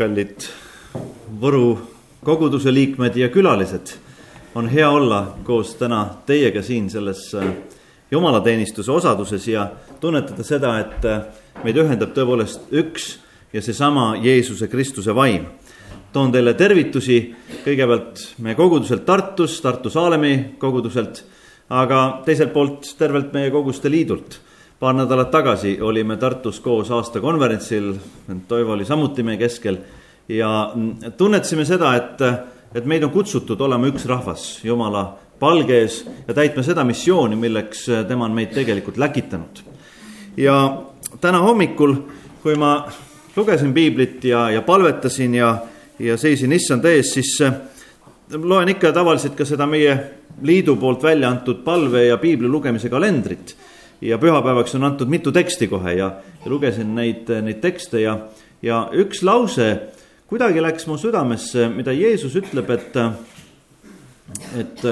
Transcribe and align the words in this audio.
kallid 0.00 0.46
Võru 1.40 1.66
koguduse 2.24 2.72
liikmed 2.72 3.16
ja 3.16 3.28
külalised. 3.28 3.98
on 4.54 4.68
hea 4.68 4.88
olla 4.90 5.36
koos 5.44 5.74
täna 5.78 6.16
teiega 6.26 6.62
siin 6.62 6.88
selles 6.90 7.34
äh, 7.34 7.52
jumalateenistuse 8.10 8.90
osaduses 8.92 9.46
ja 9.48 9.68
tunnetada 10.00 10.42
seda, 10.42 10.72
et 10.80 11.04
äh, 11.04 11.20
meid 11.64 11.76
ühendab 11.76 12.10
tõepoolest 12.16 12.72
üks 12.72 13.18
ja 13.52 13.62
seesama 13.62 14.16
Jeesuse 14.22 14.68
Kristuse 14.68 15.14
vaim. 15.14 15.46
toon 16.12 16.32
teile 16.32 16.54
tervitusi 16.54 17.34
kõigepealt 17.64 18.24
meie 18.38 18.54
koguduselt 18.54 19.04
Tartus, 19.06 19.60
Tartu 19.60 19.90
Saalemi 19.90 20.56
koguduselt, 20.58 21.24
aga 21.68 22.22
teiselt 22.24 22.52
poolt 22.52 22.94
tervelt 22.98 23.32
meie 23.32 23.50
koguste 23.50 23.90
liidult 23.90 24.40
paar 24.80 24.94
nädalat 24.96 25.30
tagasi 25.30 25.80
olime 25.80 26.16
Tartus 26.16 26.60
koos 26.60 26.90
aastakonverentsil, 26.90 27.94
Toivo 28.48 28.72
oli 28.72 28.84
samuti 28.84 29.22
meie 29.22 29.36
keskel 29.36 29.76
ja 30.28 30.72
tunnetasime 31.16 31.64
seda, 31.68 31.94
et, 31.96 32.22
et 32.74 32.86
meid 32.88 33.04
on 33.04 33.12
kutsutud 33.12 33.60
olema 33.60 33.90
üks 33.90 34.06
rahvas 34.08 34.46
Jumala 34.64 35.04
palge 35.40 35.82
ees 35.82 36.00
ja 36.28 36.34
täitma 36.36 36.64
seda 36.64 36.84
missiooni, 36.84 37.36
milleks 37.36 37.86
tema 38.08 38.24
on 38.24 38.36
meid 38.36 38.54
tegelikult 38.56 38.96
läkitanud. 39.00 39.60
ja 40.36 40.56
täna 41.20 41.42
hommikul, 41.44 41.94
kui 42.42 42.56
ma 42.56 42.86
lugesin 43.36 43.74
piiblit 43.74 44.24
ja, 44.24 44.50
ja 44.50 44.62
palvetasin 44.62 45.34
ja, 45.34 45.56
ja 45.98 46.16
seisin 46.16 46.52
issanda 46.52 46.88
ees, 46.88 47.12
siis 47.14 47.36
loen 48.32 48.68
ikka 48.68 48.92
tavaliselt 48.92 49.36
ka 49.36 49.44
seda 49.44 49.66
meie 49.66 49.96
liidu 50.42 50.76
poolt 50.76 51.02
välja 51.02 51.28
antud 51.28 51.64
palve 51.64 52.06
ja 52.06 52.16
piibli 52.16 52.48
lugemise 52.48 52.88
kalendrit. 52.88 53.56
Ja 54.00 54.18
pühapäevaks 54.18 54.74
on 54.74 54.84
antud 54.84 55.08
mitu 55.08 55.32
teksti 55.32 55.68
kohe 55.68 55.94
ja, 55.94 56.12
ja 56.44 56.50
lugesin 56.50 56.94
neid, 56.94 57.28
neid 57.42 57.60
tekste 57.60 58.00
ja, 58.00 58.18
ja 58.62 58.88
üks 58.92 59.22
lause 59.22 59.70
kuidagi 60.30 60.62
läks 60.62 60.86
mu 60.86 60.94
südamesse, 60.98 61.68
mida 61.74 61.92
Jeesus 61.92 62.36
ütleb, 62.38 62.70
et, 62.70 62.96
et 64.60 64.84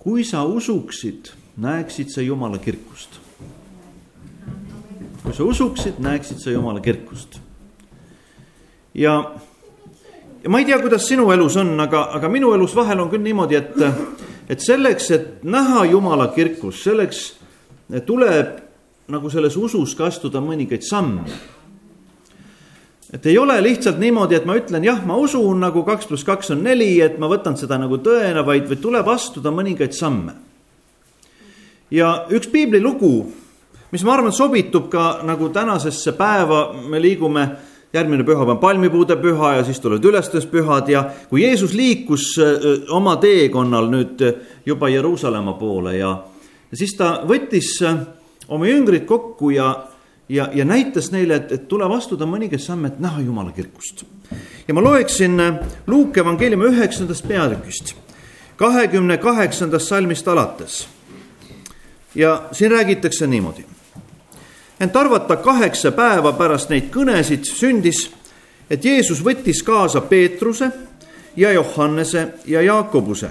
kui 0.00 0.24
sa 0.24 0.46
usuksid, 0.48 1.28
näeksid 1.60 2.08
sa 2.08 2.24
Jumala 2.24 2.58
kirkust. 2.58 3.20
kui 5.22 5.34
sa 5.36 5.44
usuksid, 5.44 6.00
näeksid 6.00 6.40
sa 6.40 6.50
Jumala 6.50 6.80
kirkust. 6.80 7.40
ja, 8.94 9.34
ja 10.42 10.50
ma 10.50 10.58
ei 10.58 10.64
tea, 10.64 10.80
kuidas 10.80 11.04
sinu 11.08 11.30
elus 11.30 11.56
on, 11.60 11.76
aga, 11.80 12.08
aga 12.16 12.28
minu 12.28 12.54
elus 12.54 12.76
vahel 12.76 13.00
on 13.00 13.10
küll 13.12 13.22
niimoodi, 13.22 13.60
et, 13.60 13.76
et 14.50 14.60
selleks, 14.64 15.10
et 15.14 15.44
näha 15.46 15.84
Jumala 15.92 16.26
kirkust, 16.34 16.82
selleks 16.82 17.22
tuleb 18.06 18.58
nagu 19.10 19.30
selles 19.30 19.56
usus 19.56 19.94
ka 19.94 20.10
astuda 20.10 20.42
mõningaid 20.42 20.82
samme 20.86 21.24
et 23.12 23.26
ei 23.26 23.38
ole 23.38 23.56
lihtsalt 23.62 23.98
niimoodi, 23.98 24.38
et 24.38 24.46
ma 24.46 24.54
ütlen 24.58 24.84
jah, 24.86 25.00
ma 25.06 25.16
usun 25.18 25.60
nagu 25.64 25.82
kaks 25.86 26.06
pluss 26.06 26.26
kaks 26.26 26.52
on 26.54 26.62
neli, 26.62 26.92
et 27.02 27.18
ma 27.18 27.28
võtan 27.30 27.56
seda 27.58 27.78
nagu 27.80 27.98
tõena, 28.02 28.44
vaid, 28.46 28.68
vaid 28.70 28.82
tuleb 28.82 29.08
astuda 29.10 29.50
mõningaid 29.54 29.96
samme. 29.96 30.34
ja 31.90 32.26
üks 32.30 32.46
piiblilugu, 32.46 33.14
mis 33.90 34.04
ma 34.06 34.14
arvan, 34.14 34.32
sobitub 34.32 34.86
ka 34.90 35.24
nagu 35.26 35.48
tänasesse 35.50 36.12
päeva, 36.14 36.70
me 36.86 37.02
liigume 37.02 37.48
järgmine 37.92 38.24
pühapäev 38.24 38.54
on 38.54 38.58
palmipuude 38.58 39.16
püha 39.16 39.54
ja 39.56 39.64
siis 39.64 39.80
tulevad 39.80 40.04
ülestõuspühad 40.04 40.88
ja 40.88 41.04
kui 41.30 41.42
Jeesus 41.42 41.74
liikus 41.74 42.36
oma 42.88 43.16
teekonnal 43.16 43.90
nüüd 43.90 44.22
juba 44.66 44.88
Jeruusalemma 44.88 45.56
poole 45.58 45.96
ja 45.96 46.16
siis 46.72 46.94
ta 46.98 47.20
võttis 47.26 47.76
oma 48.48 48.68
jüngrid 48.70 49.08
kokku 49.08 49.50
ja 49.50 49.72
ja, 50.30 50.48
ja 50.54 50.64
näitas 50.64 51.10
neile, 51.12 51.40
et, 51.40 51.52
et 51.52 51.66
tuleb 51.68 51.92
astuda 51.92 52.26
mõningaid 52.28 52.62
samme, 52.62 52.92
et 52.92 53.00
näha 53.02 53.22
Jumala 53.24 53.52
kirkust. 53.52 54.04
ja 54.68 54.74
ma 54.74 54.82
loeksin 54.82 55.42
Luuke 55.86 56.20
evangeeliumi 56.20 56.70
üheksandast 56.70 57.26
peatükist, 57.28 57.94
kahekümne 58.56 59.18
kaheksandast 59.18 59.88
salmist 59.88 60.28
alates. 60.28 60.88
ja 62.14 62.42
siin 62.52 62.70
räägitakse 62.70 63.26
niimoodi. 63.26 63.66
Ent 64.80 64.96
arvata 64.96 65.36
kaheksa 65.36 65.92
päeva 65.92 66.32
pärast 66.32 66.70
neid 66.70 66.88
kõnesid 66.92 67.44
sündis, 67.44 68.08
et 68.70 68.84
Jeesus 68.84 69.20
võttis 69.24 69.62
kaasa 69.62 70.00
Peetruse 70.00 70.70
ja 71.36 71.52
Johannese 71.52 72.28
ja 72.46 72.62
Jaakobuse 72.62 73.30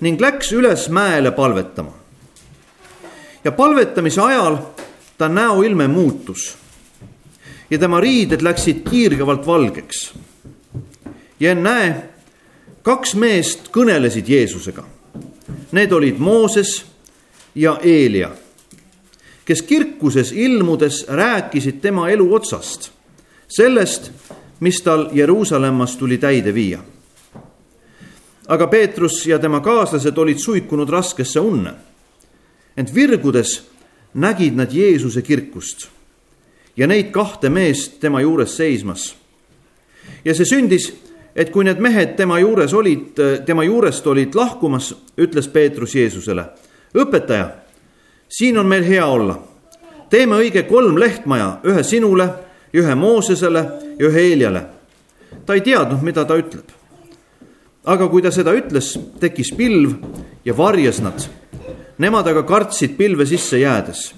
ning 0.00 0.20
läks 0.20 0.52
üles 0.52 0.88
mäele 0.88 1.30
palvetama. 1.30 1.92
ja 3.44 3.52
palvetamise 3.52 4.20
ajal 4.20 4.56
ta 5.18 5.28
näoilme 5.28 5.88
muutus 5.88 6.56
ja 7.70 7.78
tema 7.78 8.00
riided 8.00 8.42
läksid 8.42 8.82
kiirgavalt 8.90 9.46
valgeks. 9.46 10.12
ja 11.40 11.54
näe, 11.54 11.94
kaks 12.82 13.14
meest 13.14 13.68
kõnelesid 13.72 14.28
Jeesusega. 14.28 14.84
Need 15.72 15.92
olid 15.92 16.18
Mooses 16.18 16.84
ja 17.54 17.78
Eelia, 17.82 18.30
kes 19.44 19.62
kirkuses 19.62 20.32
ilmudes 20.32 21.04
rääkisid 21.08 21.80
tema 21.80 22.08
elu 22.08 22.34
otsast, 22.34 22.90
sellest, 23.48 24.10
mis 24.60 24.82
tal 24.82 25.08
Jeruusalemmas 25.12 25.96
tuli 25.96 26.18
täide 26.18 26.54
viia. 26.54 26.78
aga 28.48 28.66
Peetrus 28.66 29.26
ja 29.26 29.38
tema 29.38 29.60
kaaslased 29.60 30.18
olid 30.18 30.38
suikunud 30.38 30.88
raskesse 30.88 31.40
unne, 31.40 31.72
ent 32.76 32.94
virgudes 32.94 33.70
nägid 34.14 34.56
nad 34.56 34.72
Jeesuse 34.72 35.22
kirkust 35.22 35.88
ja 36.76 36.86
neid 36.86 37.10
kahte 37.12 37.48
meest 37.48 38.00
tema 38.00 38.20
juures 38.20 38.56
seismas. 38.56 39.16
ja 40.24 40.34
see 40.34 40.44
sündis, 40.44 40.90
et 41.36 41.50
kui 41.50 41.64
need 41.64 41.78
mehed 41.80 42.16
tema 42.16 42.38
juures 42.40 42.74
olid, 42.74 43.20
tema 43.46 43.64
juurest 43.64 44.06
olid 44.06 44.34
lahkumas, 44.34 44.94
ütles 45.16 45.48
Peetrus 45.48 45.94
Jeesusele, 45.94 46.44
õpetaja, 46.94 47.50
siin 48.30 48.58
on 48.58 48.66
meil 48.66 48.84
hea 48.84 49.06
olla. 49.06 49.38
teeme 50.10 50.36
õige 50.36 50.62
kolm 50.62 50.98
lehtmaja, 50.98 51.60
ühe 51.64 51.82
sinule, 51.82 52.28
ühe 52.74 52.94
Moosesele 52.94 53.64
ja 53.98 54.06
ühe 54.06 54.20
Eeliale. 54.20 54.62
ta 55.46 55.54
ei 55.54 55.60
teadnud, 55.60 56.02
mida 56.02 56.24
ta 56.24 56.36
ütleb. 56.38 56.70
aga 57.84 58.08
kui 58.08 58.22
ta 58.22 58.30
seda 58.30 58.54
ütles, 58.54 58.98
tekkis 59.20 59.52
pilv 59.56 59.92
ja 60.44 60.56
varjas 60.56 61.00
nad 61.00 61.28
Nemad 62.00 62.28
aga 62.28 62.42
kartsid 62.48 62.96
pilve 62.96 63.26
sisse 63.26 63.58
jäädes. 63.58 64.14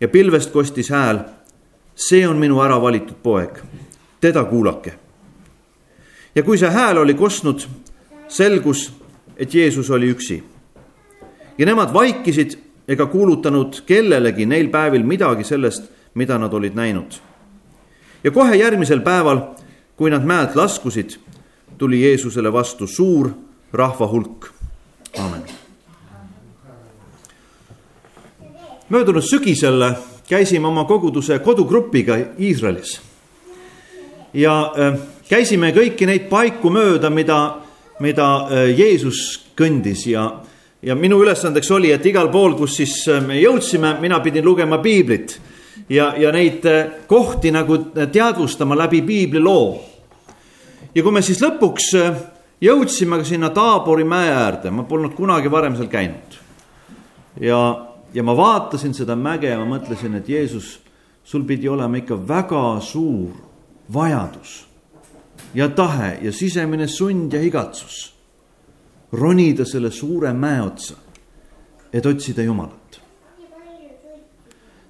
ja 0.00 0.08
pilvest 0.08 0.50
kostis 0.50 0.90
hääl. 0.90 1.18
see 1.94 2.28
on 2.28 2.36
minu 2.36 2.60
ära 2.60 2.80
valitud 2.82 3.14
poeg, 3.22 3.62
teda 4.20 4.44
kuulake. 4.44 4.94
ja 6.34 6.42
kui 6.42 6.58
see 6.58 6.70
hääl 6.70 6.98
oli 6.98 7.14
kostnud, 7.14 7.68
selgus, 8.28 8.92
et 9.36 9.54
Jeesus 9.54 9.90
oli 9.90 10.10
üksi. 10.10 10.42
ja 11.58 11.66
nemad 11.66 11.92
vaikisid 11.92 12.63
ega 12.88 13.06
kuulutanud 13.06 13.82
kellelegi 13.86 14.46
neil 14.46 14.68
päevil 14.68 15.04
midagi 15.04 15.44
sellest, 15.44 15.90
mida 16.14 16.38
nad 16.38 16.52
olid 16.52 16.74
näinud. 16.74 17.12
ja 18.24 18.30
kohe 18.30 18.56
järgmisel 18.56 19.00
päeval, 19.00 19.40
kui 19.96 20.10
nad 20.10 20.24
mäelt 20.24 20.56
laskusid, 20.56 21.16
tuli 21.78 22.02
Jeesusele 22.02 22.52
vastu 22.52 22.86
suur 22.86 23.30
rahva 23.72 24.08
hulk. 24.08 24.52
aamen 25.18 25.42
möödunud 28.88 29.22
sügisel 29.22 29.82
käisime 30.28 30.66
oma 30.68 30.84
koguduse 30.84 31.38
kodugrupiga 31.38 32.16
Iisraelis. 32.40 33.00
ja 34.34 34.72
äh, 34.78 34.98
käisime 35.28 35.70
kõiki 35.70 36.06
neid 36.06 36.28
paiku 36.28 36.70
mööda, 36.70 37.10
mida, 37.10 37.56
mida 38.00 38.26
äh, 38.36 38.78
Jeesus 38.78 39.46
kõndis 39.56 40.06
ja, 40.10 40.40
ja 40.84 40.94
minu 40.94 41.18
ülesandeks 41.24 41.70
oli, 41.72 41.92
et 41.92 42.06
igal 42.06 42.28
pool, 42.32 42.54
kus 42.58 42.76
siis 42.80 42.98
äh, 43.08 43.22
me 43.24 43.38
jõudsime, 43.40 43.96
mina 44.00 44.20
pidin 44.20 44.44
lugema 44.44 44.78
piiblit. 44.78 45.40
ja, 45.88 46.14
ja 46.18 46.30
neid 46.32 46.64
kohti 47.06 47.50
nagu 47.52 47.76
teadvustama 47.92 48.76
läbi 48.76 49.02
piibli 49.02 49.40
loo. 49.40 49.80
ja 50.94 51.02
kui 51.02 51.12
me 51.12 51.22
siis 51.22 51.42
lõpuks 51.42 51.90
jõudsime 52.60 53.24
sinna 53.24 53.50
Taabori 53.50 54.04
mäe 54.04 54.30
äärde, 54.30 54.70
ma 54.70 54.84
polnud 54.84 55.14
kunagi 55.14 55.50
varem 55.50 55.76
seal 55.76 55.88
käinud. 55.88 56.38
ja 57.40 57.60
ja 58.14 58.22
ma 58.22 58.36
vaatasin 58.36 58.94
seda 58.94 59.16
mäge 59.16 59.50
ja 59.50 59.58
ma 59.58 59.66
mõtlesin, 59.76 60.14
et 60.14 60.28
Jeesus, 60.28 60.78
sul 61.24 61.42
pidi 61.44 61.68
olema 61.68 61.98
ikka 61.98 62.16
väga 62.28 62.80
suur 62.80 63.34
vajadus 63.92 64.64
ja 65.54 65.68
tahe 65.68 66.18
ja 66.22 66.32
sisemine 66.32 66.86
sund 66.88 67.32
ja 67.32 67.42
igatsus 67.42 68.13
ronida 69.14 69.64
selle 69.64 69.90
suure 69.90 70.32
mäe 70.32 70.60
otsa, 70.62 70.96
et 71.92 72.06
otsida 72.06 72.42
Jumalat. 72.42 73.00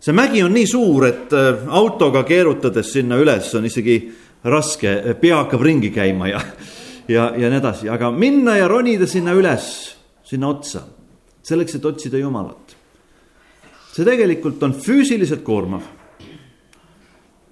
see 0.05 0.13
mägi 0.13 0.43
on 0.45 0.53
nii 0.53 0.67
suur, 0.69 1.07
et 1.07 1.33
äh, 1.33 1.65
autoga 1.69 2.25
keerutades 2.29 2.93
sinna 2.93 3.17
üles 3.17 3.55
on 3.57 3.65
isegi 3.65 3.99
raske, 4.45 5.15
pea 5.21 5.39
hakkab 5.43 5.63
ringi 5.63 5.91
käima 5.91 6.29
ja, 6.29 6.41
ja, 7.09 7.33
ja 7.37 7.49
nii 7.51 7.61
edasi, 7.61 7.89
aga 7.89 8.11
minna 8.13 8.59
ja 8.59 8.69
ronida 8.69 9.07
sinna 9.09 9.33
üles, 9.33 9.97
sinna 10.25 10.53
otsa, 10.53 10.85
selleks, 11.43 11.79
et 11.79 11.85
otsida 11.89 12.21
Jumalat 12.21 12.77
see 13.95 14.07
tegelikult 14.07 14.63
on 14.67 14.75
füüsiliselt 14.75 15.45
koormav. 15.47 15.83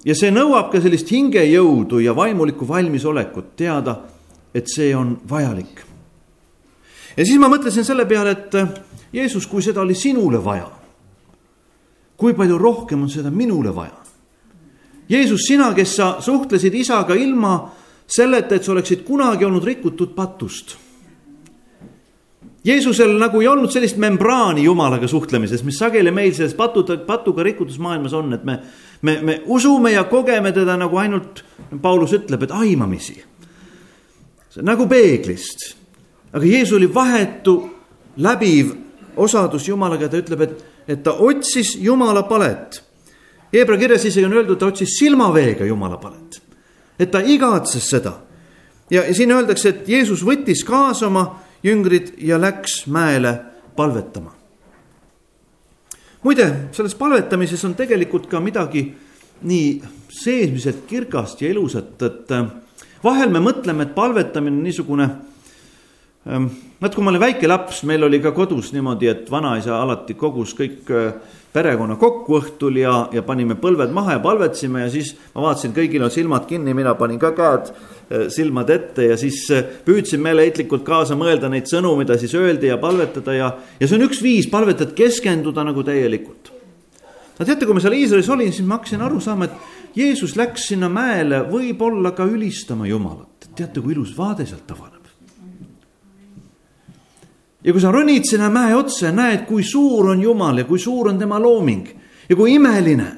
ja 0.05 0.15
see 0.19 0.33
nõuab 0.35 0.73
ka 0.73 0.81
sellist 0.83 1.11
hingejõudu 1.15 2.01
ja 2.03 2.15
vaimulikku 2.17 2.67
valmisolekut 2.67 3.53
teada, 3.57 4.01
et 4.55 4.67
see 4.67 4.91
on 4.97 5.15
vajalik. 5.31 5.85
Ja 7.17 7.25
siis 7.25 7.39
ma 7.41 7.51
mõtlesin 7.53 7.85
selle 7.85 8.07
peale, 8.09 8.31
et 8.31 8.57
Jeesus, 9.13 9.47
kui 9.47 9.63
seda 9.63 9.83
oli 9.83 9.95
sinule 9.95 10.41
vaja, 10.45 10.69
kui 12.17 12.35
palju 12.35 12.59
rohkem 12.59 13.03
on 13.03 13.11
seda 13.11 13.31
minule 13.31 13.75
vaja. 13.75 13.99
Jeesus, 15.09 15.45
sina, 15.47 15.73
kes 15.75 15.97
sa 15.97 16.15
suhtlesid 16.25 16.75
isaga 16.75 17.15
ilma 17.19 17.57
selleta, 18.07 18.57
et 18.57 18.65
sa 18.65 18.73
oleksid 18.73 19.03
kunagi 19.05 19.45
olnud 19.45 19.65
rikutud 19.65 20.15
patust 20.17 20.77
Jeesusel 22.65 23.17
nagu 23.19 23.41
ei 23.43 23.49
olnud 23.51 23.73
sellist 23.75 23.99
membraani 23.99 24.63
Jumalaga 24.69 25.09
suhtlemises, 25.11 25.65
mis 25.67 25.81
sageli 25.83 26.13
meil 26.15 26.31
selles 26.35 26.55
patuta, 26.55 26.95
patuga 27.07 27.43
rikutud 27.43 27.79
maailmas 27.83 28.15
on, 28.15 28.31
et 28.37 28.45
me, 28.47 28.59
me, 29.03 29.17
me 29.27 29.39
usume 29.51 29.91
ja 29.97 30.05
kogeme 30.07 30.53
teda 30.55 30.77
nagu 30.79 31.01
ainult, 31.03 31.43
Paulus 31.83 32.15
ütleb, 32.15 32.47
et 32.47 32.55
aimamisi. 32.55 33.17
nagu 34.63 34.87
peeglist. 34.87 35.82
Aga 36.33 36.47
Jeesus 36.47 36.77
oli 36.77 36.95
vahetu, 36.95 37.57
läbiv 38.17 38.73
osadus 39.17 39.69
Jumalaga, 39.69 40.09
ta 40.09 40.21
ütleb, 40.21 40.41
et, 40.47 40.65
et 40.89 41.03
ta 41.05 41.15
otsis 41.21 41.77
Jumala 41.81 42.25
palet. 42.29 42.81
Hebra 43.53 43.77
kirjas 43.77 44.07
isegi 44.09 44.25
on 44.27 44.37
öeldud, 44.37 44.59
ta 44.59 44.71
otsis 44.73 44.97
silmaveega 44.99 45.69
Jumala 45.69 46.01
palet. 46.01 46.41
et 46.99 47.11
ta 47.11 47.21
igatses 47.21 47.89
seda. 47.91 48.13
ja, 48.91 49.05
ja 49.05 49.15
siin 49.15 49.33
öeldakse, 49.33 49.69
et 49.69 49.89
Jeesus 49.89 50.23
võttis 50.25 50.65
kaasa 50.65 51.07
oma 51.07 51.41
jüngrid 51.63 52.15
ja 52.19 52.39
läks 52.41 52.87
mäele 52.87 53.39
palvetama. 53.77 54.33
muide, 56.23 56.69
selles 56.73 56.95
palvetamises 56.95 57.65
on 57.65 57.75
tegelikult 57.75 58.27
ka 58.27 58.41
midagi 58.41 58.95
nii 59.43 59.83
seesmiselt 60.09 60.87
kirgast 60.87 61.43
ja 61.43 61.51
ilusat, 61.51 62.03
et 62.03 62.31
äh, 62.31 62.47
vahel 63.05 63.31
me 63.31 63.41
mõtleme, 63.43 63.83
et 63.83 63.95
palvetamine 63.95 64.57
on 64.57 64.63
niisugune 64.63 65.09
vaat 66.25 66.95
kui 66.95 67.05
ma 67.05 67.11
olin 67.11 67.23
väike 67.23 67.49
laps, 67.51 67.83
meil 67.89 68.05
oli 68.07 68.21
ka 68.23 68.31
kodus 68.37 68.73
niimoodi, 68.73 69.09
et 69.11 69.31
vanaisa 69.31 69.81
alati 69.83 70.15
kogus 70.15 70.55
kõik 70.59 70.91
äh, 70.95 71.39
perekonna 71.53 71.97
kokku 72.01 72.39
õhtul 72.39 72.79
ja, 72.79 73.09
ja 73.13 73.25
panime 73.27 73.59
põlved 73.61 73.91
maha 73.93 74.17
ja 74.17 74.23
palvetasime 74.25 74.87
ja 74.87 74.93
siis 74.93 75.17
ma 75.35 75.49
vaatasin, 75.49 75.75
kõigil 75.77 76.05
on 76.05 76.15
silmad 76.15 76.47
kinni, 76.49 76.77
mina 76.79 76.95
panin 76.99 77.19
ka 77.21 77.35
käed 77.37 77.75
Äh, 78.13 78.29
silmad 78.29 78.69
ette 78.71 79.07
ja 79.07 79.17
siis 79.17 79.45
äh, 79.55 79.63
püüdsin 79.87 80.21
meeleheitlikult 80.21 80.83
kaasa 80.85 81.15
mõelda 81.17 81.49
neid 81.49 81.69
sõnu, 81.71 81.95
mida 81.97 82.19
siis 82.21 82.35
öeldi 82.37 82.69
ja 82.69 82.77
palvetada 82.81 83.33
ja, 83.37 83.51
ja 83.79 83.89
see 83.89 83.97
on 83.97 84.05
üks 84.09 84.21
viis 84.25 84.49
palvetada, 84.51 84.93
keskenduda 84.97 85.65
nagu 85.65 85.85
täielikult. 85.87 86.51
no 87.39 87.47
teate, 87.47 87.65
kui 87.65 87.77
ma 87.79 87.85
seal 87.85 87.97
Iisraelis 87.97 88.29
olin, 88.35 88.53
siis 88.53 88.67
ma 88.69 88.81
hakkasin 88.81 89.07
aru 89.07 89.21
saama, 89.23 89.49
et 89.49 89.97
Jeesus 89.97 90.35
läks 90.37 90.67
sinna 90.73 90.91
mäele 90.93 91.45
võib-olla 91.49 92.13
ka 92.17 92.27
ülistama 92.29 92.91
Jumalat. 92.91 93.49
teate, 93.55 93.81
kui 93.81 93.95
ilus 93.95 94.13
vaade 94.19 94.45
sealt 94.51 94.75
avaneb. 94.75 95.02
Ja 97.65 97.73
kui 97.73 97.81
sa 97.81 97.91
ronid 97.91 98.27
sinna 98.29 98.51
mäe 98.51 98.75
otsa 98.75 99.07
ja 99.07 99.13
näed, 99.13 99.47
kui 99.47 99.63
suur 99.63 100.11
on 100.11 100.23
Jumal 100.23 100.59
ja 100.59 100.65
kui 100.65 100.79
suur 100.79 101.09
on 101.09 101.19
tema 101.19 101.39
looming 101.39 101.89
ja 102.29 102.37
kui 102.37 102.55
imeline 102.55 103.09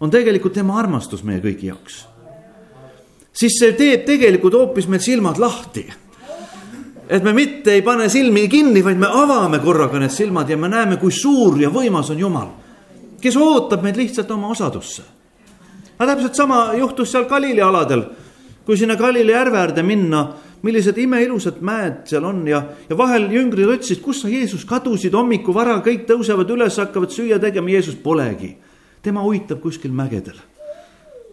on 0.00 0.10
tegelikult 0.10 0.52
tema 0.52 0.78
armastus 0.78 1.24
meie 1.24 1.40
kõigi 1.40 1.72
jaoks 1.72 2.04
siis 3.38 3.58
see 3.60 3.74
teeb 3.78 4.04
tegelikult 4.06 4.56
hoopis 4.58 4.88
meil 4.90 5.02
silmad 5.02 5.38
lahti. 5.38 5.86
et 7.08 7.24
me 7.24 7.32
mitte 7.32 7.72
ei 7.72 7.82
pane 7.82 8.08
silmi 8.12 8.48
kinni, 8.52 8.82
vaid 8.84 8.98
me 9.00 9.08
avame 9.08 9.62
korraga 9.64 9.98
need 9.98 10.12
silmad 10.12 10.50
ja 10.50 10.56
me 10.56 10.68
näeme, 10.68 10.98
kui 11.00 11.12
suur 11.12 11.56
ja 11.60 11.70
võimas 11.72 12.10
on 12.12 12.18
Jumal, 12.18 12.48
kes 13.20 13.36
ootab 13.36 13.82
meid 13.82 13.96
lihtsalt 13.96 14.30
oma 14.30 14.50
osadusse. 14.52 15.02
aga 15.98 16.14
täpselt 16.14 16.34
sama 16.34 16.74
juhtus 16.74 17.12
seal 17.12 17.24
Galili 17.24 17.62
aladel, 17.62 18.04
kui 18.66 18.76
sinna 18.76 18.96
Galili 18.96 19.32
järve 19.32 19.58
äärde 19.58 19.82
minna 19.82 20.26
millised 20.62 20.98
imeilusad 20.98 21.60
mäed 21.60 22.04
seal 22.10 22.24
on 22.24 22.46
ja, 22.48 22.62
ja 22.88 22.98
vahel 22.98 23.28
jüngrid 23.32 23.68
otsisid, 23.76 24.02
kus 24.02 24.22
sa 24.22 24.28
Jeesus 24.28 24.64
kadusid 24.68 25.14
hommiku 25.14 25.54
vara, 25.54 25.78
kõik 25.84 26.06
tõusevad 26.08 26.50
üles, 26.54 26.78
hakkavad 26.78 27.14
süüa 27.14 27.38
tegema, 27.42 27.70
Jeesus 27.70 27.96
polegi. 27.96 28.56
tema 29.02 29.22
uitab 29.24 29.60
kuskil 29.60 29.92
mägedel 29.92 30.38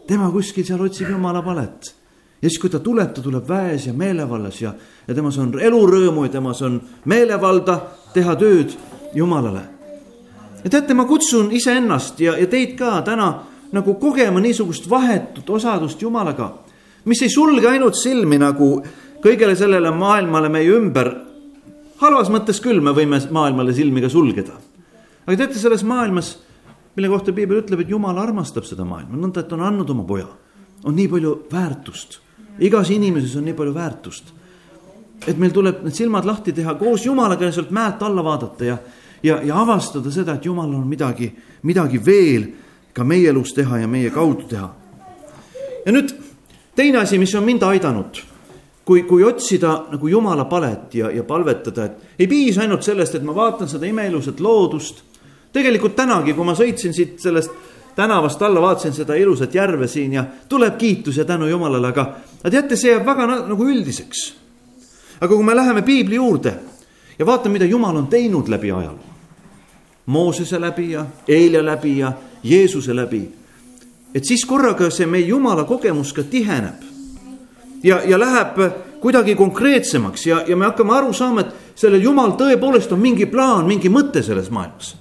tema 0.07 0.29
kuskil 0.31 0.65
seal 0.65 0.81
otsib 0.85 1.09
jumala 1.09 1.41
palet. 1.41 1.93
ja 2.41 2.49
siis, 2.49 2.59
kui 2.61 2.69
ta 2.69 2.79
tuleb, 2.79 3.13
ta 3.13 3.21
tuleb 3.21 3.47
väes 3.49 3.87
ja 3.87 3.93
meelevallas 3.93 4.61
ja, 4.61 4.73
ja 5.07 5.15
temas 5.15 5.37
on 5.41 5.55
elurõõmu 5.59 6.27
ja 6.27 6.33
temas 6.35 6.61
on 6.61 6.79
meelevalda 7.05 7.79
teha 8.13 8.35
tööd 8.35 8.75
Jumalale. 9.15 9.63
ja 10.63 10.69
teate, 10.69 10.93
ma 10.93 11.05
kutsun 11.05 11.51
iseennast 11.51 12.19
ja, 12.19 12.37
ja 12.37 12.47
teid 12.47 12.77
ka 12.77 13.01
täna 13.01 13.31
nagu 13.73 13.95
kogema 13.99 14.39
niisugust 14.39 14.89
vahetut 14.89 15.49
osadust 15.49 16.01
Jumalaga, 16.01 16.51
mis 17.05 17.21
ei 17.21 17.29
sulge 17.29 17.67
ainult 17.69 17.97
silmi 17.97 18.37
nagu 18.37 18.77
kõigele 19.25 19.55
sellele 19.57 19.89
maailmale 19.91 20.49
meie 20.53 20.69
ümber. 20.75 21.09
halvas 21.97 22.29
mõttes 22.29 22.59
küll 22.61 22.81
me 22.83 22.91
võime 22.93 23.17
maailmale 23.31 23.73
silmi 23.73 24.01
ka 24.01 24.09
sulgeda. 24.09 24.53
aga 25.25 25.37
teate, 25.37 25.59
selles 25.59 25.83
maailmas 25.83 26.37
mille 26.95 27.09
kohta 27.09 27.33
piibel 27.33 27.63
ütleb, 27.63 27.81
et 27.81 27.89
jumal 27.89 28.17
armastab 28.17 28.63
seda 28.63 28.85
maailma, 28.85 29.17
nõnda, 29.17 29.41
et 29.41 29.51
on 29.51 29.61
andnud 29.61 29.89
oma 29.89 30.03
poja. 30.03 30.27
on 30.83 30.95
nii 30.95 31.07
palju 31.07 31.47
väärtust, 31.51 32.19
igas 32.59 32.89
inimeses 32.89 33.35
on 33.35 33.45
nii 33.45 33.53
palju 33.53 33.73
väärtust. 33.73 34.33
et 35.27 35.37
meil 35.37 35.51
tuleb 35.51 35.83
need 35.83 35.95
silmad 35.95 36.25
lahti 36.25 36.53
teha, 36.53 36.75
koos 36.75 37.05
Jumalaga 37.05 37.51
sealt 37.51 37.71
mäelt 37.71 38.03
alla 38.03 38.23
vaadata 38.23 38.65
ja, 38.65 38.77
ja, 39.23 39.41
ja 39.41 39.61
avastada 39.61 40.11
seda, 40.11 40.35
et 40.35 40.45
Jumalal 40.45 40.75
on 40.75 40.87
midagi, 40.87 41.33
midagi 41.63 42.05
veel 42.05 42.47
ka 42.93 43.03
meie 43.03 43.29
elus 43.29 43.53
teha 43.53 43.77
ja 43.77 43.87
meie 43.87 44.09
kaudu 44.09 44.45
teha. 44.49 44.69
ja 45.85 45.91
nüüd 45.91 46.13
teine 46.75 46.97
asi, 46.97 47.17
mis 47.17 47.35
on 47.35 47.43
mind 47.43 47.63
aidanud 47.63 48.34
kui, 48.85 49.03
kui 49.03 49.23
otsida 49.23 49.85
nagu 49.91 50.07
jumala 50.07 50.45
palet 50.45 50.93
ja, 50.93 51.09
ja 51.11 51.23
palvetada, 51.23 51.85
et 51.85 52.19
ei 52.19 52.27
piisa 52.27 52.61
ainult 52.61 52.83
sellest, 52.83 53.15
et 53.15 53.23
ma 53.23 53.35
vaatan 53.35 53.69
seda 53.69 53.87
imeilusat 53.89 54.39
loodust 54.39 55.03
tegelikult 55.55 55.95
tänagi, 55.95 56.33
kui 56.35 56.45
ma 56.45 56.55
sõitsin 56.57 56.93
siit 56.93 57.19
sellest 57.23 57.51
tänavast 57.95 58.41
alla, 58.41 58.61
vaatasin 58.61 58.93
seda 58.93 59.15
ilusat 59.15 59.55
järve 59.55 59.87
siin 59.87 60.13
ja 60.13 60.25
tuleb 60.49 60.77
kiitus 60.77 61.17
ja 61.17 61.25
tänu 61.25 61.47
Jumalale, 61.47 61.87
aga, 61.87 62.07
aga 62.41 62.51
teate, 62.51 62.75
see 62.75 62.91
jääb 62.91 63.05
väga 63.07 63.27
nagu 63.47 63.67
üldiseks. 63.67 64.25
aga 65.21 65.35
kui 65.35 65.43
me 65.43 65.55
läheme 65.55 65.81
piibli 65.81 66.15
juurde 66.15 66.53
ja 67.19 67.25
vaatame, 67.25 67.53
mida 67.53 67.65
Jumal 67.65 67.95
on 67.95 68.07
teinud 68.07 68.47
läbi 68.51 68.71
ajaloo. 68.71 69.13
Moosese 70.05 70.61
läbi 70.61 70.91
ja 70.91 71.05
Eelia 71.27 71.65
läbi 71.65 71.97
ja 71.97 72.11
Jeesuse 72.43 72.95
läbi. 72.95 73.29
et 74.15 74.25
siis 74.25 74.45
korraga 74.45 74.89
see 74.89 75.05
meie 75.05 75.25
Jumala 75.25 75.63
kogemus 75.63 76.13
ka 76.13 76.23
tiheneb. 76.23 76.94
Ja, 77.85 78.01
ja 78.01 78.17
läheb 78.19 78.59
kuidagi 79.01 79.35
konkreetsemaks 79.37 80.27
ja, 80.27 80.41
ja 80.47 80.57
me 80.57 80.65
hakkame 80.65 80.95
aru 80.97 81.13
saama, 81.13 81.45
et 81.45 81.77
sellel 81.77 82.01
Jumal 82.01 82.33
tõepoolest 82.39 82.93
on 82.95 83.01
mingi 83.03 83.29
plaan, 83.29 83.67
mingi 83.69 83.91
mõte 83.93 84.25
selles 84.25 84.49
maailmas 84.49 84.95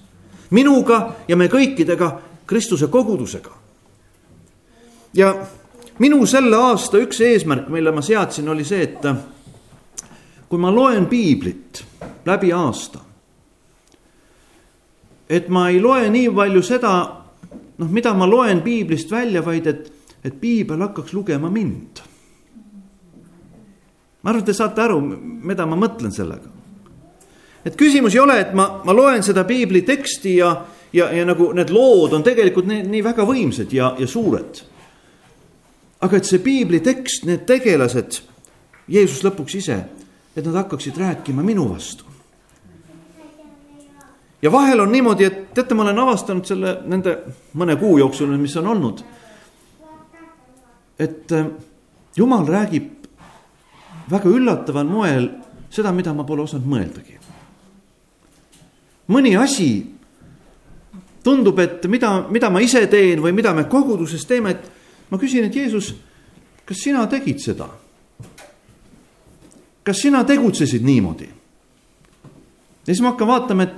minuga 0.55 1.01
ja 1.29 1.37
me 1.37 1.49
kõikidega 1.49 2.11
Kristuse 2.47 2.87
kogudusega. 2.93 3.51
ja 5.15 5.35
minu 5.99 6.27
selle 6.27 6.57
aasta 6.57 6.99
üks 6.99 7.21
eesmärk, 7.21 7.69
mille 7.69 7.93
ma 7.95 8.03
seadsin, 8.03 8.49
oli 8.49 8.65
see, 8.65 8.83
et 8.83 9.07
kui 10.49 10.59
ma 10.59 10.71
loen 10.75 11.07
piiblit 11.07 11.85
läbi 12.27 12.53
aasta, 12.53 12.99
et 15.29 15.49
ma 15.49 15.69
ei 15.71 15.81
loe 15.81 16.11
nii 16.11 16.31
palju 16.35 16.63
seda, 16.63 16.95
noh, 17.79 17.91
mida 17.91 18.15
ma 18.15 18.27
loen 18.27 18.63
piiblist 18.63 19.11
välja, 19.11 19.43
vaid 19.43 19.67
et, 19.67 19.93
et 20.25 20.41
piibel 20.41 20.83
hakkaks 20.83 21.15
lugema 21.15 21.51
mind. 21.51 22.03
Ma 24.25 24.33
arvan, 24.33 24.43
et 24.43 24.49
te 24.51 24.57
saate 24.57 24.83
aru, 24.83 25.01
mida 25.45 25.67
ma 25.69 25.77
mõtlen 25.77 26.13
sellega 26.15 26.55
et 27.65 27.77
küsimus 27.81 28.15
ei 28.15 28.21
ole, 28.21 28.37
et 28.43 28.55
ma, 28.57 28.67
ma 28.85 28.95
loen 28.95 29.25
seda 29.25 29.45
piibli 29.49 29.83
teksti 29.87 30.37
ja, 30.37 30.53
ja, 30.93 31.09
ja 31.17 31.25
nagu 31.27 31.51
need 31.57 31.73
lood 31.73 32.13
on 32.17 32.25
tegelikult 32.25 32.69
nii, 32.69 32.85
nii 32.93 33.05
väga 33.05 33.27
võimsad 33.29 33.73
ja, 33.75 33.95
ja 33.99 34.09
suured. 34.09 34.63
aga 36.05 36.17
et 36.21 36.29
see 36.29 36.43
piibli 36.45 36.83
tekst, 36.85 37.25
need 37.25 37.47
tegelased, 37.49 38.21
Jeesus 38.93 39.23
lõpuks 39.25 39.55
ise, 39.57 39.79
et 40.37 40.45
nad 40.45 40.59
hakkaksid 40.61 40.99
rääkima 41.01 41.43
minu 41.43 41.71
vastu. 41.71 42.05
ja 44.43 44.53
vahel 44.53 44.85
on 44.85 44.93
niimoodi, 44.93 45.25
et 45.25 45.55
teate, 45.55 45.75
ma 45.75 45.87
olen 45.87 46.03
avastanud 46.05 46.45
selle 46.45 46.79
nende 46.85 47.17
mõne 47.57 47.79
kuu 47.81 47.97
jooksul, 47.99 48.37
mis 48.37 48.57
on 48.61 48.67
olnud. 48.75 49.05
et 50.99 51.33
äh, 51.33 51.49
jumal 52.17 52.47
räägib 52.47 53.04
väga 54.11 54.31
üllataval 54.31 54.89
moel 54.89 55.31
seda, 55.71 55.93
mida 55.93 56.13
ma 56.15 56.27
pole 56.29 56.45
osanud 56.45 56.67
mõeldagi 56.69 57.25
mõni 59.09 59.35
asi 59.37 59.85
tundub, 61.25 61.59
et 61.61 61.85
mida, 61.89 62.27
mida 62.31 62.51
ma 62.53 62.63
ise 62.65 62.85
teen 62.91 63.23
või 63.25 63.33
mida 63.37 63.55
me 63.57 63.67
koguduses 63.69 64.27
teeme, 64.29 64.55
et 64.55 65.11
ma 65.11 65.21
küsin, 65.21 65.49
et 65.49 65.57
Jeesus, 65.57 65.95
kas 66.65 66.85
sina 66.85 67.07
tegid 67.11 67.41
seda? 67.43 67.71
kas 69.85 69.99
sina 70.01 70.23
tegutsesid 70.25 70.85
niimoodi? 70.85 71.27
ja 72.85 72.93
siis 72.93 73.03
ma 73.05 73.13
hakkan 73.13 73.29
vaatama, 73.29 73.67
et, 73.67 73.75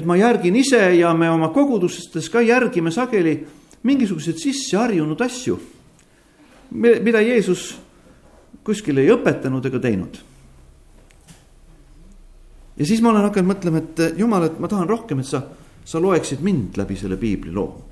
et 0.00 0.04
ma 0.04 0.16
järgin 0.16 0.56
ise 0.56 0.80
ja 0.98 1.14
me 1.16 1.30
oma 1.32 1.48
kogudustes 1.52 2.28
ka 2.32 2.42
järgime 2.44 2.92
sageli 2.92 3.38
mingisuguseid 3.86 4.40
sisseharjunud 4.40 5.20
asju, 5.20 5.56
mida 6.72 7.20
Jeesus 7.22 7.74
kuskil 8.66 8.98
ei 8.98 9.12
õpetanud 9.14 9.66
ega 9.68 9.80
teinud. 9.82 10.18
ja 12.76 12.86
siis 12.86 13.02
ma 13.02 13.12
olen 13.12 13.28
hakanud 13.28 13.52
mõtlema, 13.54 13.82
et 13.82 14.18
jumal, 14.18 14.48
et 14.48 14.58
ma 14.60 14.68
tahan 14.68 14.88
rohkem, 14.88 15.22
et 15.22 15.30
sa, 15.30 15.42
sa 15.84 16.02
loeksid 16.02 16.42
mind 16.44 16.76
läbi 16.76 16.96
selle 16.96 17.16
piibli 17.16 17.54
loo. 17.54 17.84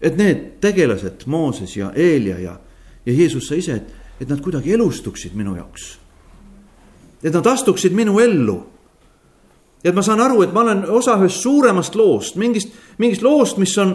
et 0.00 0.16
need 0.16 0.60
tegelased, 0.60 1.26
Mooses 1.26 1.76
ja 1.76 1.92
Eelia 1.96 2.38
ja, 2.38 2.58
ja 3.06 3.12
Jeesus 3.12 3.48
sa 3.48 3.58
ise, 3.58 3.74
et, 3.80 3.94
et 4.20 4.28
nad 4.28 4.40
kuidagi 4.40 4.72
elustuksid 4.72 5.34
minu 5.34 5.56
jaoks. 5.56 5.98
et 7.22 7.32
nad 7.32 7.46
astuksid 7.46 7.96
minu 7.96 8.20
ellu 8.20 8.60
et 9.84 9.94
ma 9.94 10.02
saan 10.02 10.20
aru, 10.20 10.42
et 10.42 10.52
ma 10.52 10.64
olen 10.64 10.84
osa 10.90 11.16
ühest 11.20 11.42
suuremast 11.42 11.96
loost, 11.98 12.36
mingist, 12.40 12.74
mingist 12.98 13.22
loost, 13.22 13.58
mis 13.62 13.74
on, 13.78 13.94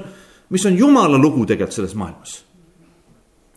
mis 0.53 0.65
on 0.65 0.77
jumala 0.77 1.19
lugu 1.19 1.45
tegelikult 1.45 1.75
selles 1.75 1.95
maailmas. 1.99 2.37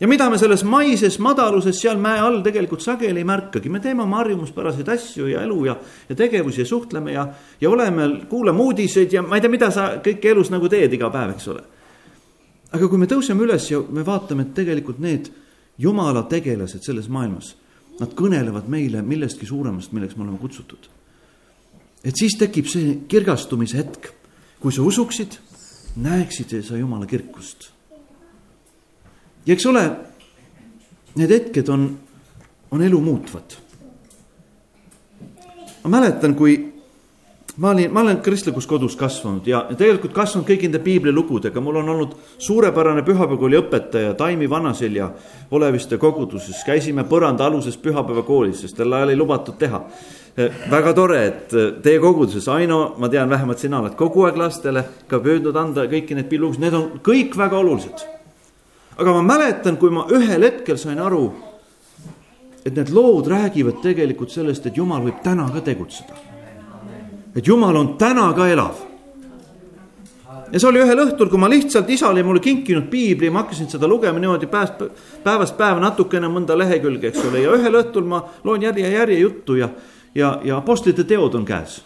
Ja 0.01 0.09
mida 0.09 0.29
me 0.31 0.39
selles 0.39 0.65
maises 0.65 1.19
madaluses 1.19 1.79
seal 1.81 2.01
mäe 2.01 2.19
all 2.21 2.43
tegelikult 2.45 2.85
sageli 2.85 3.23
ei 3.23 3.29
märkagi, 3.29 3.71
me 3.73 3.81
teeme 3.81 4.03
oma 4.05 4.21
harjumuspäraseid 4.21 4.89
asju 4.93 5.31
ja 5.31 5.45
elu 5.47 5.65
ja, 5.65 5.77
ja 6.09 6.17
tegevusi 6.17 6.61
ja 6.61 6.67
suhtleme 6.67 7.13
ja, 7.13 7.27
ja 7.61 7.71
oleme, 7.71 8.09
kuulame 8.29 8.61
uudiseid 8.61 9.13
ja 9.13 9.23
ma 9.23 9.39
ei 9.39 9.45
tea, 9.45 9.53
mida 9.53 9.71
sa 9.75 9.89
kõike 10.05 10.33
elus 10.35 10.53
nagu 10.53 10.69
teed 10.69 10.93
iga 10.93 11.11
päev, 11.11 11.37
eks 11.37 11.49
ole. 11.55 11.63
aga 12.73 12.89
kui 12.89 12.99
me 13.01 13.09
tõuseme 13.09 13.47
üles 13.47 13.71
ja 13.71 13.81
me 13.81 14.05
vaatame, 14.05 14.49
et 14.49 14.55
tegelikult 14.59 15.01
need 15.01 15.31
jumala 15.79 16.27
tegelased 16.29 16.85
selles 16.85 17.09
maailmas, 17.09 17.55
nad 18.01 18.13
kõnelevad 18.17 18.69
meile 18.69 19.01
millestki 19.03 19.49
suuremast, 19.49 19.93
milleks 19.97 20.17
me 20.17 20.27
oleme 20.27 20.39
kutsutud 20.43 20.93
et 22.07 22.19
siis 22.19 22.37
tekib 22.39 22.69
see 22.71 22.93
kirgastumise 23.11 23.81
hetk, 23.81 24.11
kui 24.63 24.75
sa 24.75 24.85
usuksid, 24.87 25.39
näeksid 26.03 26.55
sa 26.67 26.79
Jumala 26.79 27.09
kirkust. 27.09 27.73
Ja 29.47 29.55
eks 29.55 29.67
ole, 29.67 29.85
need 31.17 31.31
hetked 31.31 31.69
on, 31.69 31.91
on 32.71 32.83
elu 32.83 33.01
muutvad. 33.01 33.59
ma 35.85 35.91
mäletan, 35.99 36.35
kui 36.35 36.57
ma 37.57 37.71
olin, 37.71 37.93
ma 37.93 38.01
olen 38.01 38.19
kristlikus 38.21 38.67
kodus 38.67 38.97
kasvanud 38.97 39.47
ja 39.47 39.63
tegelikult 39.79 40.13
kasvanud 40.17 40.49
kõigi 40.49 40.67
nende 40.67 40.81
piiblilugudega, 40.85 41.61
mul 41.63 41.79
on 41.81 41.93
olnud 41.95 42.17
suurepärane 42.43 43.05
pühapäevakooli 43.07 43.61
õpetaja 43.61 44.17
Taimi 44.19 44.51
Vanaselja 44.51 45.13
Oleviste 45.51 45.99
koguduses, 45.99 46.65
käisime 46.67 47.07
põrandaaluses 47.09 47.79
pühapäevakoolis, 47.81 48.65
sest 48.65 48.77
tol 48.77 48.93
ajal 48.99 49.15
ei 49.15 49.21
lubatud 49.21 49.57
teha. 49.63 49.85
Eh, 50.37 50.59
väga 50.71 50.93
tore, 50.93 51.23
et 51.27 51.55
teie 51.83 52.01
koguduses, 52.03 52.49
Aino, 52.53 52.97
ma 52.99 53.09
tean, 53.09 53.31
vähemalt 53.31 53.63
sina 53.63 53.81
oled 53.81 53.95
kogu 53.97 54.27
aeg 54.27 54.37
lastele 54.37 54.85
ka 55.09 55.23
püüdnud 55.23 55.57
anda 55.57 55.87
kõiki 55.89 56.19
neid 56.19 56.29
pillugusid, 56.29 56.67
need 56.67 56.77
on 56.77 56.91
kõik 57.07 57.39
väga 57.39 57.63
olulised. 57.63 58.16
Aga 58.97 59.13
ma 59.13 59.23
mäletan, 59.23 59.77
kui 59.77 59.91
ma 59.91 60.07
ühel 60.13 60.47
hetkel 60.47 60.79
sain 60.81 60.99
aru, 61.03 61.25
et 62.65 62.75
need 62.75 62.91
lood 62.91 63.29
räägivad 63.31 63.83
tegelikult 63.83 64.33
sellest, 64.33 64.67
et 64.67 64.77
Jumal 64.77 65.05
võib 65.05 65.23
täna 65.23 65.47
ka 65.53 65.61
tegutseda. 65.61 66.15
et 67.37 67.47
Jumal 67.47 67.77
on 67.77 67.97
täna 67.99 68.33
ka 68.33 68.49
elav. 68.49 68.75
ja 70.53 70.61
see 70.61 70.69
oli 70.69 70.81
ühel 70.81 71.03
õhtul, 71.07 71.29
kui 71.29 71.39
ma 71.39 71.49
lihtsalt, 71.49 71.91
isa 71.91 72.09
oli 72.09 72.23
mulle 72.23 72.41
kinkinud 72.41 72.89
piibli, 72.91 73.31
ma 73.31 73.43
hakkasin 73.43 73.69
seda 73.69 73.89
lugema 73.89 74.19
niimoodi 74.19 74.47
päevast, 74.47 74.83
päevast 75.25 75.57
päeva 75.57 75.81
natukene 75.81 76.29
mõnda 76.29 76.57
lehekülge, 76.59 77.09
eks 77.09 77.25
ole, 77.25 77.43
ja 77.43 77.53
ühel 77.53 77.83
õhtul 77.83 78.07
ma 78.07 78.23
loen 78.45 78.63
järje 78.63 78.91
järje 78.91 79.19
juttu 79.21 79.61
ja 79.61 79.71
ja, 80.17 80.41
ja 80.45 80.57
apostlite 80.57 81.05
teod 81.05 81.35
on 81.35 81.45
käes. 81.45 81.83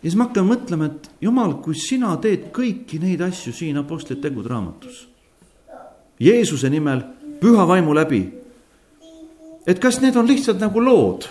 ja 0.00 0.08
siis 0.08 0.16
ma 0.16 0.30
hakkan 0.30 0.48
mõtlema, 0.48 0.88
et 0.88 1.10
jumal, 1.20 1.58
kui 1.60 1.76
sina 1.76 2.14
teed 2.16 2.48
kõiki 2.56 3.00
neid 3.02 3.20
asju 3.20 3.52
siin 3.52 3.76
Apostlite 3.76 4.22
tegude 4.28 4.48
raamatus. 4.48 5.09
Jeesuse 6.20 6.70
nimel, 6.70 7.02
püha 7.40 7.66
vaimu 7.68 7.94
läbi. 7.94 8.40
et 9.66 9.78
kas 9.78 10.00
need 10.00 10.16
on 10.16 10.26
lihtsalt 10.26 10.60
nagu 10.60 10.80
lood? 10.80 11.28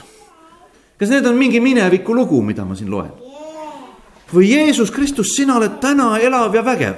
kas 0.98 1.10
need 1.10 1.26
on 1.26 1.36
mingi 1.38 1.60
mineviku 1.60 2.16
lugu, 2.16 2.42
mida 2.42 2.66
ma 2.66 2.76
siin 2.76 2.92
loen? 2.92 3.12
või 4.34 4.50
Jeesus 4.50 4.92
Kristus, 4.92 5.36
sina 5.36 5.58
oled 5.58 5.80
täna 5.82 6.18
elav 6.20 6.56
ja 6.56 6.66
vägev. 6.66 6.96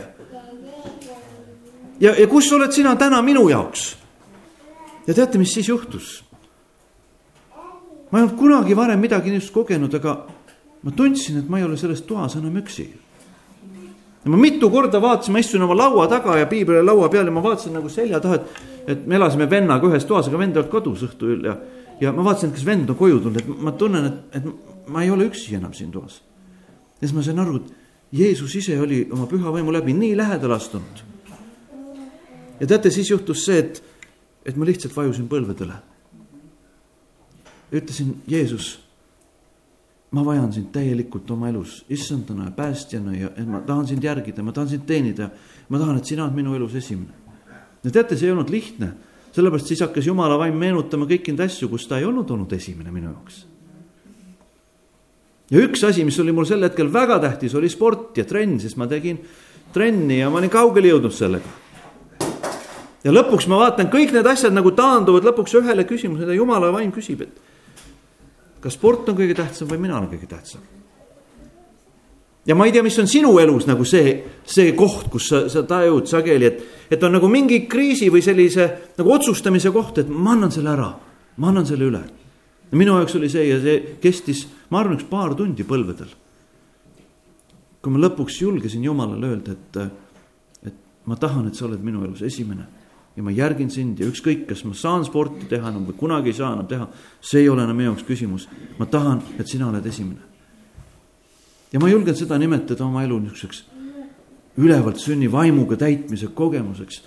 ja, 1.99 2.15
ja 2.15 2.27
kus 2.27 2.51
oled 2.51 2.71
sina 2.71 2.95
täna 2.95 3.21
minu 3.21 3.49
jaoks? 3.49 3.95
ja 5.07 5.13
teate, 5.13 5.37
mis 5.37 5.53
siis 5.53 5.67
juhtus? 5.67 6.23
ma 8.11 8.19
ei 8.19 8.23
olnud 8.23 8.37
kunagi 8.37 8.75
varem 8.75 8.99
midagi 8.99 9.31
niisugust 9.31 9.53
kogenud, 9.53 9.93
aga 9.95 10.27
ma 10.83 10.91
tundsin, 10.91 11.37
et 11.39 11.49
ma 11.49 11.59
ei 11.59 11.63
ole 11.63 11.77
selles 11.77 12.01
toas 12.07 12.35
enam 12.35 12.57
üksi. 12.59 12.89
Ja 14.23 14.31
ma 14.31 14.37
mitu 14.37 14.69
korda 14.69 15.01
vaatasin, 15.01 15.33
ma 15.33 15.41
istusin 15.41 15.65
oma 15.65 15.77
laua 15.77 16.07
taga 16.07 16.37
ja 16.37 16.47
piibel 16.49 16.79
oli 16.79 16.85
laua 16.85 17.09
peal 17.09 17.25
ja 17.25 17.33
ma 17.33 17.43
vaatasin 17.43 17.73
nagu 17.77 17.89
selja 17.89 18.19
taha, 18.21 18.39
et, 18.39 18.63
et 18.93 19.05
me 19.07 19.17
elasime 19.17 19.49
vennaga 19.49 19.87
ühes 19.89 20.05
toas, 20.09 20.29
aga 20.29 20.41
vend 20.41 20.55
ei 20.55 20.61
olnud 20.61 20.71
kodus 20.71 21.05
õhtul 21.09 21.45
ja, 21.49 21.55
ja 22.01 22.15
ma 22.15 22.25
vaatasin, 22.29 22.51
et 22.51 22.59
kas 22.59 22.65
vend 22.65 22.89
on 22.89 22.99
koju 22.99 23.21
tulnud, 23.25 23.41
et 23.41 23.61
ma 23.67 23.75
tunnen, 23.77 24.09
et, 24.09 24.41
et 24.41 24.89
ma 24.91 25.05
ei 25.05 25.13
ole 25.13 25.29
üksi 25.29 25.55
enam 25.57 25.73
siin 25.77 25.93
toas. 25.93 26.21
ja 26.99 27.07
siis 27.07 27.15
ma 27.17 27.25
sain 27.25 27.39
aru, 27.41 27.61
et 27.61 27.77
Jeesus 28.21 28.55
ise 28.59 28.75
oli 28.79 29.05
oma 29.11 29.29
püha 29.31 29.53
vaimu 29.53 29.71
läbi 29.71 29.93
nii 29.95 30.17
lähedale 30.17 30.57
astunud. 30.57 31.05
ja 32.59 32.67
teate, 32.67 32.91
siis 32.91 33.09
juhtus 33.09 33.45
see, 33.45 33.57
et, 33.57 33.83
et 34.45 34.57
ma 34.57 34.67
lihtsalt 34.69 34.95
vajusin 34.95 35.29
põlvedele 35.31 35.79
ütlesin, 37.71 38.15
Jeesus, 38.27 38.79
ma 40.11 40.23
vajan 40.25 40.51
sind 40.51 40.71
täielikult 40.75 41.29
oma 41.31 41.49
elus, 41.49 41.81
issandana 41.89 42.49
ja 42.49 42.55
päästjana 42.55 43.13
ja 43.15 43.29
ma 43.47 43.61
tahan 43.67 43.87
sind 43.87 44.03
järgida, 44.03 44.43
ma 44.43 44.51
tahan 44.51 44.69
sind 44.69 44.83
teenida. 44.87 45.29
ma 45.69 45.79
tahan, 45.79 45.97
et 45.97 46.05
sina 46.05 46.25
oled 46.25 46.35
minu 46.35 46.55
elus 46.55 46.75
esimene. 46.75 47.13
ja 47.83 47.91
teate, 47.91 48.17
see 48.17 48.27
ei 48.27 48.31
olnud 48.31 48.49
lihtne, 48.49 48.91
sellepärast 49.31 49.71
siis 49.71 49.81
hakkas 49.81 50.07
jumala 50.07 50.37
vaim 50.37 50.57
meenutama 50.57 51.07
kõiki 51.07 51.31
neid 51.31 51.47
asju, 51.47 51.69
kus 51.69 51.87
ta 51.87 51.99
ei 51.99 52.05
olnud 52.05 52.31
olnud 52.31 52.51
esimene 52.53 52.91
minu 52.91 53.07
jaoks. 53.07 53.45
ja 55.51 55.63
üks 55.63 55.83
asi, 55.87 56.03
mis 56.03 56.19
oli 56.19 56.35
mul 56.35 56.45
sel 56.45 56.63
hetkel 56.67 56.91
väga 56.91 57.19
tähtis, 57.19 57.55
oli 57.55 57.69
sport 57.69 58.17
ja 58.17 58.27
trenn, 58.27 58.59
sest 58.59 58.77
ma 58.77 58.87
tegin 58.91 59.21
trenni 59.71 60.19
ja 60.19 60.29
ma 60.29 60.43
olin 60.43 60.51
kaugele 60.51 60.91
jõudnud 60.91 61.15
sellega 61.15 61.59
ja 63.03 63.13
lõpuks 63.15 63.47
ma 63.47 63.63
vaatan, 63.63 63.87
kõik 63.93 64.11
need 64.11 64.27
asjad 64.27 64.51
nagu 64.51 64.75
taanduvad 64.75 65.23
lõpuks 65.31 65.55
ühele 65.61 65.87
küsimusele, 65.87 66.35
jumala 66.35 66.73
vaim 66.75 66.91
küsib, 66.91 67.23
et 67.23 67.50
kas 68.61 68.77
sport 68.77 69.09
on 69.09 69.17
kõige 69.17 69.35
tähtsam 69.37 69.69
või 69.69 69.81
mina 69.81 69.97
olen 69.97 70.09
kõige 70.11 70.29
tähtsam? 70.29 70.61
ja 72.45 72.55
ma 72.57 72.65
ei 72.65 72.73
tea, 72.73 72.83
mis 72.85 72.97
on 72.99 73.09
sinu 73.09 73.35
elus 73.41 73.67
nagu 73.69 73.85
see, 73.85 74.15
see 74.45 74.73
koht, 74.77 75.09
kus 75.13 75.27
sa, 75.29 75.43
sa 75.51 75.63
tajud 75.67 76.09
sageli, 76.09 76.47
et, 76.47 76.63
et 76.89 77.03
on 77.05 77.13
nagu 77.17 77.29
mingi 77.29 77.63
kriisi 77.69 78.09
või 78.13 78.23
sellise 78.25 78.67
nagu 78.97 79.13
otsustamise 79.13 79.69
koht, 79.73 80.01
et 80.01 80.09
ma 80.09 80.33
annan 80.35 80.53
selle 80.53 80.73
ära, 80.73 80.89
ma 81.37 81.51
annan 81.53 81.69
selle 81.69 81.89
üle. 81.89 82.01
minu 82.71 82.95
jaoks 82.97 83.15
oli 83.19 83.29
see 83.29 83.45
ja 83.49 83.59
see 83.61 83.97
kestis, 84.01 84.45
ma 84.69 84.79
arvan, 84.79 84.97
üks 84.97 85.09
paar 85.09 85.35
tundi 85.37 85.63
põlvedel. 85.67 86.09
kui 87.81 87.93
ma 87.93 88.01
lõpuks 88.01 88.41
julgesin 88.41 88.83
Jumalale 88.83 89.27
öelda, 89.27 89.51
et, 89.51 89.77
et 90.65 90.77
ma 91.05 91.15
tahan, 91.15 91.47
et 91.47 91.55
sa 91.55 91.65
oled 91.65 91.81
minu 91.81 92.05
elus 92.05 92.21
esimene 92.21 92.80
ja 93.15 93.23
ma 93.23 93.31
järgin 93.31 93.69
sind 93.71 93.99
ja 93.99 94.07
ükskõik, 94.07 94.45
kas 94.47 94.63
ma 94.63 94.73
saan 94.77 95.03
sporti 95.05 95.49
teha 95.49 95.69
enam 95.69 95.85
või 95.89 95.97
kunagi 95.99 96.31
ei 96.31 96.37
saa 96.37 96.53
enam 96.55 96.67
teha, 96.67 96.87
see 97.21 97.43
ei 97.43 97.49
ole 97.49 97.65
enam 97.65 97.75
minu 97.75 97.91
jaoks 97.91 98.07
küsimus. 98.07 98.47
ma 98.79 98.85
tahan, 98.85 99.21
et 99.39 99.47
sina 99.47 99.67
oled 99.67 99.85
esimene. 99.85 100.21
ja 101.73 101.79
ma 101.79 101.89
julgen 101.89 102.15
seda 102.15 102.37
nimetada 102.37 102.85
oma 102.85 103.03
elu 103.03 103.19
niisuguseks 103.19 103.65
ülevalt 104.57 104.99
sünni 104.99 105.31
vaimuga 105.31 105.77
täitmise 105.77 106.31
kogemuseks. 106.35 107.03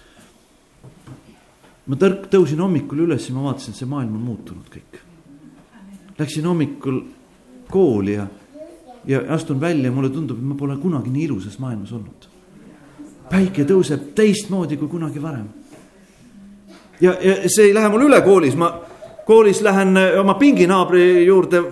ma 1.86 1.96
tõrk-, 1.96 2.28
tõusin 2.32 2.60
hommikul 2.60 3.04
üles 3.06 3.28
ja 3.28 3.34
ma 3.34 3.48
vaatasin, 3.48 3.72
et 3.72 3.80
see 3.80 3.88
maailm 3.88 4.14
on 4.16 4.24
muutunud 4.24 4.68
kõik. 4.72 5.00
Läksin 6.18 6.46
hommikul 6.46 7.02
kooli 7.70 8.14
ja, 8.14 8.26
ja 9.08 9.20
astun 9.34 9.60
välja 9.60 9.90
ja 9.90 9.92
mulle 9.92 10.12
tundub, 10.12 10.38
et 10.38 10.48
ma 10.48 10.56
pole 10.56 10.76
kunagi 10.80 11.10
nii 11.10 11.26
ilusas 11.28 11.58
maailmas 11.58 11.92
olnud. 11.92 12.30
päike 13.28 13.64
tõuseb 13.64 14.12
teistmoodi 14.14 14.76
kui 14.76 14.88
kunagi 14.88 15.20
varem 15.20 15.48
ja, 17.00 17.14
ja 17.20 17.36
see 17.46 17.68
ei 17.68 17.74
lähe 17.74 17.88
mul 17.88 18.08
üle 18.08 18.20
koolis, 18.24 18.56
ma 18.56 18.72
koolis 19.26 19.62
lähen 19.62 19.96
äh, 19.96 20.20
oma 20.20 20.34
pinginaabri 20.34 21.24
juurde 21.26 21.62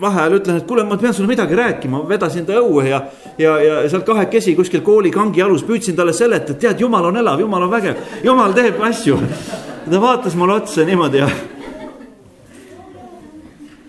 vaheajal 0.00 0.38
ütlen, 0.38 0.56
et 0.60 0.66
kuule, 0.66 0.84
ma 0.88 0.96
pean 0.96 1.14
sulle 1.14 1.28
midagi 1.28 1.56
rääkima, 1.56 2.00
vedasin 2.08 2.46
ta 2.48 2.56
õue 2.60 2.86
ja, 2.88 3.02
ja, 3.38 3.56
ja 3.60 3.80
sealt 3.90 4.06
kahekesi 4.08 4.54
kuskil 4.56 4.80
kooli 4.86 5.12
kangi 5.12 5.42
alus 5.44 5.64
püüdsin 5.68 5.96
talle 5.98 6.14
seletada, 6.16 6.56
et 6.56 6.64
tead, 6.64 6.80
jumal 6.80 7.10
on 7.10 7.20
elav, 7.20 7.40
jumal 7.42 7.66
on 7.66 7.72
vägev, 7.72 8.00
jumal 8.24 8.56
teeb 8.56 8.80
asju. 8.88 9.18
ta 9.90 10.00
vaatas 10.00 10.36
mulle 10.36 10.56
otsa 10.60 10.84
niimoodi 10.88 11.20
ja. 11.20 11.28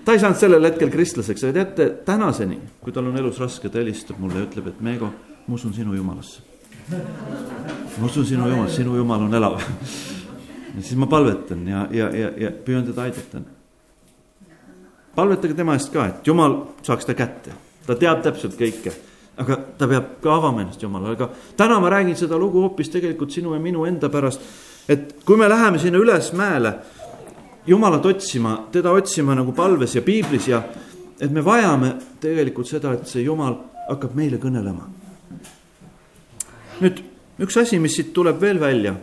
ta 0.06 0.16
ei 0.16 0.20
saanud 0.20 0.40
sellel 0.40 0.68
hetkel 0.68 0.92
kristlaseks, 0.92 1.44
aga 1.48 1.54
teate, 1.62 1.90
tänaseni, 2.06 2.60
kui 2.84 2.92
tal 2.92 3.08
on 3.08 3.18
elus 3.18 3.40
raske, 3.40 3.70
ta 3.70 3.80
helistab 3.80 4.20
mulle 4.20 4.42
ja 4.42 4.48
ütleb, 4.50 4.72
et 4.74 4.82
Meego, 4.82 5.14
ma 5.48 5.56
usun 5.56 5.74
sinu 5.74 5.96
jumalasse. 5.96 6.42
ma 6.92 8.06
usun 8.06 8.26
sinu 8.26 8.50
jumalasse, 8.50 8.82
sinu 8.82 8.98
jumal 9.00 9.30
on 9.30 9.40
elav 9.40 9.62
ja 10.76 10.82
siis 10.82 10.98
ma 11.00 11.08
palvetan 11.08 11.68
ja, 11.68 11.88
ja, 11.92 12.10
ja, 12.16 12.32
ja 12.38 12.52
püüan 12.66 12.86
teda 12.88 13.08
aidata. 13.08 13.42
palvetage 15.16 15.54
tema 15.54 15.76
eest 15.76 15.92
ka, 15.94 16.06
et 16.08 16.28
jumal 16.28 16.58
saaks 16.84 17.08
ta 17.08 17.16
kätte, 17.18 17.56
ta 17.88 17.96
teab 17.96 18.24
täpselt 18.24 18.56
kõike. 18.60 18.94
aga 19.42 19.58
ta 19.78 19.88
peab 19.88 20.18
ka 20.22 20.36
avama 20.36 20.62
ennast 20.62 20.84
Jumalale, 20.84 21.16
aga 21.16 21.30
täna 21.58 21.80
ma 21.80 21.90
räägin 21.90 22.16
seda 22.16 22.38
lugu 22.38 22.62
hoopis 22.62 22.90
tegelikult 22.90 23.32
sinu 23.32 23.54
ja 23.54 23.60
minu 23.60 23.86
enda 23.86 24.10
pärast. 24.10 24.42
et 24.88 25.24
kui 25.26 25.38
me 25.38 25.50
läheme 25.50 25.80
sinna 25.80 25.98
üles 25.98 26.34
mäele 26.34 26.76
Jumalat 27.68 28.06
otsima, 28.06 28.68
teda 28.72 28.92
otsima 28.92 29.36
nagu 29.36 29.52
palves 29.54 29.96
ja 29.96 30.02
piiblis 30.02 30.48
ja 30.48 30.64
et 31.22 31.32
me 31.32 31.44
vajame 31.46 31.94
tegelikult 32.22 32.68
seda, 32.68 32.96
et 32.98 33.08
see 33.08 33.22
Jumal 33.22 33.54
hakkab 33.90 34.16
meile 34.18 34.40
kõnelema. 34.42 34.88
nüüd 36.82 37.04
üks 37.42 37.58
asi, 37.62 37.78
mis 37.80 37.94
siit 37.96 38.14
tuleb 38.14 38.40
veel 38.42 38.60
välja. 38.60 38.96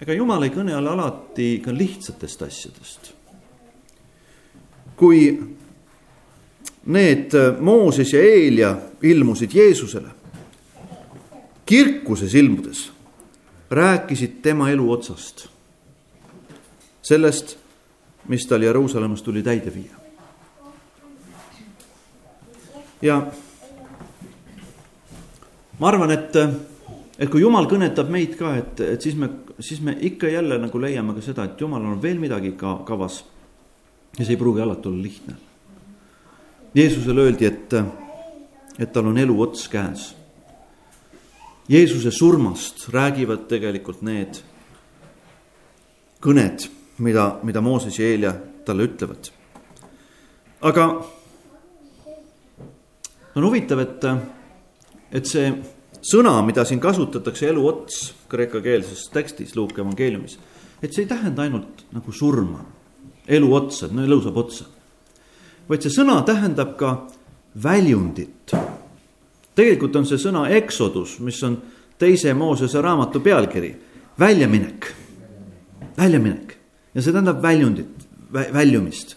Ega 0.00 0.12
Jumal 0.12 0.44
ei 0.46 0.52
kõnele 0.52 0.90
alati 0.92 1.60
ka 1.64 1.72
lihtsatest 1.74 2.42
asjadest. 2.42 3.12
kui 4.96 5.38
need 6.86 7.32
Mooses 7.60 8.12
ja 8.12 8.20
Eelia 8.20 8.76
ilmusid 9.02 9.52
Jeesusele, 9.54 10.08
kirkuses 11.66 12.34
ilmudes 12.34 12.90
rääkisid 13.70 14.40
tema 14.42 14.70
elu 14.70 14.92
otsast. 14.92 15.48
sellest, 17.02 17.56
mis 18.28 18.46
tal 18.46 18.62
Jeruusalemmas 18.62 19.22
tuli 19.22 19.42
täide 19.42 19.74
viia. 19.74 19.96
ja 23.02 23.26
ma 25.78 25.88
arvan, 25.88 26.10
et, 26.10 26.32
et 27.18 27.30
kui 27.32 27.40
jumal 27.40 27.68
kõnetab 27.70 28.10
meid 28.12 28.36
ka, 28.38 28.54
et, 28.60 28.80
et 28.84 29.02
siis 29.02 29.16
me, 29.16 29.30
siis 29.58 29.80
me 29.84 29.96
ikka 30.08 30.28
jälle 30.28 30.58
nagu 30.60 30.80
leiame 30.80 31.14
ka 31.16 31.24
seda, 31.24 31.46
et 31.46 31.60
jumalal 31.60 31.94
on 31.94 32.02
veel 32.02 32.20
midagi 32.20 32.52
ka 32.58 32.78
kavas. 32.88 33.24
ja 34.18 34.24
see 34.24 34.34
ei 34.34 34.40
pruugi 34.40 34.60
alati 34.60 34.88
olla 34.88 35.02
lihtne. 35.02 35.34
Jeesusele 36.76 37.20
öeldi, 37.20 37.46
et, 37.46 37.72
et 38.78 38.92
tal 38.92 39.06
on 39.06 39.18
elu 39.18 39.40
ots 39.42 39.68
käes. 39.68 40.14
Jeesuse 41.68 42.10
surmast 42.10 42.88
räägivad 42.92 43.48
tegelikult 43.48 44.02
need 44.06 44.38
kõned, 46.22 46.68
mida, 46.98 47.38
mida 47.42 47.60
Mooses 47.60 47.98
ja 47.98 48.06
Eelia 48.06 48.34
talle 48.64 48.86
ütlevad. 48.86 49.30
aga 50.60 50.86
on 53.34 53.44
huvitav, 53.44 53.80
et 53.80 54.04
et 55.12 55.26
see 55.26 55.50
sõna, 56.06 56.38
mida 56.46 56.64
siin 56.66 56.80
kasutatakse 56.82 57.48
eluots 57.50 58.12
kreekakeelses 58.30 59.08
tekstis 59.14 59.56
Luuke 59.56 59.82
evangeeliumis, 59.82 60.38
et 60.82 60.94
see 60.94 61.04
ei 61.04 61.10
tähenda 61.10 61.46
ainult 61.46 61.84
nagu 61.94 62.12
surma, 62.12 62.62
elu 63.26 63.52
otsa, 63.54 63.90
no 63.92 64.04
elu 64.06 64.20
saab 64.22 64.40
otsa. 64.44 64.68
vaid 65.68 65.82
see 65.82 65.90
sõna 65.90 66.20
tähendab 66.22 66.76
ka 66.78 67.08
väljundit. 67.62 68.54
tegelikult 69.54 69.96
on 69.96 70.06
see 70.06 70.18
sõna 70.18 70.46
eksodus, 70.50 71.18
mis 71.20 71.42
on 71.42 71.58
teise 71.98 72.34
Moosese 72.34 72.80
raamatu 72.80 73.20
pealkiri, 73.20 73.74
väljaminek, 74.18 74.92
väljaminek 75.98 76.56
ja 76.94 77.02
see 77.02 77.12
tähendab 77.12 77.42
väljundit, 77.42 78.08
väljumist 78.32 79.16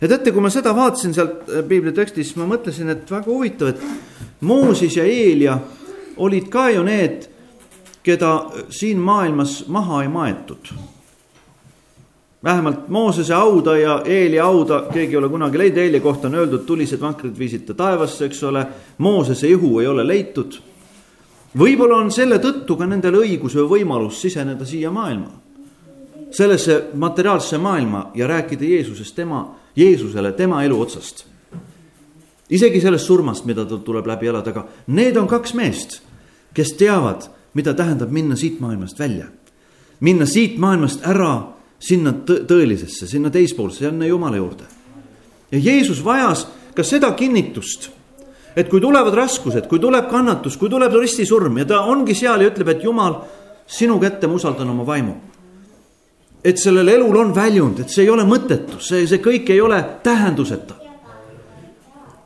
ja 0.00 0.08
teate, 0.08 0.32
kui 0.32 0.42
ma 0.42 0.50
seda 0.52 0.72
vaatasin 0.76 1.14
sealt 1.16 1.48
äh, 1.50 1.64
piibli 1.66 1.92
tekstist, 1.92 2.30
siis 2.30 2.38
ma 2.38 2.46
mõtlesin, 2.48 2.90
et 2.92 3.10
väga 3.10 3.30
huvitav, 3.30 3.72
et 3.74 4.27
Mooses 4.40 4.96
ja 4.96 5.04
Eelia 5.04 5.58
olid 6.16 6.48
ka 6.48 6.70
ju 6.70 6.82
need, 6.82 7.26
keda 8.02 8.50
siin 8.70 8.98
maailmas 8.98 9.64
maha 9.68 10.02
ei 10.02 10.08
maetud. 10.08 10.72
vähemalt 12.44 12.88
Moosese 12.88 13.34
hauda 13.34 13.76
ja 13.76 14.02
Eelia 14.04 14.44
hauda 14.44 14.80
keegi 14.92 15.12
ei 15.12 15.16
ole 15.16 15.28
kunagi 15.28 15.58
leidnud, 15.58 15.82
Eelia 15.82 16.00
kohta 16.00 16.28
on 16.28 16.34
öeldud, 16.34 16.64
tulised 16.66 17.00
vankrid 17.00 17.38
viisid 17.38 17.66
ta 17.66 17.74
taevasse, 17.74 18.24
eks 18.24 18.42
ole. 18.44 18.66
Moosese 18.98 19.48
ihu 19.48 19.80
ei 19.80 19.86
ole 19.86 20.06
leitud. 20.06 20.58
võib-olla 21.58 21.96
on 21.96 22.10
selle 22.12 22.38
tõttu 22.38 22.76
ka 22.76 22.86
nendel 22.86 23.14
õigus 23.18 23.54
või 23.56 23.68
võimalus 23.68 24.20
siseneda 24.20 24.64
siia 24.64 24.90
maailma. 24.90 25.30
sellesse 26.30 26.90
materiaalsesse 26.94 27.58
maailma 27.58 28.10
ja 28.14 28.26
rääkida 28.26 28.64
Jeesusest 28.64 29.14
tema 29.16 29.54
Jeesusele 29.76 30.32
tema 30.32 30.64
elu 30.64 30.80
otsast. 30.80 31.24
Isegi 32.50 32.80
sellest 32.80 33.06
surmast, 33.06 33.44
mida 33.48 33.64
tal 33.68 33.82
tuleb 33.84 34.06
läbi 34.08 34.30
elada, 34.30 34.52
aga 34.54 34.64
need 34.94 35.16
on 35.20 35.28
kaks 35.28 35.54
meest, 35.58 36.00
kes 36.54 36.72
teavad, 36.80 37.28
mida 37.58 37.74
tähendab 37.76 38.12
minna 38.12 38.36
siit 38.36 38.60
maailmast 38.60 38.98
välja. 38.98 39.26
minna 40.00 40.26
siit 40.26 40.58
maailmast 40.58 41.06
ära 41.06 41.54
sinna 41.78 42.12
tõelisesse, 42.22 43.06
sinna 43.06 43.30
teispoolse, 43.30 43.88
sinna 43.88 44.06
Jumala 44.06 44.36
juurde. 44.36 44.64
ja 45.52 45.58
Jeesus 45.58 46.04
vajas 46.04 46.46
ka 46.74 46.82
seda 46.82 47.12
kinnitust, 47.12 47.90
et 48.56 48.68
kui 48.68 48.80
tulevad 48.80 49.14
raskused, 49.14 49.66
kui 49.66 49.78
tuleb 49.78 50.10
kannatus, 50.10 50.56
kui 50.56 50.68
tuleb 50.68 50.92
ristisurm 50.92 51.58
ja 51.58 51.64
ta 51.64 51.80
ongi 51.80 52.14
seal 52.14 52.40
ja 52.40 52.50
ütleb, 52.50 52.68
et 52.68 52.84
Jumal, 52.84 53.20
sinu 53.66 53.98
kätte 54.00 54.26
ma 54.26 54.34
usaldan 54.34 54.70
oma 54.70 54.86
vaimu 54.86 55.14
et 56.44 56.58
sellel 56.58 56.88
elul 56.88 57.16
on 57.18 57.32
väljund, 57.34 57.82
et 57.82 57.92
see 57.92 58.04
ei 58.06 58.10
ole 58.12 58.24
mõttetu, 58.28 58.80
see, 58.82 59.06
see 59.10 59.22
kõik 59.22 59.50
ei 59.52 59.60
ole 59.60 59.78
tähenduseta. 60.04 60.77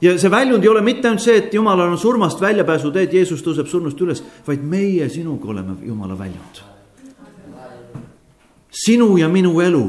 Ja 0.03 0.17
see 0.19 0.31
väljund 0.31 0.65
ei 0.65 0.69
ole 0.69 0.83
mitte 0.83 1.09
ainult 1.09 1.23
see, 1.23 1.37
et 1.39 1.55
jumalal 1.55 1.93
on 1.93 1.99
surmast 1.99 2.41
väljapääsu 2.41 2.91
teed, 2.95 3.13
Jeesus 3.15 3.43
tõuseb 3.45 3.69
surnust 3.71 4.01
üles, 4.03 4.23
vaid 4.47 4.65
meie 4.67 5.09
sinuga 5.09 5.49
oleme 5.55 5.77
jumala 5.87 6.19
väljund. 6.19 6.63
sinu 8.71 9.17
ja 9.17 9.29
minu 9.29 9.61
elu, 9.61 9.85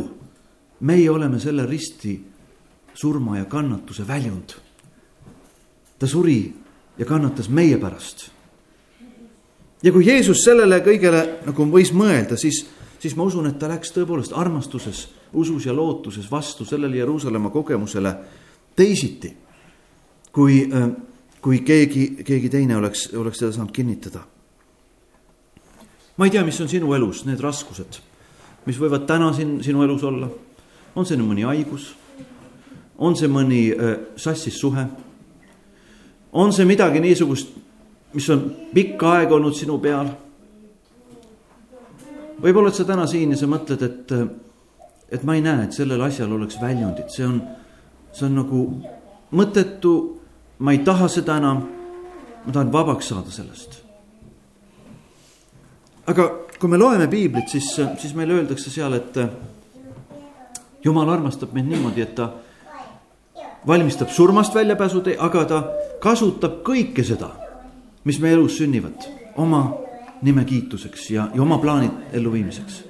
meie 0.79 1.09
oleme 1.09 1.39
selle 1.39 1.65
risti 1.65 2.19
surma 2.93 3.37
ja 3.37 3.45
kannatuse 3.45 4.07
väljund. 4.07 4.53
ta 5.99 6.07
suri 6.07 6.53
ja 6.97 7.05
kannatas 7.05 7.49
meie 7.49 7.77
pärast. 7.77 8.29
ja 9.83 9.91
kui 9.91 10.05
Jeesus 10.05 10.43
sellele 10.43 10.79
kõigele 10.79 11.45
nagu 11.45 11.65
võis 11.65 11.93
mõelda, 11.93 12.37
siis 12.37 12.65
siis 13.03 13.15
ma 13.19 13.23
usun, 13.27 13.49
et 13.49 13.57
ta 13.59 13.67
läks 13.67 13.91
tõepoolest 13.91 14.31
armastuses, 14.39 15.09
usus 15.33 15.65
ja 15.65 15.73
lootuses 15.75 16.29
vastu 16.31 16.63
sellele 16.65 17.01
Jeruusalemma 17.01 17.49
kogemusele 17.51 18.13
teisiti, 18.75 19.33
kui, 20.33 20.63
äh, 20.73 20.89
kui 21.41 21.61
keegi, 21.65 22.23
keegi 22.25 22.49
teine 22.49 22.77
oleks, 22.77 23.09
oleks 23.13 23.39
seda 23.39 23.51
saanud 23.51 23.71
kinnitada. 23.71 24.19
ma 26.17 26.25
ei 26.25 26.31
tea, 26.31 26.43
mis 26.45 26.61
on 26.61 26.69
sinu 26.69 26.93
elus 26.93 27.23
need 27.25 27.41
raskused, 27.41 27.99
mis 28.65 28.77
võivad 28.77 29.07
täna 29.09 29.31
siin 29.33 29.63
sinu 29.63 29.83
elus 29.83 30.03
olla. 30.03 30.29
on 30.95 31.05
see 31.05 31.17
mõni 31.17 31.45
haigus? 31.45 31.93
on 32.97 33.15
see 33.15 33.27
mõni 33.27 33.69
äh, 33.71 33.97
sassis 34.15 34.59
suhe? 34.59 34.87
on 36.33 36.53
see 36.53 36.65
midagi 36.65 36.99
niisugust, 36.99 37.55
mis 38.13 38.29
on 38.29 38.51
pikka 38.73 39.17
aega 39.19 39.35
olnud 39.35 39.55
sinu 39.55 39.79
peal 39.79 40.09
võib-olla 42.43 42.67
oled 42.67 42.77
sa 42.77 42.85
täna 42.87 43.05
siin 43.07 43.33
ja 43.33 43.39
sa 43.39 43.47
mõtled, 43.47 43.83
et, 43.85 44.11
et 45.15 45.23
ma 45.23 45.37
ei 45.37 45.43
näe, 45.45 45.67
et 45.67 45.75
sellel 45.75 46.01
asjal 46.03 46.31
oleks 46.35 46.59
väljundit, 46.61 47.11
see 47.13 47.25
on, 47.27 47.39
see 48.11 48.27
on 48.27 48.35
nagu 48.41 48.63
mõttetu, 49.33 49.93
ma 50.63 50.71
ei 50.71 50.79
taha 50.79 51.09
seda 51.11 51.37
enam. 51.37 51.63
ma 52.45 52.51
tahan 52.51 52.71
vabaks 52.71 53.07
saada 53.11 53.31
sellest. 53.31 53.81
aga 56.07 56.29
kui 56.59 56.69
me 56.69 56.77
loeme 56.77 57.07
piiblit, 57.07 57.49
siis, 57.51 57.75
siis 57.99 58.13
meile 58.15 58.39
öeldakse 58.39 58.71
seal, 58.71 58.93
et 58.95 59.17
jumal 60.83 61.09
armastab 61.09 61.51
meid 61.51 61.67
niimoodi, 61.67 62.01
et 62.01 62.15
ta 62.15 62.29
valmistab 63.67 64.11
surmast 64.11 64.55
väljapääsu 64.55 65.01
tee, 65.03 65.17
aga 65.19 65.45
ta 65.45 65.59
kasutab 66.03 66.61
kõike 66.63 67.03
seda, 67.03 67.29
mis 68.07 68.19
meie 68.23 68.37
elus 68.37 68.57
sünnivad, 68.59 69.07
oma 69.39 69.65
nime 70.23 70.45
kiituseks 70.47 71.09
ja, 71.11 71.27
ja 71.35 71.41
oma 71.41 71.57
plaanid 71.59 72.15
elluviimiseks. 72.15 72.83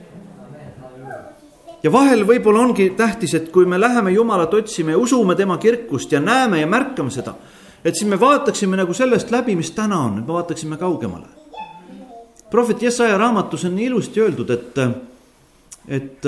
ja 1.84 1.92
vahel 1.92 2.26
võib-olla 2.30 2.62
ongi 2.68 2.92
tähtis, 2.98 3.34
et 3.34 3.50
kui 3.52 3.66
me 3.66 3.80
läheme 3.82 4.12
Jumalat 4.12 4.54
otsima 4.54 4.94
ja 4.94 4.98
usume 4.98 5.36
tema 5.36 5.58
kirkust 5.58 6.12
ja 6.12 6.20
näeme 6.20 6.62
ja 6.62 6.68
märkame 6.68 7.12
seda, 7.12 7.34
et 7.86 7.96
siis 7.96 8.10
me 8.10 8.20
vaataksime 8.20 8.78
nagu 8.80 8.94
sellest 8.94 9.32
läbi, 9.32 9.56
mis 9.56 9.72
täna 9.72 10.00
on, 10.00 10.20
et 10.20 10.28
me 10.28 10.34
vaataksime 10.34 10.78
kaugemale. 10.78 11.28
prohvet 12.52 12.82
Jesaja 12.82 13.18
raamatus 13.18 13.66
on 13.66 13.76
nii 13.76 13.86
ilusti 13.86 14.22
öeldud, 14.22 14.50
et, 14.50 14.78
et 15.88 16.28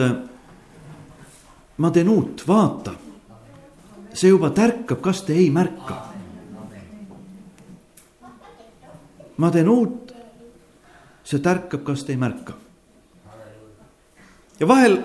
ma 1.77 1.91
teen 1.91 2.09
uut, 2.09 2.43
vaata. 2.47 2.91
see 4.13 4.29
juba 4.29 4.49
tärkab, 4.49 5.01
kas 5.01 5.21
te 5.21 5.33
ei 5.33 5.49
märka? 5.49 6.01
ma 9.37 9.51
teen 9.51 9.69
uut, 9.69 10.13
see 11.23 11.39
tärkab, 11.39 11.83
kas 11.83 12.03
te 12.03 12.13
ei 12.13 12.17
märka. 12.17 12.53
ja 14.59 14.67
vahel 14.67 14.97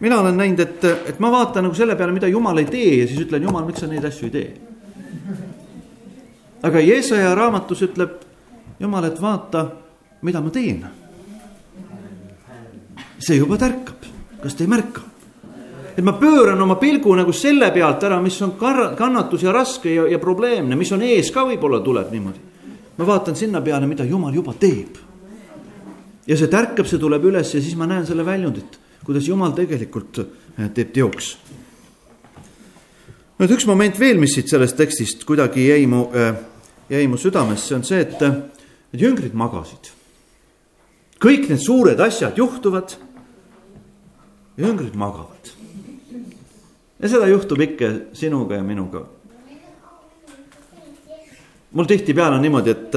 mina 0.00 0.20
olen 0.20 0.36
näinud, 0.36 0.60
et, 0.60 0.84
et 0.84 1.18
ma 1.20 1.30
vaatan 1.30 1.64
nagu 1.68 1.76
selle 1.76 1.96
peale, 1.96 2.12
mida 2.12 2.28
jumal 2.28 2.58
ei 2.58 2.66
tee 2.66 3.00
ja 3.02 3.06
siis 3.06 3.20
ütlen, 3.26 3.44
jumal, 3.44 3.64
miks 3.68 3.80
sa 3.80 3.88
neid 3.88 4.04
asju 4.04 4.28
ei 4.28 4.34
tee. 4.34 4.69
Aga 6.62 6.80
Jeesaja 6.80 7.34
raamatus 7.34 7.82
ütleb 7.88 8.18
jumal, 8.80 9.04
et 9.04 9.20
vaata, 9.20 9.66
mida 10.22 10.40
ma 10.40 10.50
teen. 10.50 10.84
see 13.20 13.36
juba 13.36 13.58
tärkab, 13.60 14.06
kas 14.42 14.54
te 14.54 14.64
ei 14.64 14.68
märka? 14.68 15.10
et 15.96 16.04
ma 16.04 16.14
pööran 16.16 16.60
oma 16.62 16.78
pilgu 16.80 17.12
nagu 17.18 17.32
selle 17.36 17.68
pealt 17.74 18.04
ära, 18.08 18.20
mis 18.22 18.38
on 18.42 18.54
kannatus 18.96 19.42
ja 19.44 19.52
raske 19.52 19.92
ja, 19.92 20.06
ja 20.08 20.18
probleemne, 20.22 20.76
mis 20.78 20.92
on 20.96 21.02
ees 21.04 21.30
ka 21.34 21.44
võib-olla 21.48 21.82
tuleb 21.84 22.12
niimoodi. 22.12 22.40
ma 22.96 23.06
vaatan 23.06 23.36
sinna 23.36 23.60
peale, 23.60 23.86
mida 23.86 24.04
jumal 24.04 24.34
juba 24.34 24.54
teeb. 24.58 24.96
ja 26.26 26.36
see 26.36 26.48
tärkab, 26.48 26.86
see 26.86 26.98
tuleb 26.98 27.24
üles 27.24 27.54
ja 27.54 27.60
siis 27.60 27.76
ma 27.76 27.88
näen 27.90 28.06
selle 28.06 28.24
väljundit, 28.24 28.78
kuidas 29.04 29.28
jumal 29.28 29.52
tegelikult 29.56 30.22
eh, 30.22 30.70
teeb 30.74 30.92
teoks. 30.92 31.36
nüüd 33.40 33.56
üks 33.56 33.66
moment 33.66 34.00
veel, 34.00 34.18
mis 34.18 34.34
siit 34.34 34.48
sellest 34.48 34.76
tekstist 34.80 35.24
kuidagi 35.28 35.68
jäi 35.68 35.86
mu, 35.90 36.06
eh, 36.14 36.32
jäi 36.90 37.06
mu 37.08 37.16
südamesse, 37.16 37.74
on 37.74 37.84
see, 37.86 38.00
et, 38.02 38.22
et 38.92 39.00
jüngrid 39.00 39.34
magasid. 39.34 39.92
kõik 41.20 41.48
need 41.48 41.60
suured 41.62 42.00
asjad 42.00 42.38
juhtuvad. 42.38 42.96
jüngrid 44.58 44.94
magavad 44.94 45.54
ja 47.02 47.08
seda 47.08 47.26
juhtub 47.26 47.60
ikka 47.60 47.90
sinuga 48.12 48.54
ja 48.54 48.62
minuga. 48.62 49.04
mul 51.72 51.84
tihtipeale 51.84 52.36
on 52.36 52.42
niimoodi, 52.42 52.70
et, 52.70 52.94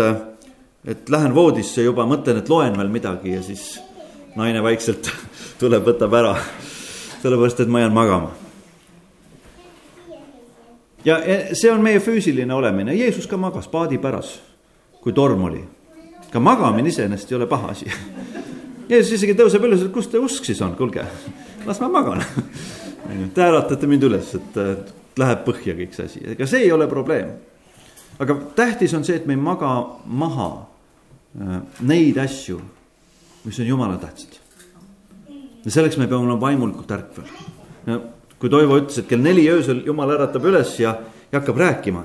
et 0.86 1.10
lähen 1.10 1.36
voodisse 1.36 1.84
juba, 1.84 2.06
mõtlen, 2.10 2.41
et 2.41 2.49
loen 2.49 2.77
veel 2.77 2.89
midagi 2.89 3.36
ja 3.36 3.43
siis 3.43 3.79
naine 4.36 4.63
vaikselt 4.63 5.12
tuleb, 5.62 5.86
võtab 5.86 6.13
ära. 6.19 6.36
sellepärast, 7.21 7.60
et 7.60 7.69
ma 7.71 7.79
jään 7.79 7.93
magama. 7.93 8.42
Ja 11.06 11.20
see 11.54 11.72
on 11.72 11.84
meie 11.84 12.00
füüsiline 12.00 12.54
olemine, 12.54 12.96
Jeesus 12.96 13.28
ka 13.28 13.38
magas 13.38 13.68
paadipäras, 13.68 14.36
kui 15.02 15.13
torm 15.13 15.44
oli. 15.44 15.63
ka 16.32 16.39
magamine 16.39 16.89
iseenesest 16.89 17.32
ei 17.32 17.36
ole 17.38 17.48
paha 17.48 17.68
asi. 17.76 17.86
Jeesus 18.89 19.20
isegi 19.20 19.36
tõuseb 19.38 19.63
üles, 19.68 19.84
et 19.86 19.94
kus 19.94 20.08
teie 20.12 20.24
usk 20.24 20.46
siis 20.46 20.62
on, 20.62 20.76
kuulge, 20.76 21.06
las 21.66 21.82
ma 21.82 21.89
magan 21.89 22.24
Te 23.34 23.44
äratate 23.44 23.88
mind 23.88 24.06
üles, 24.08 24.30
et 24.38 24.58
läheb 25.20 25.42
põhja 25.46 25.76
kõik 25.78 25.96
see 25.96 26.08
asi, 26.08 26.22
ega 26.34 26.48
see 26.50 26.63
ei 26.66 26.72
ole 26.74 26.88
probleem. 26.89 27.34
aga 28.20 28.36
tähtis 28.56 28.94
on 28.94 29.04
see, 29.04 29.18
et 29.20 29.26
me 29.28 29.36
ei 29.36 29.42
maga 29.42 29.74
maha 30.06 30.50
äh, 31.42 31.60
neid 31.82 32.18
asju, 32.18 32.60
mis 33.44 33.60
on 33.60 33.68
jumala 33.68 33.98
tähtsad. 34.02 34.39
ja 35.66 35.72
selleks 35.72 35.98
me 35.98 36.08
peame 36.08 36.26
olema 36.26 36.42
vaimulikult 36.42 36.92
ärkvel. 36.92 37.32
Kui 38.43 38.51
Toivo 38.51 38.75
ütles, 38.75 38.97
et 38.99 39.08
kell 39.08 39.23
neli 39.23 39.45
öösel 39.47 39.86
jumal 39.88 40.10
äratab 40.17 40.43
üles 40.49 40.73
ja, 40.75 40.97
ja 41.32 41.39
hakkab 41.39 41.62
rääkima, 41.62 42.01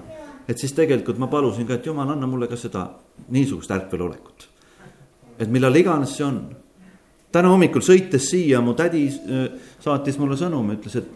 et 0.46 0.60
siis 0.62 0.70
tegelikult 0.70 1.18
ma 1.18 1.26
palusin 1.26 1.66
ka, 1.66 1.74
et 1.74 1.86
jumal, 1.88 2.12
anna 2.14 2.28
mulle 2.30 2.46
ka 2.46 2.54
seda 2.56 2.84
niisugust 3.34 3.72
ärkvelolekut. 3.74 4.46
et 5.38 5.50
millal 5.50 5.74
iganes 5.74 6.12
see 6.14 6.24
on 6.26 6.38
täna 7.34 7.50
hommikul 7.50 7.82
sõites 7.82 8.28
siia, 8.30 8.60
mu 8.62 8.76
tädi 8.78 9.08
äh, 9.10 9.48
saatis 9.82 10.18
mulle 10.18 10.38
sõnumi, 10.38 10.76
ütles, 10.78 10.94
et, 11.02 11.08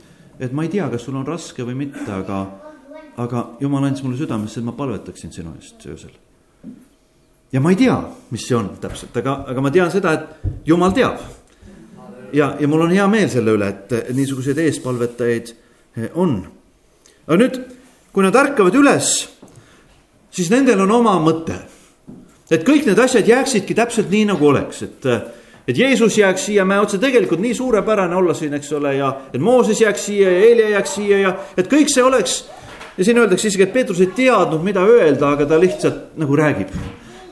et 0.42 0.52
ma 0.52 0.66
ei 0.66 0.72
tea, 0.74 0.88
kas 0.90 1.06
sul 1.06 1.20
on 1.20 1.26
raske 1.26 1.62
või 1.70 1.78
mitte, 1.84 2.08
aga, 2.10 2.40
aga 3.22 3.44
jumal 3.62 3.86
andis 3.86 4.02
mulle 4.02 4.18
südamesse, 4.18 4.58
et 4.58 4.66
ma 4.66 4.74
palvetaksin 4.74 5.30
sinu 5.34 5.54
eest 5.60 5.86
öösel. 5.86 6.18
ja 7.52 7.60
ma 7.60 7.70
ei 7.70 7.78
tea, 7.78 7.94
mis 8.34 8.48
see 8.48 8.58
on 8.58 8.74
täpselt, 8.82 9.14
aga, 9.22 9.44
aga 9.54 9.62
ma 9.62 9.70
tean 9.70 9.94
seda, 9.94 10.18
et 10.18 10.66
jumal 10.66 10.98
teab. 10.98 11.22
Ja, 12.32 12.54
ja 12.60 12.68
mul 12.68 12.86
on 12.86 12.94
hea 12.94 13.06
meel 13.08 13.28
selle 13.30 13.54
üle, 13.56 13.68
et 13.68 14.14
niisuguseid 14.14 14.58
eespalvetajaid 14.58 15.52
eh, 15.96 16.08
on. 16.14 16.40
aga 17.26 17.38
nüüd, 17.38 17.60
kui 18.12 18.24
nad 18.24 18.36
ärkavad 18.36 18.74
üles, 18.76 19.12
siis 20.32 20.50
nendel 20.52 20.80
on 20.84 20.90
oma 20.90 21.18
mõte. 21.22 21.58
et 22.50 22.64
kõik 22.68 22.86
need 22.86 22.98
asjad 22.98 23.28
jääksidki 23.28 23.74
täpselt 23.74 24.10
nii, 24.12 24.26
nagu 24.32 24.48
oleks, 24.48 24.82
et 24.82 25.08
et 25.68 25.78
Jeesus 25.78 26.18
jääks 26.18 26.46
siia 26.46 26.64
mäe 26.64 26.80
otsa, 26.82 26.98
tegelikult 26.98 27.40
nii 27.40 27.54
suurepärane 27.54 28.16
olla 28.16 28.34
siin, 28.34 28.54
eks 28.54 28.72
ole, 28.72 28.96
ja 28.96 29.12
et 29.32 29.40
Mooses 29.40 29.80
jääks 29.80 30.06
siia 30.06 30.30
ja 30.30 30.38
Eelia 30.38 30.68
jääks 30.68 30.94
siia 30.94 31.18
ja 31.18 31.36
et 31.56 31.70
kõik 31.70 31.92
see 31.92 32.02
oleks. 32.02 32.48
ja 32.96 33.04
siin 33.04 33.18
öeldakse 33.18 33.48
isegi, 33.48 33.62
et 33.62 33.72
Peetrus 33.72 34.00
ei 34.00 34.10
teadnud, 34.16 34.60
mida 34.62 34.82
öelda, 34.84 35.30
aga 35.32 35.46
ta 35.46 35.60
lihtsalt 35.60 36.16
nagu 36.16 36.36
räägib. 36.36 36.68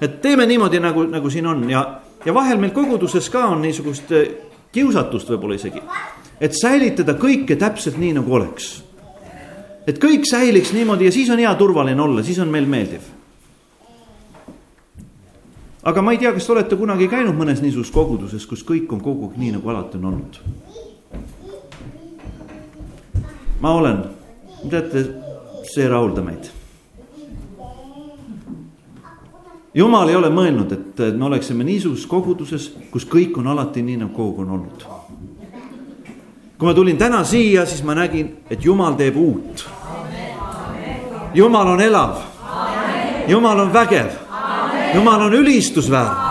et 0.00 0.20
teeme 0.22 0.46
niimoodi, 0.46 0.80
nagu, 0.80 1.02
nagu 1.02 1.30
siin 1.30 1.46
on 1.46 1.70
ja, 1.70 2.00
ja 2.24 2.34
vahel 2.34 2.58
meil 2.58 2.72
koguduses 2.72 3.30
ka 3.30 3.44
on 3.44 3.62
niisugust 3.62 4.12
eh, 4.12 4.49
kiusatust 4.72 5.30
võib-olla 5.30 5.58
isegi. 5.58 5.82
et 6.40 6.52
säilitada 6.56 7.14
kõike 7.14 7.56
täpselt 7.56 7.98
nii, 7.98 8.12
nagu 8.18 8.34
oleks. 8.34 8.82
et 9.86 9.98
kõik 9.98 10.28
säiliks 10.30 10.72
niimoodi 10.72 11.08
ja 11.08 11.12
siis 11.12 11.30
on 11.30 11.38
hea 11.38 11.54
turvaline 11.54 12.02
olla, 12.02 12.22
siis 12.22 12.38
on 12.38 12.48
meil 12.48 12.66
meeldiv 12.66 13.02
aga 15.82 16.02
ma 16.02 16.12
ei 16.12 16.18
tea, 16.18 16.32
kas 16.32 16.46
te 16.46 16.52
olete 16.52 16.76
kunagi 16.76 17.08
käinud 17.08 17.36
mõnes 17.38 17.62
niisuguses 17.64 17.92
koguduses, 17.94 18.46
kus 18.46 18.64
kõik 18.66 18.90
on 18.92 19.00
kogu 19.04 19.30
aeg 19.30 19.40
nii, 19.40 19.54
nagu 19.56 19.72
alati 19.72 20.00
on 20.00 20.08
olnud? 20.12 20.40
ma 23.60 23.74
olen, 23.76 23.98
teate, 24.72 25.04
see 25.68 25.84
ei 25.84 25.90
rahulda 25.92 26.24
meid. 26.24 26.48
Jumal 29.74 30.08
ei 30.08 30.16
ole 30.16 30.30
mõelnud, 30.30 30.72
et 30.72 31.02
me 31.16 31.24
oleksime 31.24 31.64
niisuguses 31.64 32.06
koguduses, 32.06 32.70
kus 32.90 33.06
kõik 33.06 33.38
on 33.38 33.46
alati 33.52 33.82
nii, 33.82 34.00
nagu 34.04 34.14
kogu 34.14 34.42
on 34.42 34.50
olnud. 34.50 34.86
kui 36.58 36.68
ma 36.68 36.74
tulin 36.74 36.98
täna 36.98 37.24
siia, 37.24 37.66
siis 37.66 37.82
ma 37.82 37.94
nägin, 37.94 38.34
et 38.50 38.64
Jumal 38.64 38.94
teeb 38.94 39.16
uut. 39.16 39.68
Jumal 41.34 41.68
on 41.76 41.80
elav. 41.80 42.18
Jumal 43.28 43.60
on 43.60 43.72
vägev 43.72 44.10
jumal 44.94 45.20
on 45.20 45.32
ülistusväärne. 45.32 46.30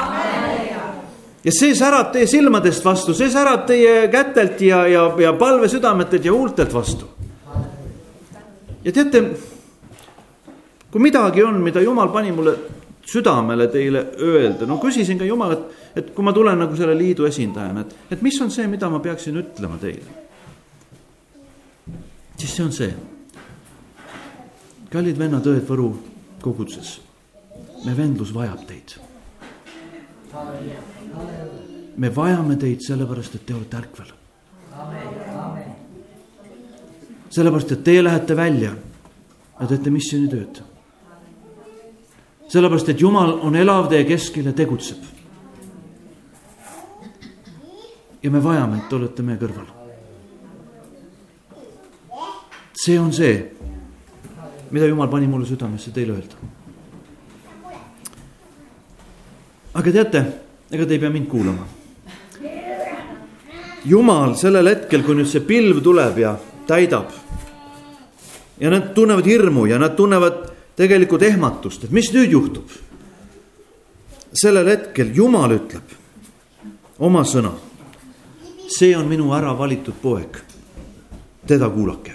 ja 1.43 1.52
see 1.52 1.75
särab 1.75 2.12
teie 2.12 2.28
silmadest 2.28 2.86
vastu, 2.86 3.13
see 3.15 3.30
särab 3.32 3.65
teie 3.67 4.08
kätelt 4.12 4.62
ja, 4.62 4.84
ja, 4.88 5.06
ja 5.19 5.34
palvesüdametelt 5.34 6.25
ja 6.25 6.34
huultelt 6.34 6.73
vastu. 6.73 7.06
ja 8.84 8.91
teate, 8.91 9.23
kui 10.91 11.02
midagi 11.02 11.43
on, 11.43 11.62
mida 11.63 11.82
jumal 11.82 12.08
pani 12.08 12.32
mulle 12.32 12.58
südamele 13.10 13.69
teile 13.72 14.06
öelda, 14.22 14.67
no 14.69 14.80
küsisin 14.82 15.17
ka 15.19 15.26
jumalat, 15.26 15.65
et 15.98 16.13
kui 16.15 16.26
ma 16.26 16.34
tulen 16.36 16.60
nagu 16.62 16.78
selle 16.78 16.95
liidu 16.98 17.26
esindajana, 17.30 17.86
et, 17.86 17.95
et 18.15 18.22
mis 18.26 18.38
on 18.41 18.52
see, 18.54 18.67
mida 18.69 18.89
ma 18.89 19.02
peaksin 19.04 19.38
ütlema 19.41 19.80
teile. 19.82 20.17
siis 22.38 22.56
see 22.56 22.63
on 22.63 22.72
see. 22.72 22.93
kallid 24.89 25.19
vennad-õed 25.19 25.67
Võru 25.67 25.91
koguduses 26.41 27.00
me 27.86 27.98
vendlus 27.98 28.34
vajab 28.34 28.65
teid. 28.67 28.95
me 31.98 32.10
vajame 32.15 32.56
teid 32.56 32.84
sellepärast, 32.84 33.36
et 33.36 33.45
te 33.45 33.54
olete 33.56 33.78
ärkvel. 33.78 34.12
sellepärast, 37.30 37.72
et 37.72 37.84
teie 37.84 38.04
lähete 38.04 38.36
välja 38.36 38.74
ja 39.60 39.67
teete 39.67 39.89
missioonitööd. 39.89 40.62
Sellepärast, 42.50 42.90
et 42.90 43.02
Jumal 43.02 43.36
on 43.46 43.56
elav 43.56 43.90
teie 43.90 44.06
keskel 44.10 44.46
ja 44.46 44.54
tegutseb. 44.54 44.98
ja 48.24 48.32
me 48.32 48.44
vajame, 48.44 48.78
et 48.78 48.90
te 48.90 48.96
olete 48.96 49.24
meie 49.24 49.40
kõrval. 49.40 49.68
see 52.74 53.00
on 53.00 53.14
see, 53.14 53.36
mida 54.72 54.86
Jumal 54.86 55.08
pani 55.08 55.28
mulle 55.28 55.46
südamesse 55.46 55.92
teile 55.92 56.14
öelda 56.14 56.50
aga 59.80 59.92
teate, 59.92 60.22
ega 60.72 60.86
te 60.86 60.96
ei 60.98 61.02
pea 61.02 61.10
mind 61.10 61.28
kuulama. 61.30 61.66
jumal 63.86 64.36
sellel 64.36 64.68
hetkel, 64.68 65.06
kui 65.08 65.16
nüüd 65.16 65.30
see 65.30 65.46
pilv 65.46 65.80
tuleb 65.84 66.18
ja 66.20 66.36
täidab. 66.68 67.12
ja 68.60 68.70
nad 68.70 68.94
tunnevad 68.94 69.26
hirmu 69.26 69.66
ja 69.66 69.80
nad 69.80 69.96
tunnevad 69.96 70.50
tegelikult 70.80 71.26
ehmatust, 71.28 71.84
et 71.84 71.92
mis 71.92 72.08
nüüd 72.15 72.32
juhtub. 72.32 72.70
sellel 74.34 74.68
hetkel 74.70 75.10
Jumal 75.15 75.52
ütleb 75.58 75.98
oma 77.00 77.24
sõna. 77.26 77.52
see 78.70 78.96
on 78.98 79.08
minu 79.10 79.34
ära 79.34 79.58
valitud 79.58 79.96
poeg, 80.02 80.38
teda 81.48 81.70
kuulake 81.70 82.13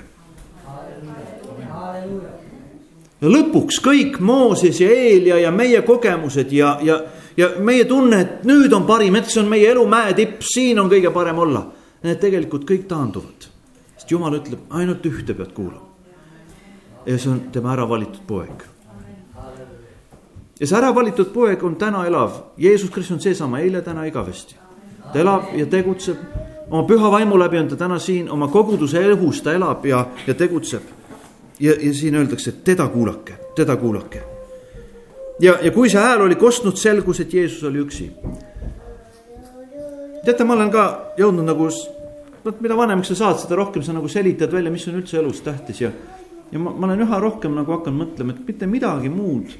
ja 3.21 3.31
lõpuks 3.31 3.81
kõik 3.85 4.21
Mooses 4.21 4.81
ja 4.81 4.91
Eelia 4.91 5.39
ja 5.39 5.51
meie 5.51 5.83
kogemused 5.83 6.53
ja, 6.53 6.79
ja, 6.83 7.01
ja 7.37 7.51
meie 7.59 7.85
tunne, 7.89 8.21
et 8.21 8.45
nüüd 8.45 8.73
on 8.73 8.87
parim 8.87 9.17
hetk, 9.17 9.31
see 9.33 9.43
on 9.43 9.49
meie 9.49 9.71
elu 9.73 9.87
mäetipp, 9.89 10.43
siin 10.45 10.79
on 10.79 10.91
kõige 10.93 11.13
parem 11.15 11.39
olla. 11.39 11.65
Need 12.05 12.21
tegelikult 12.21 12.67
kõik 12.69 12.85
taanduvad, 12.89 13.49
sest 13.97 14.11
jumal 14.13 14.37
ütleb, 14.37 14.67
ainult 14.77 15.07
ühte 15.09 15.33
pead 15.37 15.55
kuulama. 15.57 15.94
Ja 17.07 17.19
see 17.19 17.31
on 17.33 17.41
tema 17.53 17.73
ära 17.73 17.89
valitud 17.89 18.23
poeg. 18.27 18.65
ja 20.61 20.67
see 20.67 20.79
ära 20.79 20.95
valitud 20.95 21.33
poeg 21.33 21.63
on 21.65 21.77
täna 21.77 22.07
elav, 22.07 22.41
Jeesus 22.57 22.91
Kristus 22.91 23.17
on 23.17 23.21
seesama 23.21 23.61
eile, 23.61 23.83
täna, 23.83 24.05
igavesti. 24.05 24.57
ta 25.13 25.19
elab 25.19 25.53
ja 25.55 25.67
tegutseb, 25.67 26.19
oma 26.71 26.85
püha 26.89 27.11
vaimu 27.11 27.39
läbi 27.39 27.59
on 27.59 27.69
ta 27.69 27.77
täna 27.77 27.99
siin, 27.99 28.31
oma 28.31 28.49
koguduse 28.49 29.05
elus 29.05 29.43
ta 29.43 29.53
elab 29.53 29.87
ja, 29.87 30.07
ja 30.27 30.35
tegutseb. 30.35 30.83
ja, 31.61 31.73
ja 31.81 31.95
siin 31.95 32.15
öeldakse, 32.15 32.51
et 32.51 32.65
teda 32.65 32.89
kuulake, 32.89 33.39
teda 33.55 33.77
kuulake 33.77 34.23
ja, 35.41 35.59
ja 35.63 35.71
kui 35.71 35.91
see 35.91 36.01
hääl 36.01 36.23
oli 36.23 36.37
kostnud, 36.39 36.77
selgus, 36.77 37.21
et 37.21 37.33
Jeesus 37.35 37.65
oli 37.65 37.83
üksi. 37.83 38.11
teate, 40.25 40.45
ma 40.45 40.55
olen 40.55 40.71
ka 40.71 40.85
jõudnud 41.19 41.45
nagu 41.45 41.69
vot 42.45 42.61
mida 42.61 42.77
vanemaks 42.77 43.13
sa 43.13 43.17
saad, 43.19 43.41
seda 43.43 43.57
rohkem 43.59 43.83
sa 43.83 43.93
nagu 43.97 44.09
selitad 44.09 44.53
välja, 44.53 44.73
mis 44.73 44.87
on 44.89 45.01
üldse 45.01 45.19
elus 45.21 45.41
tähtis 45.45 45.81
ja. 45.81 45.91
Ja 46.55 46.61
ma, 46.63 46.71
ma 46.71 46.87
olen 46.87 47.03
üha 47.03 47.21
rohkem 47.21 47.57
nagu 47.59 47.75
hakanud 47.75 48.01
mõtlema, 48.05 48.35
et 48.35 48.47
mitte 48.49 48.71
midagi 48.71 49.11
muud 49.11 49.57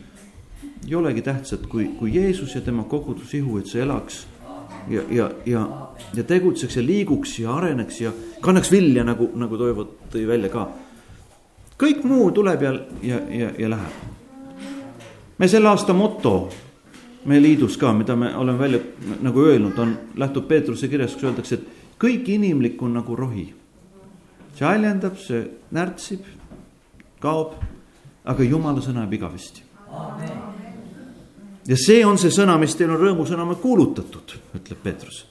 ei 0.85 0.95
olegi 0.95 1.23
tähtsat 1.25 1.67
kui, 1.67 1.89
kui 1.99 2.15
Jeesus 2.15 2.55
ja 2.55 2.61
tema 2.61 2.85
kogudusihu, 2.85 3.59
et 3.59 3.67
see 3.67 3.83
elaks. 3.83 4.27
ja, 4.89 5.03
ja, 5.11 5.31
ja, 5.47 5.67
ja 6.15 6.25
tegutseks 6.25 6.77
ja 6.77 6.83
liiguks 6.85 7.39
ja 7.39 7.55
areneks 7.55 8.01
ja 8.01 8.13
kannaks 8.41 8.71
vilja, 8.73 9.05
nagu, 9.05 9.31
nagu 9.35 9.57
Toivo 9.57 9.87
tõi 10.13 10.27
välja 10.29 10.51
ka. 10.53 10.69
kõik 11.81 12.05
muu 12.05 12.31
tuleb 12.31 12.63
ja, 12.63 12.75
ja, 13.03 13.21
ja, 13.31 13.51
ja 13.59 13.71
läheb. 13.71 13.97
me 15.39 15.49
selle 15.49 15.69
aasta 15.69 15.93
moto 15.93 16.51
meie 17.25 17.41
liidus 17.43 17.77
ka, 17.81 17.93
mida 17.93 18.17
me 18.17 18.35
oleme 18.37 18.59
välja 18.59 18.81
nagu 19.23 19.41
öelnud, 19.41 19.79
on, 19.79 19.97
lähtub 20.17 20.49
Peetruse 20.49 20.89
kirjast, 20.89 21.15
kus 21.15 21.25
öeldakse, 21.25 21.55
et 21.55 21.99
kõik 21.99 22.29
inimlik 22.29 22.83
on 22.83 22.93
nagu 22.93 23.17
rohi. 23.17 23.55
see 24.55 24.67
haljendab, 24.67 25.17
see 25.19 25.47
närtsib, 25.73 26.21
kaob, 27.25 27.55
aga 28.25 28.47
jumala 28.47 28.83
sõna 28.85 29.05
jääb 29.05 29.19
igavesti. 29.19 29.63
ja 31.67 31.77
see 31.77 32.05
on 32.05 32.19
see 32.21 32.33
sõna, 32.33 32.59
mis 32.61 32.75
teil 32.77 32.93
on 32.93 33.01
rõõmusõna 33.01 33.47
kuulutatud, 33.61 34.37
ütleb 34.57 34.83
Peetrus. 34.83 35.25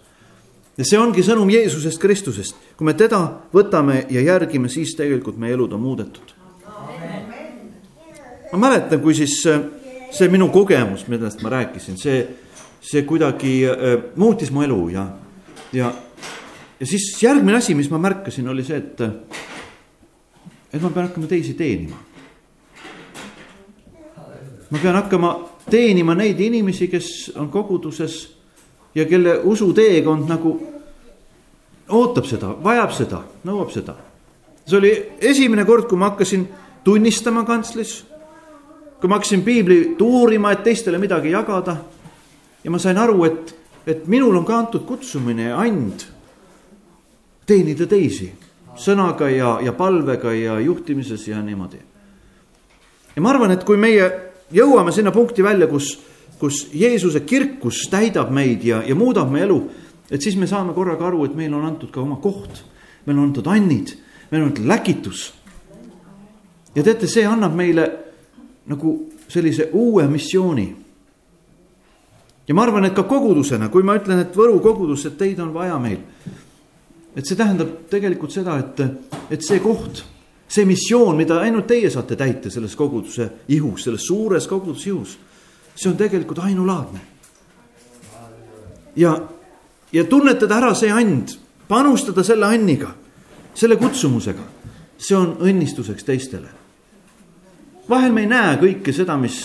ja 0.77 0.85
see 0.85 0.99
ongi 0.99 1.23
sõnum 1.23 1.49
Jeesusest 1.49 2.01
Kristusest, 2.01 2.55
kui 2.77 2.85
me 2.85 2.93
teda 2.93 3.21
võtame 3.53 4.05
ja 4.09 4.21
järgime, 4.21 4.69
siis 4.69 4.95
tegelikult 4.95 5.37
meie 5.37 5.53
elud 5.53 5.73
on 5.73 5.81
muudetud. 5.81 6.33
ma 8.51 8.57
mäletan, 8.57 9.01
kui 9.01 9.15
siis 9.15 9.41
see 10.13 10.29
minu 10.29 10.49
kogemus, 10.53 11.07
millest 11.07 11.41
ma 11.41 11.49
rääkisin, 11.49 11.97
see, 11.97 12.27
see 12.81 13.01
kuidagi 13.09 13.53
äh, 13.65 13.95
muutis 14.15 14.51
mu 14.51 14.61
elu 14.61 14.89
ja, 14.93 15.07
ja, 15.73 15.93
ja 16.79 16.85
siis 16.85 17.15
järgmine 17.21 17.57
asi, 17.57 17.73
mis 17.75 17.89
ma 17.89 17.97
märkasin, 17.97 18.49
oli 18.49 18.65
see, 18.65 18.77
et, 18.77 19.01
et 20.73 20.81
ma 20.81 20.89
pean 20.89 21.07
hakkama 21.07 21.27
teisi 21.27 21.53
teenima. 21.53 21.95
ma 24.69 24.77
pean 24.81 24.95
hakkama 24.95 25.33
teenima 25.69 26.15
neid 26.15 26.39
inimesi, 26.39 26.87
kes 26.87 27.31
on 27.35 27.49
koguduses 27.49 28.35
ja 28.95 29.05
kelle 29.05 29.39
usuteekond 29.43 30.29
nagu 30.29 30.55
ootab 31.89 32.25
seda, 32.25 32.55
vajab 32.63 32.91
seda, 32.91 33.21
nõuab 33.45 33.71
seda. 33.71 33.95
see 34.65 34.77
oli 34.77 34.93
esimene 35.21 35.65
kord, 35.65 35.87
kui 35.87 35.97
ma 35.97 36.09
hakkasin 36.11 36.47
tunnistama 36.83 37.45
kantslis 37.45 38.03
kui 39.03 39.09
ma 39.09 39.17
hakkasin 39.17 39.41
piiblit 39.43 40.01
uurima, 40.01 40.53
et 40.53 40.61
teistele 40.63 40.95
midagi 40.97 41.33
jagada. 41.33 41.75
ja 42.63 42.71
ma 42.71 42.79
sain 42.79 42.97
aru, 42.97 43.25
et, 43.25 43.55
et 43.85 44.05
minul 44.07 44.37
on 44.39 44.45
ka 44.45 44.55
antud 44.57 44.85
kutsumine 44.87 45.49
ja 45.49 45.57
and 45.59 46.05
teenida 47.45 47.85
teisi 47.85 48.31
sõnaga 48.75 49.29
ja, 49.29 49.57
ja 49.61 49.73
palvega 49.73 50.33
ja 50.33 50.59
juhtimises 50.59 51.27
ja 51.27 51.41
niimoodi. 51.41 51.79
ja 53.15 53.21
ma 53.21 53.29
arvan, 53.29 53.51
et 53.51 53.63
kui 53.63 53.77
meie 53.77 54.09
jõuame 54.53 54.91
sinna 54.91 55.11
punkti 55.11 55.43
välja, 55.43 55.67
kus, 55.67 55.97
kus 56.39 56.67
Jeesuse 56.73 57.19
kirkus 57.19 57.85
täidab 57.91 58.31
meid 58.31 58.63
ja, 58.63 58.83
ja 58.85 58.95
muudab 58.95 59.31
meie 59.31 59.45
elu, 59.45 59.59
et 60.11 60.21
siis 60.21 60.37
me 60.37 60.47
saame 60.47 60.73
korraga 60.73 61.07
aru, 61.07 61.25
et 61.25 61.35
meile 61.35 61.55
on 61.57 61.65
antud 61.65 61.91
ka 61.93 62.01
oma 62.01 62.19
koht, 62.21 62.63
meil 63.05 63.17
on 63.17 63.29
antud 63.29 63.47
annid, 63.47 63.95
meil 64.31 64.43
on 64.43 64.51
antud 64.51 64.67
läkitus. 64.67 65.33
ja 66.75 66.83
teate, 66.83 67.07
see 67.07 67.25
annab 67.25 67.55
meile 67.55 67.89
nagu 68.65 68.95
sellise 69.27 69.69
uue 69.73 70.07
missiooni. 70.07 70.75
ja 72.47 72.55
ma 72.55 72.63
arvan, 72.63 72.85
et 72.85 72.95
ka 72.95 73.03
kogudusena, 73.03 73.69
kui 73.69 73.83
ma 73.83 73.95
ütlen, 73.97 74.19
et 74.19 74.35
Võru 74.35 74.59
kogudus, 74.59 75.05
et 75.05 75.17
teid 75.17 75.39
on 75.39 75.53
vaja 75.53 75.79
meil. 75.79 76.01
Et 77.15 77.25
see 77.25 77.37
tähendab 77.37 77.85
tegelikult 77.89 78.33
seda, 78.33 78.57
et, 78.59 78.81
et 79.31 79.45
see 79.45 79.59
koht, 79.63 80.03
see 80.47 80.65
missioon, 80.65 81.17
mida 81.17 81.39
ainult 81.41 81.67
teie 81.67 81.89
saate 81.93 82.17
täita 82.19 82.51
selles 82.53 82.75
koguduse 82.75 83.29
ihus, 83.53 83.83
selles 83.85 84.07
suures 84.07 84.47
koguduse 84.47 84.89
ihus. 84.89 85.17
see 85.75 85.89
on 85.89 85.97
tegelikult 85.97 86.39
ainulaadne. 86.39 86.99
ja, 88.95 89.13
ja 89.91 90.03
tunnetada 90.03 90.57
ära 90.57 90.73
see 90.73 90.91
and, 90.91 91.37
panustada 91.67 92.23
selle 92.23 92.45
anniga, 92.45 92.93
selle 93.53 93.75
kutsumusega, 93.75 94.43
see 94.97 95.17
on 95.17 95.37
õnnistuseks 95.41 96.05
teistele 96.05 96.63
vahel 97.89 98.13
me 98.13 98.23
ei 98.23 98.29
näe 98.31 98.57
kõike 98.61 98.93
seda, 98.95 99.15
mis, 99.19 99.39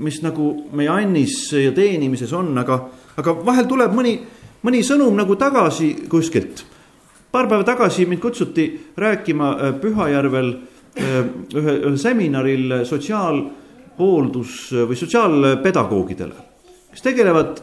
mis 0.00 0.20
nagu 0.24 0.50
meie 0.76 0.90
annis 0.92 1.50
ja 1.54 1.72
teenimises 1.76 2.32
on, 2.36 2.52
aga, 2.60 2.78
aga 3.20 3.34
vahel 3.46 3.68
tuleb 3.70 3.94
mõni, 3.96 4.16
mõni 4.66 4.82
sõnum 4.86 5.16
nagu 5.16 5.36
tagasi 5.36 5.94
kuskilt. 6.08 6.64
paar 7.30 7.46
päeva 7.48 7.64
tagasi 7.64 8.06
mind 8.06 8.20
kutsuti 8.20 8.92
rääkima 8.96 9.50
äh, 9.50 9.74
Pühajärvel 9.80 10.50
äh, 10.50 11.24
ühe, 11.54 11.76
ühel 11.78 11.98
seminaril 11.98 12.84
sotsiaalhooldus 12.84 14.72
või 14.88 14.96
sotsiaalpedagoogidele, 14.96 16.34
kes 16.92 17.02
tegelevad 17.02 17.62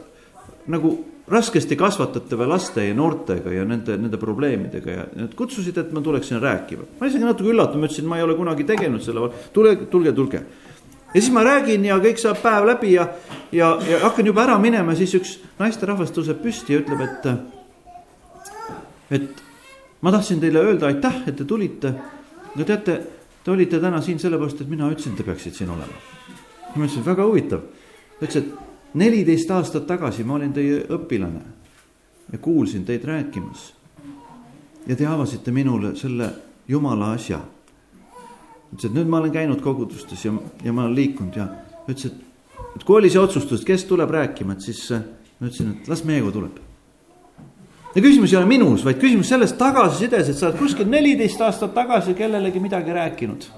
nagu 0.67 0.95
raskesti 1.27 1.75
kasvatatava 1.75 2.47
laste 2.47 2.85
ja 2.87 2.93
noortega 2.95 3.51
ja 3.51 3.65
nende, 3.67 3.97
nende 3.99 4.19
probleemidega 4.19 4.91
ja 4.91 5.05
nad 5.15 5.33
kutsusid, 5.35 5.77
et 5.77 5.91
ma 5.91 6.01
tuleksin 6.01 6.39
rääkima. 6.41 6.87
ma 6.99 7.07
isegi 7.07 7.25
natuke 7.25 7.51
üllatunud, 7.51 7.81
ma 7.81 7.89
ütlesin, 7.89 8.07
ma 8.07 8.17
ei 8.17 8.23
ole 8.23 8.35
kunagi 8.35 8.63
tegelenud 8.63 9.03
selle, 9.03 9.29
tule, 9.53 9.75
tulge, 9.91 10.13
tulge. 10.15 10.43
Ja 11.13 11.21
siis 11.21 11.31
ma 11.33 11.43
räägin 11.43 11.85
ja 11.85 11.97
kõik 12.03 12.19
saab 12.21 12.41
päev 12.41 12.67
läbi 12.67 12.93
ja, 12.93 13.07
ja, 13.51 13.73
ja 13.89 13.99
hakkan 14.03 14.25
juba 14.27 14.43
ära 14.43 14.57
minema, 14.59 14.95
siis 14.95 15.15
üks 15.17 15.37
naisterahvas 15.59 16.11
tõuseb 16.15 16.41
püsti 16.43 16.75
ja 16.75 16.81
ütleb, 16.83 17.01
et, 17.07 17.27
et 19.19 19.43
ma 20.01 20.11
tahtsin 20.11 20.41
teile 20.43 20.63
öelda 20.63 20.91
aitäh, 20.91 21.23
et 21.27 21.35
te 21.35 21.45
tulite. 21.45 21.93
no 22.55 22.63
teate, 22.63 23.01
te 23.43 23.51
olite 23.51 23.79
täna 23.79 24.01
siin 24.01 24.19
sellepärast, 24.19 24.61
et 24.61 24.69
mina 24.69 24.89
ütlesin, 24.91 25.15
te 25.15 25.23
peaksite 25.23 25.57
siin 25.57 25.69
olema. 25.69 26.01
ma 26.75 26.83
ütlesin, 26.83 27.05
väga 27.05 27.25
huvitav. 27.25 27.61
ta 28.19 28.25
ütles, 28.25 28.43
et 28.43 28.93
neliteist 28.93 29.51
aastat 29.51 29.87
tagasi 29.87 30.23
ma 30.23 30.35
olin 30.35 30.53
teie 30.53 30.83
õpilane 30.89 31.41
ja 32.31 32.37
kuulsin 32.37 32.85
teid 32.85 33.03
rääkimas. 33.05 33.73
ja 34.87 34.95
te 34.95 35.05
avasite 35.07 35.51
minule 35.51 35.95
selle 35.95 36.29
jumala 36.67 37.11
asja. 37.11 37.39
Ütles, 38.73 38.85
et 38.85 38.93
nüüd 38.93 39.09
ma 39.09 39.21
olen 39.21 39.33
käinud 39.33 39.61
kogudustes 39.63 40.25
ja, 40.25 40.33
ja 40.63 40.73
ma 40.73 40.85
olen 40.85 40.95
liikunud 40.95 41.35
ja 41.39 41.47
ütles, 41.87 42.11
et, 42.11 42.63
et 42.75 42.83
kui 42.83 42.99
oli 42.99 43.11
see 43.11 43.21
otsustus, 43.21 43.61
et 43.61 43.67
kes 43.67 43.85
tuleb 43.89 44.11
rääkima, 44.11 44.57
et 44.57 44.65
siis 44.67 44.81
äh, 44.95 45.03
ma 45.39 45.49
ütlesin, 45.49 45.75
et 45.75 45.91
las 45.91 46.03
Meego 46.07 46.31
tuleb. 46.31 46.59
ja 47.95 48.01
küsimus 48.01 48.33
ei 48.33 48.39
ole 48.39 48.49
minus, 48.49 48.85
vaid 48.85 48.99
küsimus 49.01 49.29
selles 49.33 49.53
tagasisides, 49.57 50.29
et 50.29 50.37
sa 50.37 50.49
oled 50.49 50.59
kuskil 50.59 50.89
neliteist 50.89 51.41
aastat 51.41 51.73
tagasi 51.73 52.13
kellelegi 52.13 52.59
midagi 52.59 52.93
rääkinud. 52.93 53.51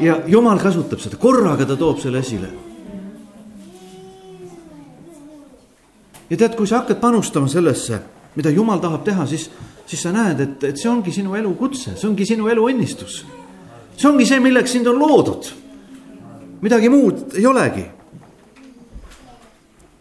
ja 0.00 0.20
jumal 0.26 0.58
kasutab 0.58 1.00
seda, 1.00 1.16
korraga 1.16 1.66
ta 1.66 1.76
toob 1.76 2.00
selle 2.02 2.24
esile 2.24 2.52
ja 6.30 6.36
tead, 6.36 6.56
kui 6.56 6.66
sa 6.66 6.82
hakkad 6.82 7.00
panustama 7.00 7.48
sellesse, 7.50 8.00
mida 8.34 8.50
jumal 8.50 8.80
tahab 8.82 9.04
teha, 9.06 9.26
siis, 9.26 9.48
siis 9.86 10.02
sa 10.02 10.12
näed, 10.14 10.40
et, 10.40 10.68
et 10.70 10.80
see 10.80 10.90
ongi 10.90 11.12
sinu 11.14 11.36
elukutse, 11.38 11.94
see 11.98 12.08
ongi 12.08 12.26
sinu 12.28 12.48
elu 12.50 12.68
õnnistus. 12.72 13.22
See 13.96 14.08
ongi 14.08 14.26
see, 14.26 14.40
milleks 14.40 14.72
sind 14.72 14.86
on 14.86 14.98
loodud. 14.98 15.50
midagi 16.60 16.88
muud 16.88 17.36
ei 17.36 17.46
olegi. 17.46 17.84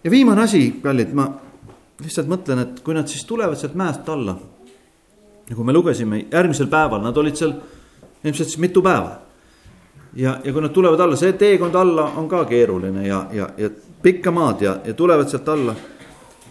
ja 0.03 0.11
viimane 0.11 0.43
asi, 0.43 0.79
kallid, 0.83 1.13
ma 1.13 1.27
lihtsalt 2.03 2.27
mõtlen, 2.27 2.59
et 2.59 2.81
kui 2.83 2.95
nad 2.95 3.07
siis 3.07 3.25
tulevad 3.25 3.57
sealt 3.57 3.75
mäest 3.75 4.09
alla. 4.09 4.37
nagu 5.49 5.63
me 5.63 5.73
lugesime, 5.73 6.25
järgmisel 6.31 6.67
päeval, 6.67 7.01
nad 7.01 7.17
olid 7.17 7.35
seal 7.35 7.53
ilmselt 8.23 8.49
siis 8.49 8.59
mitu 8.59 8.81
päeva. 8.81 9.17
ja, 10.15 10.39
ja 10.43 10.53
kui 10.53 10.61
nad 10.61 10.73
tulevad 10.73 10.99
alla, 10.99 11.15
see 11.15 11.33
teekond 11.33 11.75
alla 11.75 12.11
on 12.17 12.29
ka 12.29 12.45
keeruline 12.45 13.07
ja, 13.07 13.25
ja, 13.31 13.49
ja 13.57 13.69
pikka 14.01 14.31
maad 14.31 14.61
ja, 14.61 14.77
ja 14.85 14.93
tulevad 14.93 15.29
sealt 15.29 15.49
alla 15.49 15.75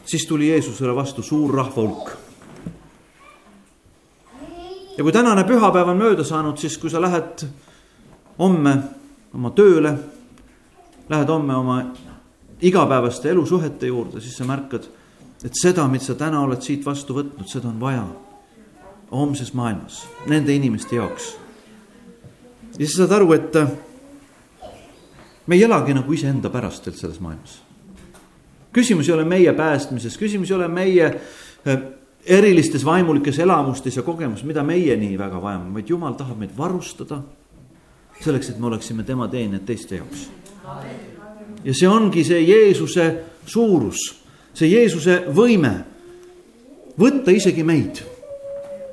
siis 0.05 0.27
tuli 0.27 0.49
Jeesusele 0.49 0.95
vastu 0.95 1.23
suur 1.23 1.55
rahva 1.55 1.83
hulk. 1.83 2.11
Ja 4.97 5.05
kui 5.05 5.13
tänane 5.13 5.45
pühapäev 5.49 5.93
on 5.93 6.01
mööda 6.01 6.25
saanud, 6.25 6.59
siis 6.61 6.79
kui 6.79 6.91
sa 6.91 7.01
lähed 7.01 7.47
homme 8.39 8.75
oma 9.35 9.53
tööle, 9.57 9.95
lähed 11.09 11.31
homme 11.33 11.57
oma 11.57 11.79
igapäevaste 12.63 13.31
elusuhete 13.31 13.91
juurde, 13.91 14.21
siis 14.21 14.37
sa 14.37 14.47
märkad, 14.49 14.87
et 15.45 15.57
seda, 15.59 15.87
mida 15.91 16.05
sa 16.05 16.19
täna 16.19 16.43
oled 16.45 16.63
siit 16.63 16.85
vastu 16.87 17.17
võtnud, 17.17 17.49
seda 17.51 17.71
on 17.73 17.81
vaja 17.81 18.05
homses 19.13 19.53
maailmas, 19.55 20.05
nende 20.27 20.55
inimeste 20.55 20.97
jaoks. 20.97 21.35
ja 22.79 22.87
siis 22.87 22.97
saad 22.97 23.13
aru, 23.13 23.33
et 23.33 23.59
me 25.47 25.57
ei 25.57 25.65
elagi 25.65 25.95
nagu 25.95 26.13
iseenda 26.13 26.51
pärast 26.51 26.89
selles 26.95 27.21
maailmas 27.21 27.61
küsimus 28.73 29.09
ei 29.09 29.15
ole 29.15 29.25
meie 29.29 29.53
päästmises, 29.53 30.17
küsimus 30.19 30.51
ei 30.51 30.57
ole 30.57 30.69
meie 30.69 31.07
äh, 31.07 31.83
erilistes 32.27 32.85
vaimulikes 32.85 33.39
elamustes 33.39 33.97
ja 33.97 34.03
kogemus, 34.03 34.45
mida 34.45 34.63
meie 34.63 34.97
nii 34.97 35.17
väga 35.19 35.41
vajame, 35.43 35.73
vaid 35.75 35.89
jumal 35.91 36.15
tahab 36.19 36.39
meid 36.39 36.57
varustada. 36.57 37.23
selleks, 38.23 38.51
et 38.51 38.59
me 38.59 38.67
oleksime 38.67 39.03
tema 39.03 39.29
teenijad 39.29 39.65
teiste 39.67 39.97
jaoks. 39.97 40.29
ja 41.65 41.75
see 41.75 41.89
ongi 41.89 42.25
see 42.25 42.41
Jeesuse 42.41 43.25
suurus, 43.47 43.99
see 44.55 44.69
Jeesuse 44.69 45.25
võime. 45.35 45.85
võtta 46.99 47.31
isegi 47.31 47.65
meid 47.65 48.03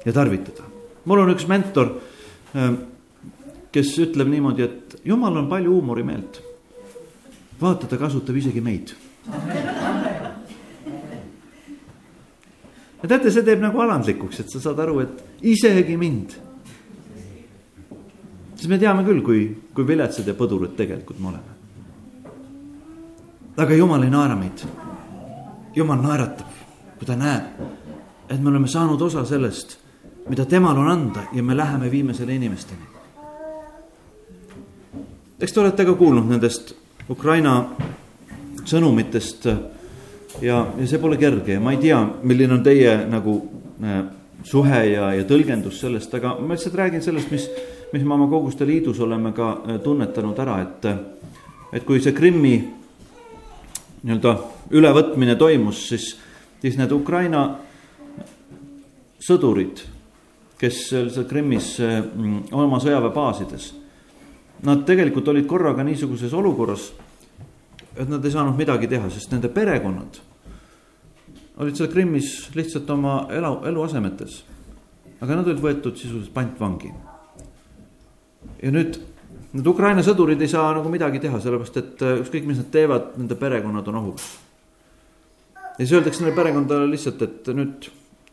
ja 0.05 0.13
tarvitada. 0.13 0.63
mul 1.05 1.19
on 1.19 1.35
üks 1.35 1.47
mentor, 1.47 1.99
ähm, 2.55 2.75
kes 3.71 3.97
ütleb 3.99 4.27
niimoodi, 4.27 4.63
et 4.63 5.01
jumal 5.05 5.37
on 5.37 5.47
palju 5.47 5.71
huumorimeelt. 5.71 6.41
vaata, 7.61 7.87
ta 7.87 7.97
kasutab 7.97 8.35
isegi 8.35 8.61
meid. 8.61 8.95
Ja 13.01 13.07
teate, 13.07 13.31
see 13.31 13.45
teeb 13.47 13.61
nagu 13.63 13.79
alandlikuks, 13.83 14.41
et 14.43 14.51
sa 14.51 14.61
saad 14.63 14.79
aru, 14.83 14.99
et 15.03 15.43
isegi 15.47 15.97
mind. 15.97 16.35
siis 18.55 18.67
me 18.67 18.77
teame 18.77 19.05
küll, 19.07 19.21
kui, 19.23 19.43
kui 19.73 19.87
viletsad 19.87 20.27
ja 20.27 20.35
põdurid 20.35 20.75
tegelikult 20.75 21.19
me 21.19 21.31
oleme. 21.31 21.57
aga 23.57 23.75
jumal 23.75 24.03
ei 24.03 24.09
naera 24.09 24.35
meid. 24.35 24.65
jumal 25.75 26.01
naeratab, 26.03 26.51
kui 26.97 27.07
ta 27.07 27.15
näeb, 27.15 27.63
et 28.29 28.39
me 28.41 28.49
oleme 28.49 28.67
saanud 28.67 29.01
osa 29.01 29.25
sellest, 29.25 29.77
mida 30.29 30.45
temal 30.45 30.77
on 30.77 30.91
anda 30.91 31.27
ja 31.33 31.43
me 31.43 31.57
läheme, 31.57 31.91
viime 31.91 32.13
selle 32.13 32.35
inimesteni. 32.35 32.83
eks 35.39 35.53
te 35.53 35.59
olete 35.59 35.85
ka 35.85 35.93
kuulnud 35.95 36.27
nendest 36.27 36.75
Ukraina 37.09 37.63
sõnumitest 38.65 39.47
ja, 40.41 40.61
ja 40.77 40.87
see 40.87 41.01
pole 41.01 41.17
kerge. 41.17 41.57
Ja 41.57 41.63
ma 41.63 41.73
ei 41.75 41.81
tea, 41.81 41.99
milline 42.23 42.59
on 42.59 42.63
teie 42.63 42.95
nagu 43.09 43.35
äh, 43.83 44.01
suhe 44.43 44.81
ja, 44.91 45.11
ja 45.17 45.25
tõlgendus 45.27 45.81
sellest, 45.83 46.13
aga 46.15 46.35
ma 46.39 46.55
lihtsalt 46.55 46.77
räägin 46.79 47.03
sellest, 47.03 47.31
mis, 47.33 47.47
mis 47.93 48.05
me 48.05 48.15
oma 48.15 48.29
koguste 48.31 48.67
liidus 48.67 48.99
oleme 49.03 49.33
ka 49.35 49.51
äh, 49.57 49.79
tunnetanud 49.83 50.39
ära, 50.39 50.59
et, 50.63 50.89
et 51.73 51.87
kui 51.87 52.01
see 52.03 52.15
Krimmi 52.15 52.55
nii-öelda 53.99 54.35
ülevõtmine 54.79 55.35
toimus, 55.35 55.81
siis, 55.91 56.13
siis 56.61 56.77
need 56.79 56.93
Ukraina 56.95 57.43
sõdurid, 59.19 59.83
kes 60.59 60.85
seal 60.91 61.27
Krimmis 61.27 61.75
äh, 61.83 61.99
oma 62.55 62.79
sõjaväebaasides, 62.83 63.73
nad 64.67 64.83
tegelikult 64.87 65.27
olid 65.31 65.47
korraga 65.47 65.83
niisuguses 65.87 66.33
olukorras, 66.35 66.89
et 67.99 68.09
nad 68.09 68.25
ei 68.25 68.31
saanud 68.31 68.57
midagi 68.57 68.87
teha, 68.87 69.09
sest 69.11 69.33
nende 69.35 69.51
perekonnad 69.51 70.21
olid 71.59 71.75
seal 71.75 71.91
Krimmis 71.91 72.49
lihtsalt 72.55 72.89
oma 72.93 73.25
elu, 73.35 73.53
eluasemetes. 73.67 74.43
aga 75.19 75.35
nad 75.35 75.47
olid 75.47 75.59
võetud 75.59 75.97
sisuliselt 75.99 76.33
pantvangi. 76.33 76.91
ja 78.63 78.71
nüüd 78.71 78.99
need 79.51 79.67
Ukraina 79.67 80.03
sõdurid 80.05 80.41
ei 80.41 80.51
saa 80.51 80.71
nagu 80.77 80.89
midagi 80.91 81.19
teha, 81.19 81.39
sellepärast 81.41 81.79
et 81.81 82.03
äh, 82.05 82.19
ükskõik, 82.23 82.45
mis 82.47 82.61
nad 82.61 82.69
teevad, 82.71 83.15
nende 83.17 83.35
perekonnad 83.35 83.87
on 83.91 84.01
ohus. 84.03 84.27
ja 85.55 85.81
siis 85.81 85.97
öeldakse 85.97 86.23
neile 86.23 86.37
perekondadele 86.37 86.91
lihtsalt, 86.93 87.25
et 87.27 87.51
nüüd 87.55 87.89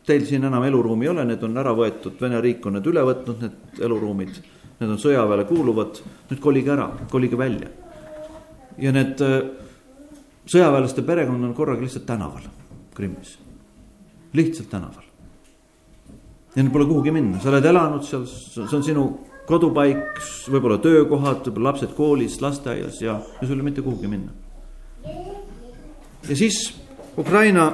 teil 0.07 0.23
siin 0.25 0.47
enam 0.47 0.63
eluruumi 0.63 1.07
ei 1.07 1.11
ole, 1.11 1.25
need 1.27 1.43
on 1.43 1.59
ära 1.59 1.73
võetud, 1.75 2.15
Vene 2.21 2.39
riik 2.41 2.65
on 2.65 2.77
need 2.77 2.87
üle 2.87 3.03
võtnud, 3.03 3.41
need 3.43 3.81
eluruumid. 3.83 4.37
Need 4.77 4.91
on 4.93 4.99
sõjaväele 5.01 5.43
kuuluvad, 5.49 5.99
nüüd 6.29 6.39
kolige 6.39 6.71
ära, 6.71 6.85
kolige 7.11 7.35
välja. 7.35 7.67
Ja 8.77 8.93
need 8.93 9.21
äh, 9.25 9.41
sõjaväelaste 10.47 11.03
perekond 11.05 11.43
on 11.43 11.53
korraga 11.57 11.83
lihtsalt 11.83 12.05
tänaval 12.07 12.47
Krimmis, 12.97 13.37
lihtsalt 14.33 14.69
tänaval. 14.69 15.03
ja 16.55 16.63
neil 16.63 16.73
pole 16.73 16.85
kuhugi 16.89 17.11
minna, 17.13 17.39
sa 17.41 17.51
oled 17.51 17.65
elanud 17.65 18.05
seal, 18.05 18.25
see 18.25 18.77
on 18.77 18.85
sinu 18.85 19.07
kodupaik, 19.47 20.17
võib-olla 20.51 20.79
töökohad, 20.83 21.43
võib-olla 21.45 21.71
lapsed 21.71 21.93
koolis, 21.95 22.39
lasteaias 22.41 23.01
ja, 23.01 23.19
ja 23.21 23.43
sul 23.43 23.53
ei 23.53 23.59
ole 23.59 23.69
mitte 23.69 23.85
kuhugi 23.85 24.09
minna. 24.11 24.33
ja 26.27 26.35
siis 26.35 26.73
Ukraina 27.17 27.69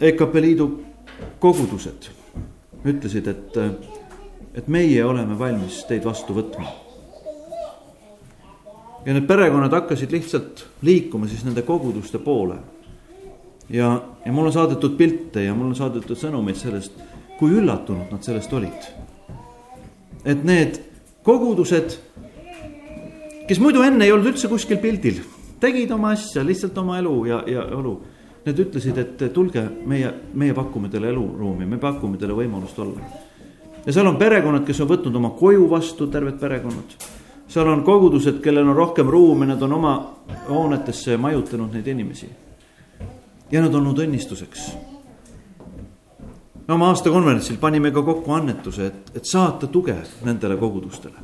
EKP 0.00 0.34
Liidu 0.44 0.68
kogudused 1.40 2.10
ütlesid, 2.86 3.28
et, 3.28 3.56
et 4.54 4.68
meie 4.68 5.04
oleme 5.04 5.38
valmis 5.38 5.82
teid 5.88 6.04
vastu 6.04 6.36
võtma. 6.36 6.85
Ja 9.06 9.14
need 9.14 9.26
perekonnad 9.26 9.72
hakkasid 9.72 10.10
lihtsalt 10.12 10.66
liikuma 10.82 11.28
siis 11.30 11.44
nende 11.46 11.62
koguduste 11.62 12.18
poole 12.18 12.58
ja, 13.70 14.02
ja 14.24 14.32
mulle 14.32 14.46
on 14.46 14.52
saadetud 14.52 14.96
pilte 14.96 15.44
ja 15.44 15.54
mulle 15.54 15.74
on 15.74 15.78
saadetud 15.78 16.18
sõnumeid 16.18 16.58
sellest, 16.58 16.98
kui 17.38 17.54
üllatunud 17.54 18.12
nad 18.12 18.22
sellest 18.22 18.52
olid. 18.52 18.90
et 20.24 20.44
need 20.44 20.80
kogudused, 21.26 21.96
kes 23.48 23.60
muidu 23.62 23.82
enne 23.82 24.06
ei 24.06 24.12
olnud 24.12 24.32
üldse 24.32 24.50
kuskil 24.50 24.78
pildil, 24.82 25.20
tegid 25.62 25.90
oma 25.94 26.12
asja, 26.14 26.44
lihtsalt 26.46 26.78
oma 26.78 26.98
elu 26.98 27.16
ja, 27.30 27.42
ja 27.46 27.66
elu. 27.78 27.96
Need 28.46 28.60
ütlesid, 28.62 28.98
et 29.02 29.22
tulge, 29.34 29.64
meie, 29.90 30.12
meie 30.38 30.54
pakume 30.54 30.86
teile 30.86 31.08
eluruumi, 31.10 31.66
me 31.66 31.80
pakume 31.82 32.14
teile 32.18 32.34
võimalust 32.34 32.78
olla. 32.78 33.02
ja 33.86 33.92
seal 33.92 34.06
on 34.06 34.18
perekonnad, 34.18 34.62
kes 34.66 34.80
on 34.84 34.90
võtnud 34.92 35.18
oma 35.18 35.32
koju 35.34 35.66
vastu, 35.70 36.06
terved 36.06 36.38
perekonnad. 36.38 36.94
Seal 37.48 37.68
on 37.68 37.84
kogudused, 37.84 38.40
kellel 38.42 38.68
on 38.68 38.76
rohkem 38.76 39.08
ruumi, 39.10 39.46
nad 39.46 39.62
on 39.62 39.72
oma 39.72 39.94
hoonetesse 40.48 41.16
majutanud 41.16 41.72
neid 41.72 41.86
inimesi 41.86 42.28
ja 43.50 43.62
nad 43.62 43.74
olnud 43.74 43.98
õnnistuseks. 44.02 44.66
oma 46.68 46.88
aastakonverentsil 46.90 47.60
panime 47.62 47.92
ka 47.94 48.02
kokku 48.02 48.32
annetuse, 48.34 48.86
et, 48.86 49.10
et 49.14 49.24
saata 49.24 49.66
tuge 49.66 49.94
nendele 50.24 50.56
kogudustele. 50.56 51.14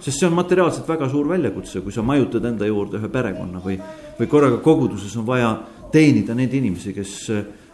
sest 0.00 0.18
see 0.18 0.26
on 0.26 0.34
materiaalselt 0.34 0.88
väga 0.88 1.08
suur 1.08 1.28
väljakutse, 1.28 1.80
kui 1.80 1.92
sa 1.92 2.02
majutad 2.02 2.44
enda 2.44 2.66
juurde 2.66 2.98
ühe 2.98 3.08
perekonna 3.08 3.60
või, 3.60 3.78
või 4.18 4.26
korraga 4.26 4.58
koguduses 4.64 5.16
on 5.16 5.26
vaja 5.26 5.54
teenida 5.92 6.34
neid 6.34 6.54
inimesi, 6.54 6.92
kes 6.92 7.30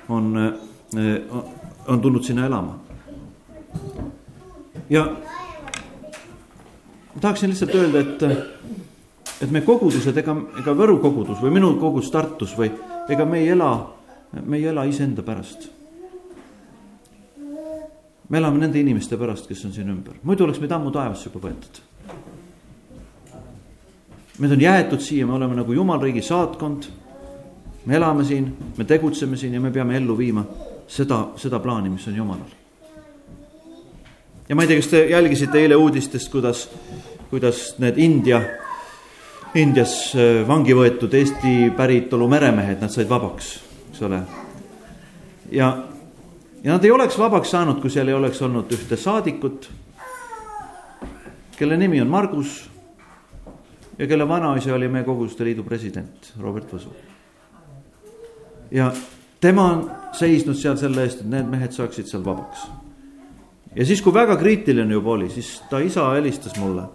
on, 0.09 0.35
on 1.87 2.01
tulnud 2.01 2.25
sinna 2.27 2.47
elama. 2.47 2.79
ja 4.91 5.07
ma 7.21 7.23
tahaksin 7.23 7.51
lihtsalt 7.51 7.75
öelda, 7.75 8.01
et, 8.01 8.23
et 9.43 9.51
me 9.53 9.61
kogudused, 9.61 10.17
ega, 10.17 10.33
ega 10.63 10.73
Võru 10.73 10.95
kogudus 11.03 11.43
või 11.45 11.51
minu 11.53 11.75
kogudus 11.77 12.09
Tartus 12.15 12.55
või 12.57 12.71
ega 13.13 13.27
me 13.29 13.43
ei 13.43 13.51
ela, 13.53 13.75
me 14.41 14.57
ei 14.57 14.65
ela 14.71 14.87
iseenda 14.89 15.21
pärast. 15.23 15.69
me 18.31 18.39
elame 18.39 18.63
nende 18.63 18.81
inimeste 18.81 19.19
pärast, 19.19 19.49
kes 19.51 19.65
on 19.67 19.73
siin 19.75 19.91
ümber, 19.91 20.15
muidu 20.23 20.47
oleks 20.47 20.61
meid 20.63 20.73
ammu 20.73 20.91
taevasse 20.95 21.29
juba 21.29 21.49
võetud. 21.49 21.83
meid 24.39 24.53
on 24.57 24.61
jäetud 24.61 25.01
siia, 25.01 25.27
me 25.27 25.37
oleme 25.37 25.61
nagu 25.61 25.73
jumalriigi 25.73 26.23
saatkond. 26.23 26.89
me 27.85 27.97
elame 27.97 28.25
siin, 28.25 28.49
me 28.79 28.85
tegutseme 28.85 29.37
siin 29.37 29.55
ja 29.55 29.61
me 29.61 29.71
peame 29.71 29.97
ellu 29.97 30.17
viima 30.17 30.47
seda, 30.89 31.29
seda 31.37 31.61
plaani, 31.61 31.91
mis 31.91 32.09
on 32.09 32.17
jumalal. 32.17 32.57
ja 34.49 34.57
ma 34.57 34.63
ei 34.63 34.69
tea, 34.69 34.81
kas 34.81 34.89
te 34.89 35.05
jälgisite 35.11 35.59
eile 35.59 35.77
uudistest, 35.77 36.33
kuidas, 36.33 36.71
kuidas 37.31 37.79
need 37.79 37.99
India 37.99 38.43
Indias 39.55 40.13
äh, 40.15 40.45
vangi 40.47 40.75
võetud 40.79 41.15
Eesti 41.15 41.73
päritolu 41.75 42.29
meremehed, 42.31 42.79
nad 42.83 42.93
said 42.93 43.09
vabaks, 43.11 43.57
eks 43.91 44.03
ole. 44.07 44.21
ja, 45.51 45.71
ja 46.63 46.77
nad 46.77 46.85
ei 46.87 46.93
oleks 46.95 47.19
vabaks 47.19 47.51
saanud, 47.51 47.81
kui 47.83 47.91
seal 47.91 48.09
ei 48.09 48.15
oleks 48.15 48.43
olnud 48.47 48.71
ühte 48.77 48.99
saadikut, 49.01 49.67
kelle 51.59 51.77
nimi 51.81 51.99
on 52.01 52.13
Margus 52.13 52.61
ja 53.99 54.07
kelle 54.07 54.29
vanaisa 54.29 54.75
oli 54.75 54.89
meie 54.89 55.05
Koguduste 55.05 55.45
Liidu 55.45 55.67
president 55.67 56.31
Robert 56.41 56.71
Võsu. 56.73 56.95
ja 58.71 58.93
tema 59.41 59.67
on 59.73 59.83
seisnud 60.15 60.57
seal 60.57 60.79
selle 60.79 61.09
eest, 61.09 61.25
et 61.25 61.33
need 61.35 61.51
mehed 61.51 61.75
saaksid 61.75 62.07
seal 62.07 62.23
vabaks. 62.25 62.69
ja 63.75 63.85
siis, 63.85 63.99
kui 63.99 64.15
väga 64.15 64.39
kriitiline 64.39 64.95
juba 64.95 65.19
oli, 65.19 65.29
siis 65.31 65.57
ta 65.71 65.83
isa 65.83 66.07
helistas 66.15 66.55
mulle, 66.63 66.87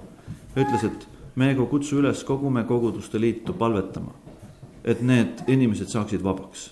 ütles, 0.55 0.83
et 0.83 1.07
me 1.35 1.51
ka 1.55 1.65
kutsu 1.69 1.99
üles 1.99 2.23
kogu 2.27 2.49
me 2.49 2.63
koguduste 2.67 3.19
liitu 3.19 3.53
palvetama, 3.53 4.13
et 4.83 5.01
need 5.03 5.43
inimesed 5.51 5.91
saaksid 5.91 6.23
vabaks. 6.23 6.71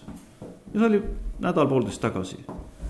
ja 0.73 0.79
see 0.79 0.87
oli 0.87 1.01
nädal-poolteist 1.43 2.01
tagasi. 2.01 2.37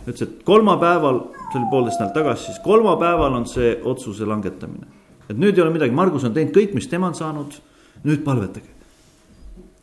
ütles, 0.05 0.21
et 0.21 0.43
kolmapäeval, 0.43 1.19
see 1.51 1.59
oli 1.61 1.69
poolteist 1.71 1.99
nädalat 1.99 2.13
tagasi, 2.19 2.45
siis 2.45 2.59
kolmapäeval 2.63 3.33
on 3.33 3.45
see 3.45 3.79
otsuse 3.83 4.25
langetamine. 4.25 4.87
et 5.29 5.37
nüüd 5.37 5.57
ei 5.57 5.65
ole 5.65 5.73
midagi, 5.73 5.91
Margus 5.91 6.23
on 6.23 6.33
teinud 6.33 6.53
kõik, 6.53 6.73
mis 6.73 6.87
tema 6.87 7.07
on 7.07 7.15
saanud, 7.15 7.59
nüüd 8.03 8.23
palvetage. 8.23 8.69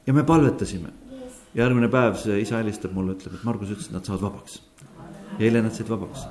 ja 0.07 0.15
me 0.15 0.25
palvetasime. 0.25 0.95
järgmine 1.55 1.89
päev 1.89 2.15
see 2.17 2.41
isa 2.41 2.63
helistab 2.63 2.93
mulle, 2.95 3.19
ütleb, 3.19 3.35
et 3.35 3.45
Margus 3.45 3.71
ütles, 3.71 3.91
et 3.91 3.99
nad 3.99 4.05
saavad 4.05 4.31
vabaks. 4.31 4.63
ja 5.39 5.45
eile 5.45 5.63
nad 5.63 5.75
said 5.75 5.91
vabaks. 5.91 6.27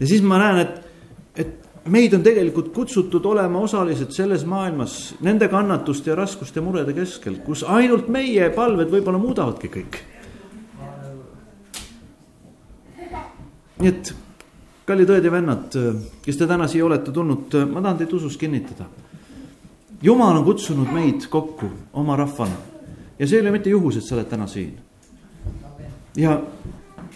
ja 0.00 0.06
siis 0.06 0.22
ma 0.22 0.38
näen, 0.38 0.66
et, 0.66 0.88
et 1.36 1.71
meid 1.84 2.14
on 2.14 2.22
tegelikult 2.22 2.72
kutsutud 2.74 3.24
olema 3.26 3.58
osalised 3.58 4.12
selles 4.14 4.44
maailmas 4.46 5.14
nende 5.20 5.48
kannatuste 5.48 6.10
ja 6.10 6.16
raskuste 6.16 6.60
murede 6.60 6.94
keskel, 6.94 7.40
kus 7.44 7.64
ainult 7.66 8.08
meie 8.08 8.50
palved 8.54 8.90
võib-olla 8.92 9.18
muudavadki 9.18 9.70
kõik. 9.72 10.00
nii 13.82 13.90
et 13.90 14.12
kallid 14.86 15.10
õed 15.10 15.24
ja 15.26 15.30
vennad, 15.32 15.76
kes 16.22 16.36
te 16.38 16.46
täna 16.46 16.68
siia 16.70 16.84
olete 16.86 17.10
tulnud, 17.10 17.56
ma 17.66 17.80
tahan 17.82 17.98
teid 17.98 18.12
usus 18.12 18.36
kinnitada. 18.38 18.86
jumal 20.02 20.36
on 20.36 20.44
kutsunud 20.44 20.92
meid 20.92 21.26
kokku 21.30 21.70
oma 21.92 22.16
rahvana 22.16 22.56
ja 23.18 23.26
see 23.26 23.38
ei 23.38 23.42
ole 23.42 23.50
mitte 23.50 23.70
juhus, 23.70 23.96
et 23.96 24.04
sa 24.04 24.14
oled 24.14 24.28
täna 24.30 24.46
siin. 24.46 24.78
ja 26.16 26.40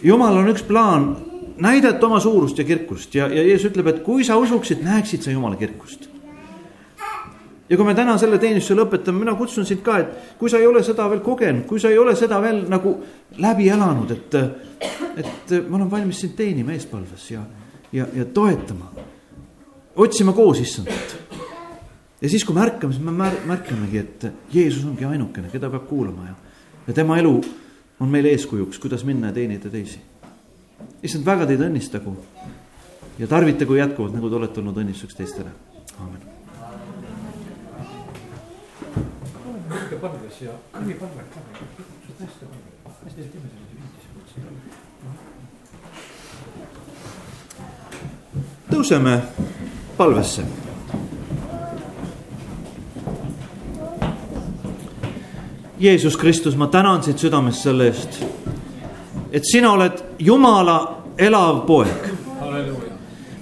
jumal 0.02 0.36
on 0.36 0.48
üks 0.48 0.62
plaan 0.66 1.16
näidata 1.58 2.06
oma 2.06 2.20
suurust 2.20 2.58
ja 2.58 2.64
kirkust 2.64 3.14
ja, 3.14 3.28
ja 3.28 3.42
Jeesus 3.42 3.70
ütleb, 3.70 3.88
et 3.90 4.02
kui 4.04 4.24
sa 4.24 4.36
usuksid, 4.40 4.82
näeksid 4.84 5.24
sa 5.24 5.30
Jumala 5.30 5.56
kirkust. 5.56 6.08
ja 7.68 7.76
kui 7.76 7.86
me 7.86 7.94
täna 7.98 8.14
selle 8.18 8.38
teenistuse 8.38 8.76
lõpetame, 8.78 9.24
mina 9.24 9.34
kutsun 9.34 9.66
sind 9.66 9.82
ka, 9.82 9.98
et 9.98 10.38
kui 10.38 10.50
sa 10.50 10.60
ei 10.62 10.66
ole 10.66 10.82
seda 10.86 11.08
veel 11.10 11.20
kogenud, 11.24 11.64
kui 11.66 11.80
sa 11.82 11.90
ei 11.90 11.98
ole 11.98 12.14
seda 12.16 12.38
veel 12.42 12.62
nagu 12.70 12.92
läbi 13.42 13.68
elanud, 13.74 14.12
et, 14.14 14.36
et 15.18 15.54
ma 15.66 15.80
olen 15.80 15.90
valmis 15.90 16.20
sind 16.22 16.36
teenima 16.38 16.76
eespalves 16.76 17.30
ja, 17.30 17.42
ja, 17.92 18.06
ja 18.14 18.24
toetama. 18.24 18.92
otsima 19.96 20.32
koos 20.32 20.60
issandat. 20.60 21.16
ja 22.20 22.28
siis, 22.28 22.44
kui 22.44 22.54
me 22.54 22.62
ärkame, 22.62 22.92
siis 22.92 23.04
me 23.04 23.12
mär, 23.12 23.40
märkamegi, 23.46 23.98
et 23.98 24.26
Jeesus 24.52 24.84
ongi 24.84 25.04
ainukene, 25.04 25.48
keda 25.50 25.70
peab 25.70 25.88
kuulama 25.88 26.28
ja, 26.28 26.34
ja 26.86 26.94
tema 26.94 27.18
elu 27.18 27.40
on 28.00 28.08
meile 28.08 28.28
eeskujuks, 28.28 28.78
kuidas 28.78 29.04
minna 29.04 29.32
ja 29.32 29.32
teenida 29.32 29.70
teisi 29.72 29.98
issand, 31.02 31.24
väga 31.26 31.46
teid 31.46 31.60
õnnistagu 31.66 32.16
ja 33.18 33.26
tarvitagu 33.26 33.74
jätkuvalt, 33.74 34.14
nagu 34.16 34.30
te 34.30 34.36
olete 34.40 34.60
olnud 34.60 34.76
õnnistuseks 34.82 35.16
teistele, 35.20 35.50
aamen. 35.98 36.20
väike 39.70 39.96
palves 40.02 40.40
ja 40.40 40.52
kõnipalve 40.74 41.22
ka, 41.32 41.40
hästi 42.20 42.44
palve, 42.44 42.70
hästi 43.04 43.20
teeme 43.32 43.48
selle 43.52 43.66
viitis. 43.72 44.04
tõuseme 48.70 49.20
palvesse. 49.96 50.42
Jeesus 55.78 56.16
Kristus, 56.16 56.56
ma 56.56 56.66
tänan 56.66 57.02
sind 57.02 57.18
südamest 57.20 57.62
selle 57.62 57.90
eest 57.90 58.24
et 59.32 59.44
sina 59.44 59.72
oled 59.72 59.92
Jumala 60.18 60.96
elav 61.18 61.66
poeg. 61.66 62.12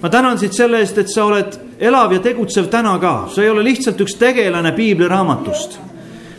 ma 0.01 0.09
tänan 0.09 0.39
sind 0.39 0.53
selle 0.53 0.79
eest, 0.79 0.97
et 0.97 1.09
sa 1.09 1.25
oled 1.25 1.59
elav 1.79 2.13
ja 2.13 2.19
tegutsev 2.19 2.67
täna 2.69 2.97
ka, 2.99 3.27
sa 3.29 3.43
ei 3.43 3.49
ole 3.49 3.63
lihtsalt 3.63 4.01
üks 4.01 4.17
tegelane 4.19 4.71
piibliraamatust, 4.71 5.79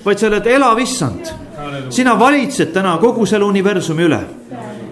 vaid 0.05 0.19
sa 0.19 0.27
oled 0.27 0.47
elav 0.47 0.79
issand. 0.79 1.33
sina 1.91 2.19
valitsed 2.19 2.73
täna 2.73 2.99
kogu 2.99 3.27
selle 3.27 3.45
universumi 3.45 4.03
üle 4.03 4.21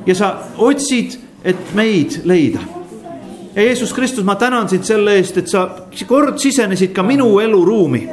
ja 0.06 0.14
sa 0.14 0.34
otsid, 0.58 1.18
et 1.44 1.74
meid 1.74 2.20
leida. 2.24 2.60
ja 3.54 3.62
Jeesus 3.62 3.92
Kristus, 3.92 4.24
ma 4.24 4.34
tänan 4.34 4.68
sind 4.68 4.84
selle 4.84 5.16
eest, 5.16 5.36
et 5.36 5.48
sa 5.48 5.68
kord 6.06 6.38
sisenesid 6.38 6.92
ka 6.92 7.02
minu 7.02 7.38
eluruumi. 7.40 8.08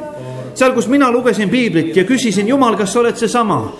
seal, 0.54 0.72
kus 0.72 0.88
mina 0.88 1.10
lugesin 1.10 1.50
piiblit 1.50 1.96
ja 1.96 2.04
küsisin, 2.04 2.48
Jumal, 2.48 2.76
kas 2.76 2.92
sa 2.92 3.00
oled 3.00 3.16
seesama 3.16 3.72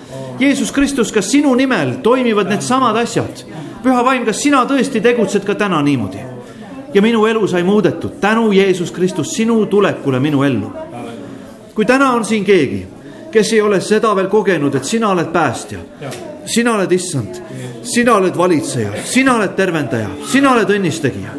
Jeesus 0.43 0.73
Kristus, 0.73 1.13
kas 1.13 1.31
sinu 1.31 1.55
nimel 1.55 2.01
toimivad 2.03 2.49
needsamad 2.51 2.97
asjad? 2.97 3.45
püha 3.83 4.03
vaim, 4.05 4.25
kas 4.27 4.41
sina 4.43 4.63
tõesti 4.67 5.03
tegutsed 5.03 5.45
ka 5.47 5.55
täna 5.55 5.79
niimoodi? 5.83 6.19
ja 6.95 7.03
minu 7.03 7.27
elu 7.27 7.47
sai 7.49 7.63
muudetud 7.63 8.19
tänu 8.21 8.53
Jeesus 8.53 8.91
Kristus 8.93 9.31
sinu 9.37 9.67
tulekule 9.67 10.21
minu 10.21 10.43
ellu. 10.43 10.73
kui 11.75 11.85
täna 11.85 12.11
on 12.13 12.25
siin 12.25 12.45
keegi, 12.45 12.87
kes 13.31 13.53
ei 13.53 13.61
ole 13.61 13.81
seda 13.81 14.17
veel 14.17 14.29
kogenud, 14.29 14.75
et 14.75 14.85
sina 14.85 15.11
oled 15.11 15.31
päästja, 15.33 15.79
sina 16.45 16.75
oled 16.75 16.93
issand, 16.93 17.39
sina 17.83 18.15
oled 18.15 18.37
valitseja, 18.37 18.93
sina 19.05 19.37
oled 19.37 19.55
tervendaja, 19.57 20.11
sina 20.33 20.53
oled 20.53 20.71
õnnistegija, 20.71 21.37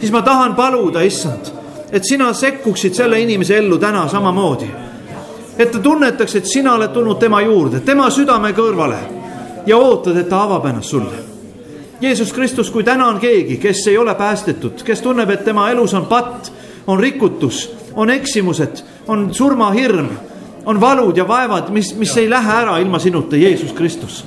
siis 0.00 0.12
ma 0.12 0.22
tahan 0.22 0.54
paluda, 0.54 1.00
issand, 1.00 1.48
et 1.90 2.04
sina 2.04 2.32
sekkuksid 2.32 2.94
selle 2.94 3.20
inimese 3.20 3.56
ellu 3.56 3.78
täna 3.78 4.08
samamoodi 4.08 4.85
et 5.58 5.70
ta 5.70 5.78
tunnetaks, 5.78 6.34
et 6.36 6.46
sina 6.46 6.74
oled 6.74 6.92
tulnud 6.92 7.18
tema 7.18 7.40
juurde, 7.42 7.80
tema 7.80 8.10
südame 8.10 8.52
kõrvale 8.56 8.98
ja 9.66 9.78
ootad, 9.78 10.16
et 10.16 10.28
ta 10.28 10.42
avab 10.44 10.68
ennast 10.68 10.92
sulle. 10.92 11.24
Jeesus 12.00 12.32
Kristus, 12.32 12.70
kui 12.70 12.84
täna 12.84 13.06
on 13.08 13.20
keegi, 13.20 13.56
kes 13.56 13.86
ei 13.88 13.98
ole 13.98 14.14
päästetud, 14.14 14.82
kes 14.84 15.00
tunneb, 15.00 15.30
et 15.32 15.44
tema 15.44 15.70
elus 15.72 15.94
on 15.94 16.06
patt, 16.06 16.52
on 16.86 17.00
rikutus, 17.00 17.70
on 17.94 18.10
eksimused, 18.10 18.82
on 19.08 19.30
surmahirm, 19.34 20.10
on 20.66 20.80
valud 20.80 21.16
ja 21.16 21.28
vaevad, 21.28 21.70
mis, 21.72 21.94
mis 21.96 22.16
ei 22.16 22.30
lähe 22.30 22.52
ära 22.52 22.76
ilma 22.78 22.98
sinuta, 22.98 23.36
Jeesus 23.36 23.72
Kristus. 23.72 24.24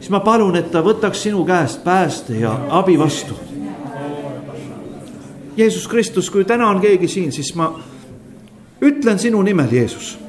siis 0.00 0.10
ma 0.10 0.20
palun, 0.20 0.56
et 0.56 0.70
ta 0.70 0.82
võtaks 0.84 1.22
sinu 1.22 1.44
käest 1.44 1.84
pääste 1.84 2.34
ja 2.36 2.58
abi 2.68 2.98
vastu. 2.98 3.34
Jeesus 5.56 5.88
Kristus, 5.88 6.30
kui 6.30 6.44
täna 6.44 6.68
on 6.68 6.80
keegi 6.80 7.08
siin, 7.08 7.32
siis 7.32 7.54
ma 7.54 7.70
ütlen 8.82 9.18
sinu 9.18 9.42
nimel, 9.42 9.70
Jeesus 9.72 10.23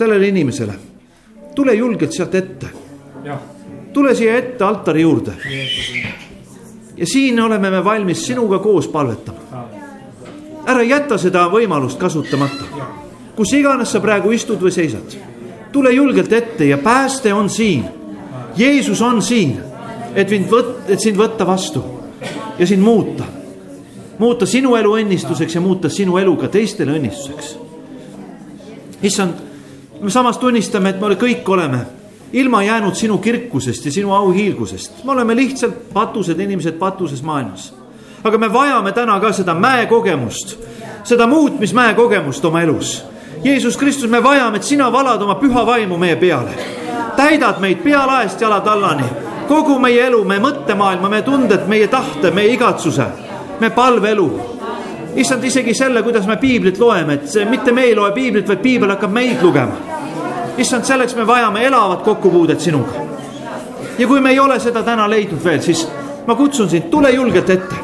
sellele 0.00 0.28
inimesele. 0.28 0.72
tule 1.54 1.74
julgelt 1.74 2.12
sealt 2.12 2.34
ette. 2.34 2.66
tule 3.92 4.14
siia 4.14 4.36
ette 4.36 4.64
altari 4.64 5.02
juurde. 5.02 5.32
ja 6.96 7.06
siin 7.06 7.40
oleme 7.40 7.70
me 7.70 7.84
valmis 7.84 8.26
sinuga 8.26 8.58
koos 8.58 8.88
palvetama. 8.88 9.66
ära 10.66 10.82
jäta 10.82 11.18
seda 11.18 11.48
võimalust 11.52 11.98
kasutamata. 11.98 12.64
kus 13.36 13.52
iganes 13.52 13.92
sa 13.92 14.00
praegu 14.00 14.32
istud 14.32 14.62
või 14.62 14.72
seisad, 14.72 15.18
tule 15.72 15.92
julgelt 15.92 16.32
ette 16.32 16.64
ja 16.64 16.78
pääste 16.78 17.34
on 17.34 17.50
siin. 17.50 17.84
Jeesus 18.56 19.02
on 19.02 19.22
siin, 19.22 19.60
et 20.14 20.30
mind 20.30 20.48
võt-, 20.48 20.88
et 20.88 21.00
sind 21.00 21.16
võtta 21.16 21.46
vastu 21.46 21.84
ja 22.58 22.66
sind 22.66 22.82
muuta. 22.82 23.24
muuta 24.18 24.46
sinu 24.46 24.74
elu 24.76 24.96
õnnistuseks 24.96 25.54
ja 25.54 25.60
muuta 25.60 25.88
sinu 25.88 26.16
elu 26.16 26.36
ka 26.36 26.48
teistele 26.48 26.96
õnnistuseks. 26.96 27.54
issand 29.02 29.49
me 30.00 30.10
samas 30.10 30.38
tunnistame, 30.38 30.90
et 30.90 31.00
me 31.00 31.14
kõik 31.14 31.48
oleme 31.48 31.86
ilma 32.32 32.62
jäänud 32.62 32.94
sinu 32.94 33.18
kirkusest 33.18 33.84
ja 33.84 33.92
sinu 33.92 34.12
auhiilgusest. 34.14 35.04
me 35.04 35.12
oleme 35.12 35.36
lihtsalt 35.36 35.92
patused 35.92 36.40
inimesed 36.40 36.78
patuses 36.78 37.22
maailmas. 37.22 37.74
aga 38.24 38.38
me 38.38 38.52
vajame 38.52 38.92
täna 38.92 39.20
ka 39.20 39.32
seda 39.32 39.54
mäekogemust, 39.54 40.58
seda 41.04 41.26
muutmismäe 41.26 41.94
kogemust 41.94 42.44
oma 42.44 42.60
elus. 42.62 43.04
Jeesus 43.44 43.76
Kristus, 43.76 44.10
me 44.10 44.22
vajame, 44.22 44.56
et 44.56 44.62
sina 44.62 44.92
valad 44.92 45.22
oma 45.22 45.34
püha 45.34 45.66
vaimu 45.66 45.96
meie 45.96 46.16
peale. 46.16 46.50
täidad 47.16 47.60
meid 47.60 47.78
pealaest 47.82 48.40
jalad 48.40 48.66
allani, 48.66 49.04
kogu 49.48 49.78
meie 49.78 50.06
elu, 50.06 50.24
meie 50.24 50.40
mõttemaailma, 50.40 51.08
meie 51.08 51.22
tunded, 51.22 51.66
meie 51.66 51.88
tahte, 51.88 52.30
meie 52.30 52.52
igatsuse, 52.52 53.06
meie 53.60 53.70
palveelu 53.70 54.59
issand, 55.16 55.44
isegi 55.44 55.74
selle, 55.74 56.02
kuidas 56.02 56.26
me 56.26 56.36
piiblit 56.36 56.78
loeme, 56.78 57.14
et 57.14 57.28
see 57.28 57.44
mitte 57.44 57.72
me 57.72 57.88
ei 57.88 57.94
loe 57.94 58.12
piiblit, 58.12 58.48
vaid 58.48 58.62
piibel 58.62 58.94
hakkab 58.94 59.12
meid 59.12 59.42
lugema 59.42 60.00
issand, 60.60 60.84
selleks 60.84 61.14
me 61.16 61.26
vajame 61.26 61.64
elavat 61.64 62.02
kokkupuudet 62.02 62.60
sinuga. 62.60 62.90
ja 63.98 64.06
kui 64.06 64.20
me 64.20 64.30
ei 64.30 64.38
ole 64.40 64.60
seda 64.60 64.82
täna 64.82 65.10
leidnud 65.10 65.44
veel, 65.44 65.60
siis 65.60 65.88
ma 66.26 66.34
kutsun 66.34 66.68
sind, 66.68 66.90
tule 66.90 67.10
julgelt 67.10 67.50
ette. 67.50 67.74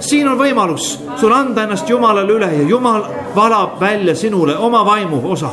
siin 0.00 0.28
on 0.28 0.38
võimalus 0.38 0.88
sul 1.16 1.32
anda 1.32 1.62
ennast 1.62 1.88
Jumalale 1.88 2.32
üle 2.32 2.50
ja 2.52 2.68
Jumal 2.68 3.04
valab 3.36 3.80
välja 3.80 4.14
sinule 4.14 4.56
oma 4.56 4.84
vaimu 4.84 5.20
osa. 5.30 5.50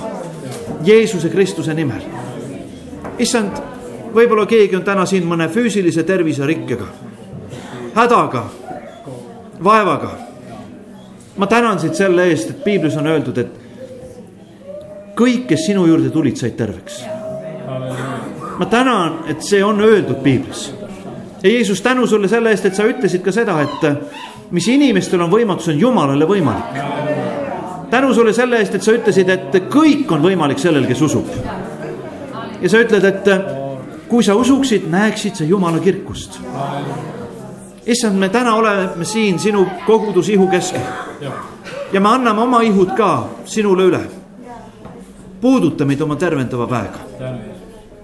Jeesuse 0.84 1.30
Kristuse 1.30 1.74
nimel. 1.74 2.01
issand, 3.19 3.51
võib-olla 4.13 4.45
keegi 4.45 4.76
on 4.76 4.84
täna 4.84 5.05
siin 5.05 5.28
mõne 5.28 5.47
füüsilise 5.49 6.03
terviserikkega, 6.03 6.86
hädaga, 7.95 8.45
vaevaga. 9.63 10.22
Ma 11.38 11.47
tänan 11.47 11.79
sind 11.79 11.95
selle 11.97 12.27
eest, 12.29 12.49
et 12.49 12.63
piiblis 12.63 12.97
on 12.97 13.07
öeldud, 13.07 13.38
et 13.38 13.63
kõik, 15.17 15.47
kes 15.49 15.65
sinu 15.67 15.86
juurde 15.89 16.11
tulid, 16.13 16.38
said 16.38 16.57
terveks. 16.57 17.03
ma 18.57 18.65
tänan, 18.69 19.23
et 19.27 19.41
see 19.41 19.63
on 19.63 19.81
öeldud 19.81 20.21
piiblis. 20.23 20.73
ja 21.43 21.49
Jeesus, 21.49 21.81
tänu 21.81 22.07
sulle 22.07 22.27
selle 22.27 22.49
eest, 22.49 22.65
et 22.65 22.75
sa 22.75 22.86
ütlesid 22.86 23.23
ka 23.23 23.31
seda, 23.31 23.61
et 23.61 24.51
mis 24.51 24.67
inimestel 24.67 25.21
on 25.21 25.31
võimatu, 25.31 25.65
see 25.65 25.73
on 25.73 25.79
Jumalale 25.79 26.25
võimalik. 26.25 26.77
tänu 27.89 28.13
sulle 28.13 28.34
selle 28.34 28.59
eest, 28.59 28.75
et 28.75 28.84
sa 28.84 28.91
ütlesid, 28.91 29.29
et 29.29 29.59
kõik 29.69 30.11
on 30.11 30.21
võimalik 30.21 30.59
sellel, 30.59 30.86
kes 30.88 31.01
usub. 31.01 31.27
ja 32.61 32.69
sa 32.69 32.77
ütled, 32.79 33.03
et 33.03 33.29
kui 34.07 34.23
sa 34.23 34.36
usuksid, 34.36 34.86
näeksid 34.91 35.36
sa 35.36 35.43
Jumala 35.43 35.79
kirkust. 35.79 36.39
Issand, 37.86 38.19
me 38.19 38.29
täna 38.29 38.55
oleme 38.55 39.05
siin 39.05 39.39
sinu 39.39 39.67
kogudusihu 39.86 40.47
keskel 40.47 40.81
ja 41.93 42.01
me 42.01 42.09
anname 42.09 42.41
oma 42.41 42.61
ihud 42.61 42.95
ka 42.97 43.29
sinule 43.45 43.84
üle 43.84 44.03
puuduta 45.43 45.86
meid 45.86 46.01
oma 46.01 46.15
tervendava 46.15 46.69
väega. 46.69 46.99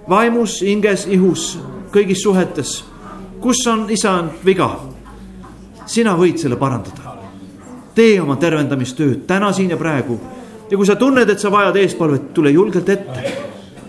vaimus, 0.08 0.60
hinges, 0.60 1.06
ihus, 1.08 1.54
kõigis 1.92 2.20
suhetes, 2.20 2.72
kus 3.40 3.62
on 3.70 3.86
isand 3.88 4.42
viga, 4.44 4.68
sina 5.86 6.12
võid 6.18 6.36
selle 6.42 6.58
parandada. 6.60 7.16
tee 7.94 8.20
oma 8.20 8.36
tervendamistööd 8.36 9.24
täna, 9.26 9.52
siin 9.52 9.70
ja 9.70 9.76
praegu. 9.76 10.20
ja 10.70 10.76
kui 10.76 10.86
sa 10.86 10.96
tunned, 10.96 11.30
et 11.30 11.40
sa 11.40 11.50
vajad 11.50 11.76
eespalvet, 11.76 12.34
tule 12.34 12.50
julgelt 12.50 12.88
ette. 12.88 13.32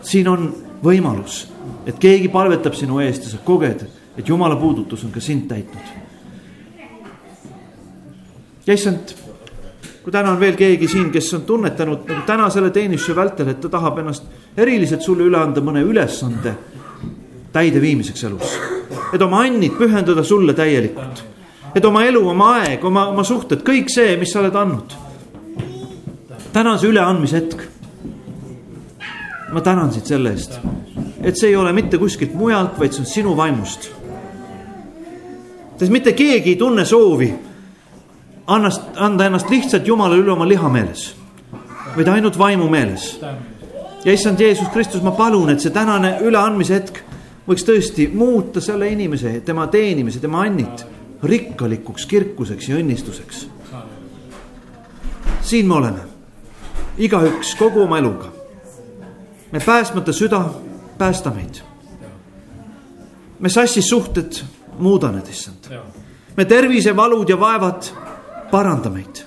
siin 0.02 0.28
on 0.28 0.54
võimalus, 0.84 1.48
et 1.86 2.00
keegi 2.00 2.30
palvetab 2.30 2.74
sinu 2.74 3.00
eest 3.00 3.24
ja 3.24 3.30
sa 3.30 3.38
koged, 3.44 3.84
et 4.18 4.28
jumala 4.28 4.56
puudutus 4.56 5.04
on 5.04 5.12
ka 5.12 5.20
sind 5.20 5.48
täitnud. 5.48 5.84
ja 8.68 8.74
issand 8.74 9.16
kui 10.04 10.12
täna 10.12 10.32
on 10.32 10.40
veel 10.40 10.56
keegi 10.58 10.88
siin, 10.90 11.12
kes 11.14 11.34
on 11.38 11.42
tunnetanud 11.46 12.08
nagu 12.10 12.24
täna 12.26 12.50
selle 12.50 12.72
teenistuse 12.74 13.16
vältel, 13.16 13.52
et 13.54 13.60
ta 13.62 13.70
tahab 13.70 14.00
ennast 14.02 14.58
eriliselt 14.58 15.06
sulle 15.06 15.28
üle 15.30 15.38
anda 15.38 15.62
mõne 15.62 15.84
ülesande 15.86 16.56
täideviimiseks 17.54 18.24
elus. 18.24 18.56
et 19.14 19.22
oma 19.22 19.44
annid 19.46 19.76
pühendada 19.78 20.24
sulle 20.24 20.54
täielikult. 20.54 21.24
et 21.76 21.86
oma 21.86 22.04
elu, 22.04 22.28
oma 22.30 22.52
aeg, 22.62 22.84
oma, 22.86 23.08
oma 23.08 23.24
suhted, 23.24 23.62
kõik 23.68 23.94
see, 23.94 24.18
mis 24.18 24.32
sa 24.32 24.40
oled 24.40 24.56
andnud. 24.56 24.98
täna 26.54 26.74
on 26.74 26.80
see 26.80 26.90
üleandmise 26.90 27.38
hetk. 27.38 27.62
ma 29.52 29.62
tänan 29.62 29.94
sind 29.94 30.06
selle 30.06 30.32
eest, 30.32 30.60
et 31.22 31.38
see 31.38 31.50
ei 31.50 31.56
ole 31.56 31.74
mitte 31.74 31.98
kuskilt 31.98 32.34
mujalt, 32.34 32.80
vaid 32.80 32.94
see 32.94 33.06
on 33.06 33.06
sinu 33.06 33.38
vaimust. 33.38 33.92
Sest 35.82 35.90
mitte 35.90 36.12
keegi 36.14 36.54
ei 36.54 36.56
tunne 36.56 36.84
soovi 36.86 37.32
annast, 38.54 38.82
anda 39.02 39.26
ennast 39.26 39.50
lihtsalt 39.50 39.88
Jumalale 39.88 40.22
üle 40.22 40.36
oma 40.36 40.46
liha 40.46 40.70
meeles, 40.70 41.08
vaid 41.96 42.12
ainult 42.14 42.38
vaimu 42.38 42.68
meeles. 42.70 43.16
ja 44.06 44.14
issand 44.14 44.40
Jeesus 44.40 44.68
Kristus, 44.70 45.02
ma 45.02 45.12
palun, 45.18 45.50
et 45.50 45.60
see 45.60 45.74
tänane 45.74 46.20
üleandmise 46.22 46.78
hetk 46.78 47.02
võiks 47.48 47.66
tõesti 47.66 48.08
muuta 48.14 48.62
selle 48.62 48.92
inimese, 48.94 49.40
tema 49.46 49.66
teenimise, 49.74 50.22
tema 50.22 50.46
annid 50.46 50.86
rikkalikuks 51.24 52.06
kirkuseks 52.06 52.70
ja 52.70 52.78
õnnistuseks. 52.78 53.48
siin 55.42 55.68
me 55.68 55.80
oleme, 55.82 56.06
igaüks 56.98 57.56
kogu 57.58 57.82
oma 57.88 57.98
eluga. 57.98 58.30
me 59.52 59.60
päästmata 59.60 60.14
süda, 60.14 60.46
päästa 60.98 61.34
meid. 61.34 61.66
me 63.40 63.50
sassis 63.50 63.90
suhted, 63.90 64.44
muuda 64.82 65.12
need, 65.12 65.30
issand. 65.30 65.70
me 66.38 66.46
tervisevalud 66.46 67.30
ja 67.30 67.40
vaevad, 67.40 67.84
paranda 68.52 68.90
meid. 68.90 69.24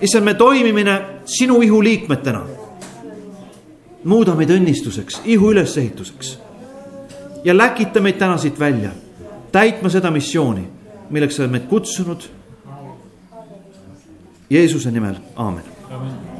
issand, 0.00 0.24
me 0.24 0.34
toimimine 0.34 1.00
sinu 1.24 1.62
ihu 1.62 1.82
liikmetena. 1.84 2.42
muuda 4.04 4.34
meid 4.34 4.50
õnnistuseks, 4.50 5.20
ihu 5.24 5.52
ülesehituseks 5.52 6.38
ja 7.44 7.56
läkita 7.56 8.00
meid 8.00 8.18
täna 8.18 8.38
siit 8.38 8.58
välja, 8.58 8.90
täitma 9.52 9.88
seda 9.88 10.10
missiooni, 10.10 10.66
milleks 11.10 11.36
sa 11.36 11.42
oled 11.42 11.52
meid 11.52 11.68
kutsunud. 11.70 12.28
Jeesuse 14.50 14.90
nimel, 14.90 15.16
aamen. 15.36 15.64
amin 15.90 16.31